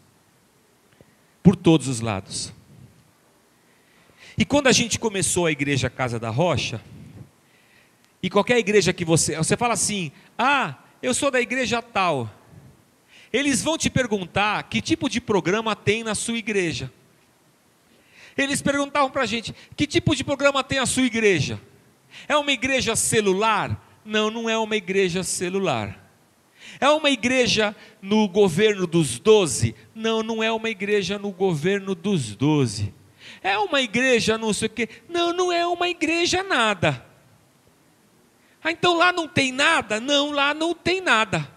por 1.44 1.58
todos 1.58 1.90
os 1.90 2.00
lados. 2.00 2.54
E 4.38 4.46
quando 4.46 4.68
a 4.68 4.72
gente 4.72 4.98
começou 4.98 5.46
a 5.46 5.52
igreja 5.52 5.90
Casa 5.90 6.18
da 6.18 6.30
Rocha, 6.30 6.82
e 8.24 8.30
qualquer 8.30 8.58
igreja 8.58 8.94
que 8.94 9.04
você, 9.04 9.36
você 9.36 9.58
fala 9.58 9.74
assim: 9.74 10.14
"Ah, 10.38 10.78
eu 11.04 11.14
sou 11.14 11.30
da 11.30 11.42
igreja 11.42 11.82
tal". 11.82 12.32
Eles 13.34 13.62
vão 13.62 13.78
te 13.78 13.90
perguntar 13.90 14.64
que 14.64 14.82
tipo 14.82 15.10
de 15.10 15.20
programa 15.20 15.76
tem 15.76 16.06
na 16.06 16.16
sua 16.16 16.38
igreja. 16.38 16.90
Eles 18.40 18.62
perguntavam 18.62 19.12
para 19.12 19.24
a 19.24 19.26
gente: 19.26 19.54
que 19.76 19.86
tipo 19.86 20.16
de 20.16 20.24
programa 20.24 20.64
tem 20.64 20.80
a 20.80 20.86
sua 20.86 21.04
igreja? 21.04 21.60
É 22.28 22.38
uma 22.38 22.52
igreja 22.52 22.96
celular? 22.96 23.86
Não, 24.06 24.32
não 24.32 24.50
é 24.50 24.58
uma 24.58 24.78
igreja 24.78 25.24
celular. 25.24 26.10
É 26.80 26.90
uma 26.90 27.10
igreja 27.10 27.76
no 28.02 28.28
governo 28.30 28.88
dos 28.88 29.20
doze? 29.20 29.76
Não, 29.94 30.24
não 30.24 30.42
é 30.42 30.50
uma 30.52 30.70
igreja 30.70 31.20
no 31.20 31.32
governo 31.32 31.94
dos 31.94 32.34
doze. 32.34 32.94
É 33.44 33.58
uma 33.58 33.82
igreja 33.82 34.38
não 34.38 34.54
sei 34.54 34.68
o 34.68 34.72
quê? 34.72 34.88
Não, 35.10 35.34
não 35.34 35.52
é 35.52 35.68
uma 35.68 35.90
igreja 35.90 36.42
nada. 36.42 37.06
Ah, 38.64 38.72
então 38.72 38.96
lá 38.96 39.12
não 39.12 39.28
tem 39.28 39.52
nada? 39.52 40.00
Não, 40.00 40.32
lá 40.32 40.54
não 40.54 40.74
tem 40.74 41.02
nada. 41.02 41.50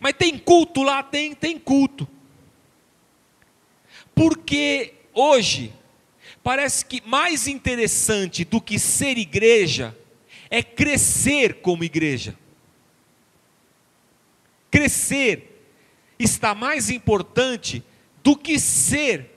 Mas 0.00 0.14
tem 0.14 0.36
culto 0.36 0.82
lá? 0.82 1.02
Tem, 1.02 1.34
tem 1.34 1.56
culto. 1.56 2.08
Porque 4.14 4.94
hoje, 5.12 5.72
parece 6.42 6.84
que 6.84 7.02
mais 7.06 7.48
interessante 7.48 8.44
do 8.44 8.60
que 8.60 8.78
ser 8.78 9.18
igreja 9.18 9.96
é 10.50 10.62
crescer 10.62 11.54
como 11.62 11.84
igreja 11.84 12.36
crescer 14.72 15.68
está 16.18 16.54
mais 16.54 16.88
importante 16.88 17.84
do 18.24 18.34
que 18.34 18.58
ser. 18.58 19.30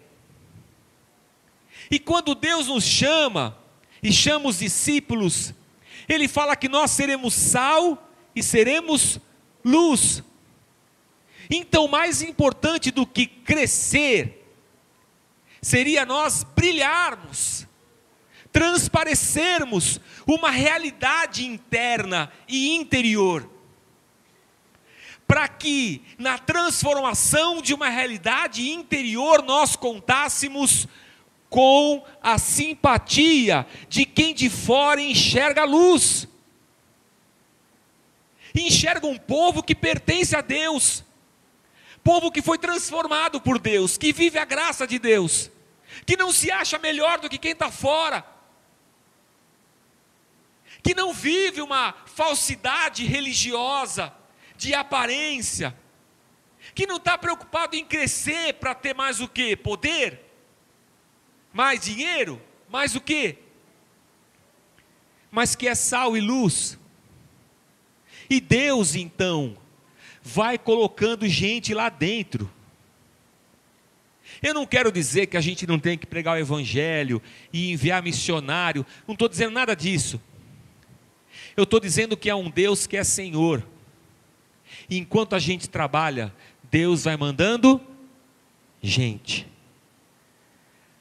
E 1.91 1.99
quando 1.99 2.34
Deus 2.34 2.67
nos 2.67 2.86
chama 2.86 3.55
e 4.01 4.13
chama 4.13 4.47
os 4.47 4.59
discípulos, 4.59 5.53
Ele 6.07 6.28
fala 6.30 6.55
que 6.55 6.69
nós 6.69 6.91
seremos 6.91 7.34
sal 7.34 8.09
e 8.34 8.41
seremos 8.41 9.19
luz. 9.63 10.23
Então, 11.49 11.88
mais 11.88 12.21
importante 12.21 12.89
do 12.89 13.05
que 13.05 13.28
crescer, 13.28 14.35
seria 15.66 16.05
nós 16.05 16.43
brilharmos, 16.43 17.66
transparecermos 18.51 19.99
uma 20.28 20.51
realidade 20.51 21.43
interna 21.43 22.32
e 22.47 22.76
interior 22.76 23.49
para 25.28 25.47
que 25.47 26.03
na 26.20 26.38
transformação 26.38 27.63
de 27.63 27.74
uma 27.74 27.89
realidade 27.89 28.70
interior 28.70 29.41
nós 29.41 29.76
contássemos 29.76 30.88
com 31.49 32.05
a 32.22 32.38
simpatia 32.38 33.66
de 33.89 34.05
quem 34.05 34.36
de 34.36 34.51
fora 34.51 35.01
enxerga 35.01 35.63
a 35.63 35.66
luz. 35.66 36.28
Enxerga 38.53 39.07
um 39.07 39.18
povo 39.18 39.63
que 39.63 39.74
pertence 39.74 40.36
a 40.36 40.41
Deus, 40.41 41.03
povo 42.03 42.32
que 42.32 42.43
foi 42.43 42.59
transformado 42.59 43.41
por 43.41 43.57
Deus, 43.57 43.97
que 43.97 44.13
vive 44.13 44.38
a 44.38 44.45
graça 44.45 44.86
de 44.86 44.99
Deus, 44.99 45.49
que 46.06 46.18
não 46.18 46.32
se 46.32 46.52
acha 46.52 46.78
melhor 46.80 47.20
do 47.20 47.30
que 47.30 47.38
quem 47.38 47.52
está 47.52 47.72
fora, 47.72 48.26
que 50.82 50.93
não 50.96 51.14
vive 51.14 51.62
uma 51.62 51.93
falsidade 52.06 53.06
religiosa, 53.06 54.14
de 54.58 54.74
aparência, 54.74 55.78
que 56.74 56.88
não 56.88 56.98
está 56.98 57.18
preocupado 57.18 57.76
em 57.76 57.86
crescer 57.86 58.54
para 58.56 58.74
ter 58.74 58.93
mais 58.93 59.20
o 59.20 59.28
que? 59.28 59.56
Poder? 59.56 60.22
Mais 61.54 61.82
dinheiro? 61.82 62.41
Mais 62.70 62.96
o 62.96 63.02
que? 63.02 63.38
Mas 65.30 65.56
que 65.56 65.68
é 65.68 65.76
sal 65.76 66.16
e 66.16 66.22
luz. 66.22 66.78
E 68.30 68.39
Deus 68.39 68.96
então 68.96 69.58
vai 70.22 70.58
colocando 70.58 71.28
gente 71.28 71.74
lá 71.74 71.89
dentro. 71.89 72.52
Eu 74.42 74.54
não 74.54 74.66
quero 74.66 74.92
dizer 74.92 75.28
que 75.28 75.38
a 75.38 75.42
gente 75.42 75.66
não 75.66 75.80
tem 75.80 75.98
que 75.98 76.06
pregar 76.06 76.36
o 76.36 76.40
Evangelho 76.40 77.22
e 77.52 77.72
enviar 77.72 78.04
missionário, 78.04 78.86
não 79.08 79.14
estou 79.14 79.30
dizendo 79.30 79.52
nada 79.52 79.76
disso. 79.76 80.22
Eu 81.56 81.64
estou 81.64 81.80
dizendo 81.80 82.18
que 82.18 82.30
é 82.30 82.36
um 82.36 82.50
Deus 82.50 82.86
que 82.86 82.98
é 82.98 83.04
Senhor. 83.04 83.66
E 84.90 84.98
enquanto 84.98 85.36
a 85.36 85.40
gente 85.40 85.70
trabalha, 85.70 86.34
Deus 86.70 87.06
vai 87.06 87.16
mandando 87.16 87.82
gente. 88.82 89.48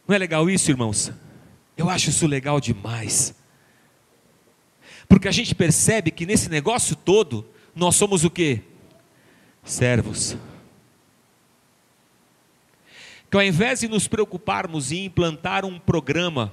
Não 0.06 0.14
é 0.14 0.18
legal 0.18 0.48
isso, 0.48 0.70
irmãos? 0.70 1.12
Eu 1.76 1.90
acho 1.90 2.10
isso 2.10 2.26
legal 2.26 2.60
demais. 2.60 3.34
Porque 5.08 5.28
a 5.28 5.32
gente 5.32 5.54
percebe 5.54 6.10
que 6.10 6.26
nesse 6.26 6.48
negócio 6.48 6.94
todo, 6.94 7.46
nós 7.74 7.96
somos 7.96 8.24
o 8.24 8.30
que? 8.30 8.60
Servos. 9.62 10.36
Que 13.34 13.38
ao 13.38 13.42
invés 13.42 13.80
de 13.80 13.88
nos 13.88 14.06
preocuparmos 14.06 14.92
em 14.92 15.06
implantar 15.06 15.64
um 15.64 15.76
programa 15.76 16.52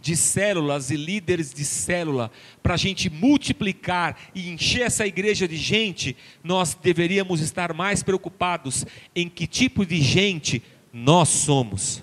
de 0.00 0.16
células 0.16 0.90
e 0.90 0.96
líderes 0.96 1.54
de 1.54 1.64
célula 1.64 2.32
para 2.60 2.74
a 2.74 2.76
gente 2.76 3.08
multiplicar 3.08 4.18
e 4.34 4.50
encher 4.50 4.82
essa 4.82 5.06
igreja 5.06 5.46
de 5.46 5.56
gente, 5.56 6.16
nós 6.42 6.74
deveríamos 6.74 7.40
estar 7.40 7.72
mais 7.72 8.02
preocupados 8.02 8.84
em 9.14 9.28
que 9.28 9.46
tipo 9.46 9.86
de 9.86 10.00
gente 10.00 10.60
nós 10.92 11.28
somos. 11.28 12.02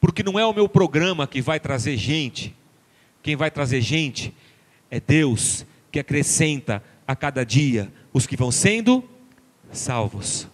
Porque 0.00 0.22
não 0.22 0.38
é 0.38 0.46
o 0.46 0.54
meu 0.54 0.70
programa 0.70 1.26
que 1.26 1.42
vai 1.42 1.60
trazer 1.60 1.98
gente, 1.98 2.56
quem 3.22 3.36
vai 3.36 3.50
trazer 3.50 3.82
gente 3.82 4.32
é 4.90 4.98
Deus 4.98 5.66
que 5.92 5.98
acrescenta 5.98 6.82
a 7.06 7.14
cada 7.14 7.44
dia 7.44 7.92
os 8.10 8.26
que 8.26 8.38
vão 8.38 8.50
sendo 8.50 9.06
salvos. 9.70 10.48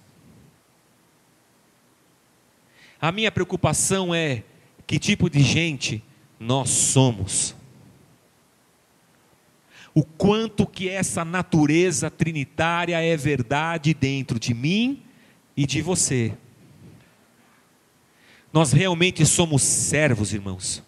A 3.02 3.10
minha 3.10 3.32
preocupação 3.32 4.14
é 4.14 4.44
que 4.86 4.96
tipo 4.96 5.28
de 5.28 5.42
gente 5.42 6.00
nós 6.38 6.70
somos. 6.70 7.52
O 9.92 10.04
quanto 10.04 10.64
que 10.64 10.88
essa 10.88 11.24
natureza 11.24 12.08
trinitária 12.08 13.02
é 13.02 13.16
verdade 13.16 13.92
dentro 13.92 14.38
de 14.38 14.54
mim 14.54 15.02
e 15.56 15.66
de 15.66 15.82
você. 15.82 16.32
Nós 18.52 18.72
realmente 18.72 19.26
somos 19.26 19.62
servos, 19.62 20.32
irmãos. 20.32 20.80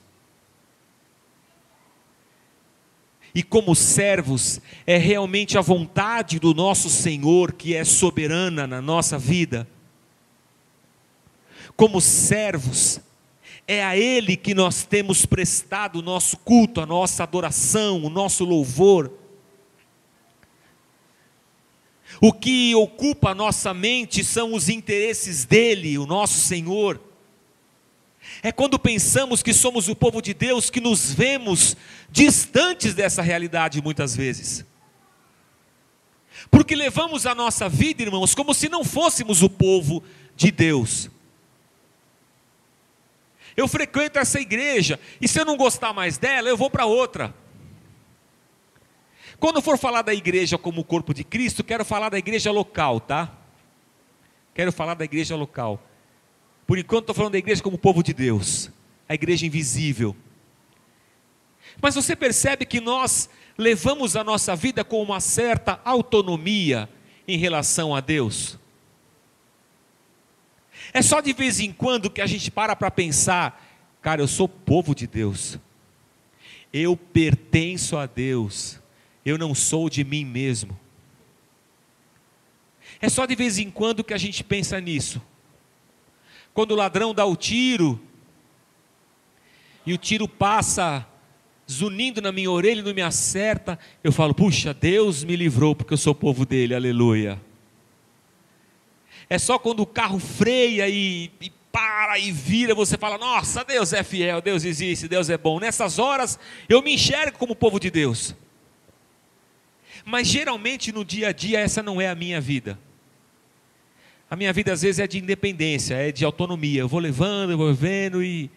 E 3.35 3.43
como 3.43 3.75
servos, 3.75 4.61
é 4.87 4.97
realmente 4.97 5.59
a 5.59 5.61
vontade 5.61 6.39
do 6.39 6.55
nosso 6.55 6.89
Senhor 6.89 7.53
que 7.53 7.75
é 7.75 7.85
soberana 7.85 8.69
na 8.69 8.81
nossa 8.81 9.19
vida. 9.19 9.67
Como 11.77 12.01
servos, 12.01 13.01
é 13.67 13.83
a 13.83 13.97
Ele 13.97 14.37
que 14.37 14.55
nós 14.55 14.85
temos 14.85 15.25
prestado 15.25 15.99
o 15.99 16.03
nosso 16.03 16.37
culto, 16.39 16.81
a 16.81 16.87
nossa 16.87 17.23
adoração, 17.23 18.05
o 18.05 18.11
nosso 18.11 18.45
louvor. 18.45 19.13
O 22.21 22.33
que 22.33 22.75
ocupa 22.75 23.31
a 23.31 23.35
nossa 23.35 23.75
mente 23.75 24.23
são 24.23 24.55
os 24.55 24.69
interesses 24.69 25.45
dEle, 25.45 25.99
o 25.99 26.07
nosso 26.07 26.41
Senhor. 26.41 27.01
É 28.43 28.53
quando 28.53 28.79
pensamos 28.79 29.43
que 29.43 29.53
somos 29.53 29.89
o 29.89 29.97
povo 29.97 30.21
de 30.21 30.35
Deus 30.35 30.71
que 30.71 30.81
nos 30.81 31.13
vemos 31.13 31.77
distantes 32.11 32.95
dessa 32.95 33.23
realidade 33.23 33.83
muitas 33.83 34.15
vezes. 34.15 34.65
Porque 36.51 36.75
levamos 36.75 37.27
a 37.27 37.35
nossa 37.35 37.69
vida, 37.69 38.03
irmãos, 38.03 38.35
como 38.35 38.55
se 38.55 38.69
não 38.69 38.85
fôssemos 38.85 39.43
o 39.43 39.49
povo 39.49 40.03
de 40.37 40.51
Deus. 40.51 41.11
Eu 43.57 43.69
frequento 43.69 44.19
essa 44.19 44.41
igreja 44.41 44.99
e 45.21 45.29
se 45.29 45.41
eu 45.41 45.45
não 45.45 45.57
gostar 45.57 45.93
mais 45.93 46.19
dela, 46.19 46.49
eu 46.49 46.57
vou 46.57 46.71
para 46.71 46.87
outra. 46.87 47.35
Quando 49.39 49.61
for 49.61 49.77
falar 49.79 50.03
da 50.03 50.15
igreja 50.15 50.57
como 50.57 50.81
o 50.81 50.85
corpo 50.85 51.13
de 51.13 51.25
Cristo, 51.25 51.63
quero 51.63 51.85
falar 51.85 52.09
da 52.09 52.19
igreja 52.19 52.51
local, 52.51 53.01
tá? 53.01 53.33
Quero 54.55 54.73
falar 54.73 54.95
da 54.95 55.05
igreja 55.05 55.37
local. 55.37 55.83
Por 56.67 56.79
enquanto 56.79 57.03
estou 57.03 57.15
falando 57.15 57.33
da 57.33 57.39
igreja 57.39 57.63
como 57.63 57.77
povo 57.77 58.03
de 58.03 58.15
Deus, 58.15 58.71
a 59.09 59.15
igreja 59.15 59.47
invisível. 59.47 60.17
Mas 61.81 61.95
você 61.95 62.17
percebe 62.17 62.65
que 62.65 62.81
nós 62.81 63.29
levamos 63.59 64.17
a 64.17 64.25
nossa 64.25 64.57
vida 64.57 64.85
com 64.85 65.03
uma 65.03 65.21
certa 65.21 65.81
autonomia 65.85 66.89
em 67.27 67.37
relação 67.37 67.95
a 67.95 68.01
Deus. 68.01 68.59
É 70.95 71.03
só 71.03 71.21
de 71.21 71.33
vez 71.33 71.59
em 71.59 71.73
quando 71.73 72.09
que 72.09 72.21
a 72.21 72.27
gente 72.27 72.53
para 72.53 72.77
para 72.77 72.89
pensar, 72.89 73.61
cara, 74.01 74.23
eu 74.23 74.29
sou 74.29 74.49
povo 74.49 74.95
de 74.95 75.09
Deus. 75.09 75.59
Eu 76.73 76.97
pertenço 76.97 77.97
a 77.97 78.07
Deus. 78.07 78.81
Eu 79.27 79.37
não 79.37 79.57
sou 79.57 79.91
de 79.91 80.05
mim 80.05 80.25
mesmo. 80.25 80.79
É 83.01 83.09
só 83.09 83.27
de 83.27 83.35
vez 83.35 83.59
em 83.59 83.73
quando 83.73 84.05
que 84.05 84.15
a 84.15 84.19
gente 84.19 84.45
pensa 84.45 84.81
nisso. 84.81 85.21
Quando 86.53 86.71
o 86.71 86.77
ladrão 86.77 87.13
dá 87.13 87.25
o 87.27 87.35
tiro, 87.35 88.01
e 89.85 89.93
o 89.93 89.99
tiro 89.99 90.29
passa 90.29 91.07
zunindo 91.71 92.23
na 92.23 92.31
minha 92.31 92.51
orelha 92.51 92.81
e 92.81 92.83
não 92.83 92.95
me 92.95 93.03
acerta, 93.03 93.79
eu 94.03 94.13
falo, 94.13 94.33
puxa, 94.33 94.73
Deus 94.73 95.25
me 95.25 95.35
livrou 95.35 95.75
porque 95.75 95.93
eu 95.93 95.99
sou 95.99 96.15
povo 96.15 96.47
dele, 96.47 96.75
aleluia. 96.75 97.41
É 99.29 99.39
só 99.39 99.59
quando 99.59 99.81
o 99.81 99.87
carro 99.87 100.19
freia 100.19 100.89
e, 100.89 101.31
e 101.41 101.51
para 101.73 102.19
e 102.19 102.31
vira, 102.31 102.75
você 102.75 102.97
fala: 102.97 103.19
Nossa, 103.19 103.65
Deus 103.65 103.93
é 103.93 104.05
fiel, 104.05 104.41
Deus 104.41 104.65
existe, 104.65 105.09
Deus 105.09 105.29
é 105.29 105.37
bom. 105.37 105.59
Nessas 105.59 105.99
horas 105.99 106.39
eu 106.69 106.81
me 106.83 106.95
enxergo 106.95 107.37
como 107.37 107.57
povo 107.57 107.81
de 107.81 107.91
Deus. 107.91 108.35
Mas 110.05 110.29
geralmente 110.29 110.93
no 110.93 111.05
dia 111.05 111.29
a 111.29 111.33
dia 111.33 111.59
essa 111.59 111.83
não 111.83 112.01
é 112.01 112.09
a 112.09 112.15
minha 112.15 112.41
vida. 112.41 112.79
A 114.31 114.37
minha 114.37 114.53
vida 114.53 114.73
às 114.73 114.83
vezes 114.83 114.99
é 114.99 115.07
de 115.07 115.19
independência, 115.19 115.95
é 115.95 116.13
de 116.13 116.25
autonomia. 116.25 116.81
Eu 116.81 116.89
vou 116.89 117.01
levando, 117.01 117.51
eu 117.51 117.59
vou 117.59 117.75
vendo 117.75 118.23
e, 118.23 118.51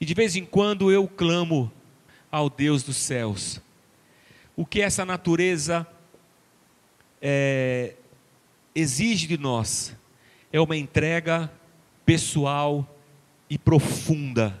e 0.00 0.04
de 0.04 0.14
vez 0.14 0.34
em 0.34 0.44
quando 0.44 0.90
eu 0.90 1.06
clamo 1.06 1.70
ao 2.30 2.48
Deus 2.50 2.82
dos 2.82 2.96
céus. 2.96 3.60
O 4.56 4.66
que 4.66 4.80
essa 4.80 5.04
natureza 5.04 5.86
é, 7.20 7.94
exige 8.74 9.26
de 9.26 9.38
nós 9.38 9.94
é 10.52 10.60
uma 10.60 10.76
entrega 10.76 11.50
pessoal 12.04 12.88
e 13.48 13.58
profunda 13.58 14.58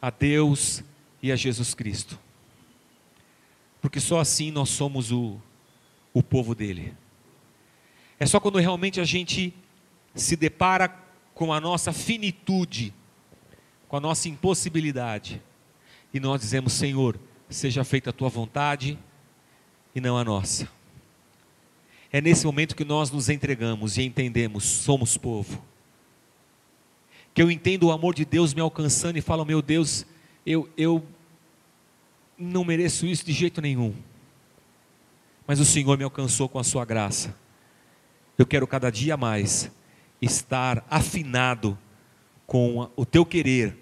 a 0.00 0.10
Deus 0.10 0.82
e 1.22 1.30
a 1.30 1.36
Jesus 1.36 1.74
Cristo. 1.74 2.18
Porque 3.80 4.00
só 4.00 4.20
assim 4.20 4.50
nós 4.50 4.68
somos 4.68 5.10
o, 5.10 5.40
o 6.12 6.22
povo 6.22 6.54
dele. 6.54 6.94
É 8.18 8.26
só 8.26 8.38
quando 8.38 8.58
realmente 8.58 9.00
a 9.00 9.04
gente 9.04 9.54
se 10.14 10.36
depara 10.36 10.88
com 11.34 11.52
a 11.52 11.60
nossa 11.60 11.92
finitude, 11.92 12.94
com 13.88 13.96
a 13.96 14.00
nossa 14.00 14.28
impossibilidade, 14.28 15.42
e 16.14 16.20
nós 16.20 16.40
dizemos: 16.40 16.72
Senhor, 16.72 17.18
seja 17.48 17.82
feita 17.84 18.10
a 18.10 18.12
tua 18.12 18.28
vontade 18.28 18.98
e 19.94 20.00
não 20.00 20.16
a 20.16 20.24
nossa. 20.24 20.68
É 22.12 22.20
nesse 22.20 22.44
momento 22.44 22.76
que 22.76 22.84
nós 22.84 23.10
nos 23.10 23.30
entregamos 23.30 23.96
e 23.96 24.02
entendemos, 24.02 24.64
somos 24.64 25.16
povo. 25.16 25.62
Que 27.32 27.42
eu 27.42 27.50
entendo 27.50 27.84
o 27.84 27.92
amor 27.92 28.14
de 28.14 28.26
Deus 28.26 28.52
me 28.52 28.60
alcançando 28.60 29.16
e 29.16 29.22
falo, 29.22 29.46
meu 29.46 29.62
Deus, 29.62 30.04
eu, 30.44 30.68
eu 30.76 31.02
não 32.36 32.64
mereço 32.64 33.06
isso 33.06 33.24
de 33.24 33.32
jeito 33.32 33.62
nenhum. 33.62 33.94
Mas 35.46 35.58
o 35.58 35.64
Senhor 35.64 35.96
me 35.96 36.04
alcançou 36.04 36.50
com 36.50 36.58
a 36.58 36.64
sua 36.64 36.84
graça. 36.84 37.34
Eu 38.36 38.44
quero 38.44 38.66
cada 38.66 38.90
dia 38.90 39.16
mais 39.16 39.70
estar 40.20 40.84
afinado 40.90 41.78
com 42.46 42.90
o 42.94 43.06
teu 43.06 43.24
querer, 43.24 43.78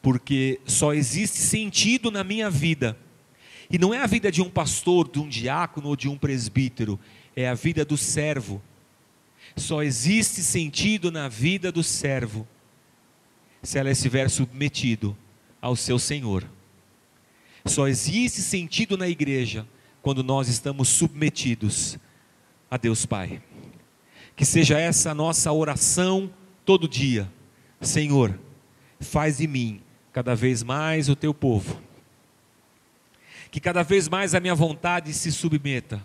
porque 0.00 0.58
só 0.64 0.94
existe 0.94 1.36
sentido 1.36 2.10
na 2.10 2.24
minha 2.24 2.48
vida. 2.48 2.96
E 3.70 3.76
não 3.76 3.92
é 3.92 3.98
a 3.98 4.06
vida 4.06 4.32
de 4.32 4.40
um 4.40 4.48
pastor, 4.48 5.10
de 5.10 5.18
um 5.18 5.28
diácono 5.28 5.88
ou 5.88 5.96
de 5.96 6.08
um 6.08 6.16
presbítero, 6.16 6.98
é 7.40 7.48
a 7.48 7.54
vida 7.54 7.84
do 7.84 7.96
servo. 7.96 8.60
Só 9.56 9.80
existe 9.80 10.42
sentido 10.42 11.08
na 11.12 11.28
vida 11.28 11.70
do 11.70 11.84
servo 11.84 12.44
se 13.62 13.78
ela 13.78 13.92
estiver 13.92 14.28
submetido 14.28 15.16
ao 15.62 15.76
seu 15.76 16.00
Senhor. 16.00 16.44
Só 17.64 17.86
existe 17.86 18.42
sentido 18.42 18.98
na 18.98 19.08
igreja 19.08 19.64
quando 20.02 20.24
nós 20.24 20.48
estamos 20.48 20.88
submetidos 20.88 21.96
a 22.68 22.76
Deus 22.76 23.06
Pai. 23.06 23.40
Que 24.34 24.44
seja 24.44 24.76
essa 24.76 25.12
a 25.12 25.14
nossa 25.14 25.52
oração 25.52 26.32
todo 26.64 26.88
dia. 26.88 27.32
Senhor, 27.80 28.36
faz 28.98 29.36
de 29.36 29.46
mim 29.46 29.80
cada 30.12 30.34
vez 30.34 30.64
mais 30.64 31.08
o 31.08 31.14
teu 31.14 31.32
povo. 31.32 31.80
Que 33.48 33.60
cada 33.60 33.84
vez 33.84 34.08
mais 34.08 34.34
a 34.34 34.40
minha 34.40 34.56
vontade 34.56 35.14
se 35.14 35.30
submeta. 35.30 36.02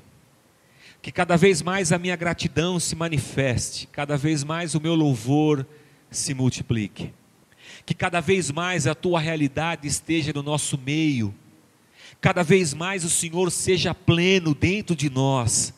Que 1.04 1.12
cada 1.12 1.36
vez 1.36 1.62
mais 1.62 1.91
a 1.91 1.99
minha 1.99 2.16
gratidão 2.16 2.80
se 2.80 2.95
manifeste. 2.95 3.88
Cada 3.88 4.16
vez 4.16 4.41
mais 4.41 4.74
o 4.74 4.80
meu 4.80 4.95
louvor 4.95 5.68
se 6.10 6.34
multiplique. 6.34 7.14
Que 7.86 7.93
cada 7.93 8.22
vez 8.22 8.49
mais 8.49 8.88
a 8.88 8.95
tua 8.95 9.20
realidade 9.20 9.86
esteja 9.86 10.32
no 10.32 10.41
nosso 10.41 10.78
meio. 10.78 11.36
Cada 12.22 12.41
vez 12.41 12.74
mais 12.74 13.04
o 13.04 13.10
Senhor 13.10 13.51
seja 13.51 13.93
pleno 13.93 14.56
dentro 14.56 14.95
de 14.95 15.10
nós. 15.10 15.74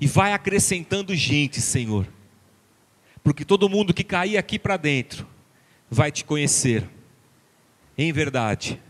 E 0.00 0.06
vai 0.06 0.32
acrescentando 0.32 1.14
gente, 1.14 1.60
Senhor. 1.60 2.08
Porque 3.22 3.44
todo 3.44 3.68
mundo 3.68 3.92
que 3.92 4.02
cair 4.02 4.38
aqui 4.38 4.58
para 4.58 4.78
dentro 4.78 5.26
vai 5.90 6.10
te 6.10 6.24
conhecer, 6.24 6.88
em 7.98 8.10
verdade, 8.14 8.80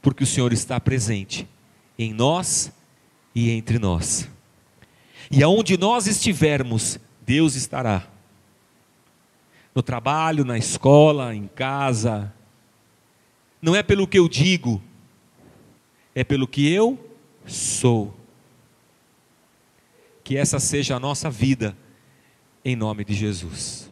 porque 0.00 0.24
o 0.24 0.26
Senhor 0.26 0.54
está 0.54 0.80
presente 0.80 1.46
em 1.98 2.14
nós 2.14 2.72
e 3.34 3.50
entre 3.50 3.78
nós. 3.78 4.28
E 5.30 5.42
aonde 5.42 5.76
nós 5.76 6.06
estivermos, 6.06 6.98
Deus 7.22 7.54
estará. 7.54 8.06
No 9.74 9.82
trabalho, 9.82 10.44
na 10.44 10.58
escola, 10.58 11.34
em 11.34 11.46
casa. 11.46 12.32
Não 13.62 13.76
é 13.76 13.82
pelo 13.82 14.06
que 14.06 14.18
eu 14.18 14.28
digo, 14.28 14.82
é 16.14 16.24
pelo 16.24 16.48
que 16.48 16.72
eu 16.72 16.98
sou. 17.46 18.16
Que 20.24 20.36
essa 20.36 20.58
seja 20.58 20.96
a 20.96 21.00
nossa 21.00 21.30
vida, 21.30 21.76
em 22.64 22.74
nome 22.74 23.04
de 23.04 23.14
Jesus. 23.14 23.90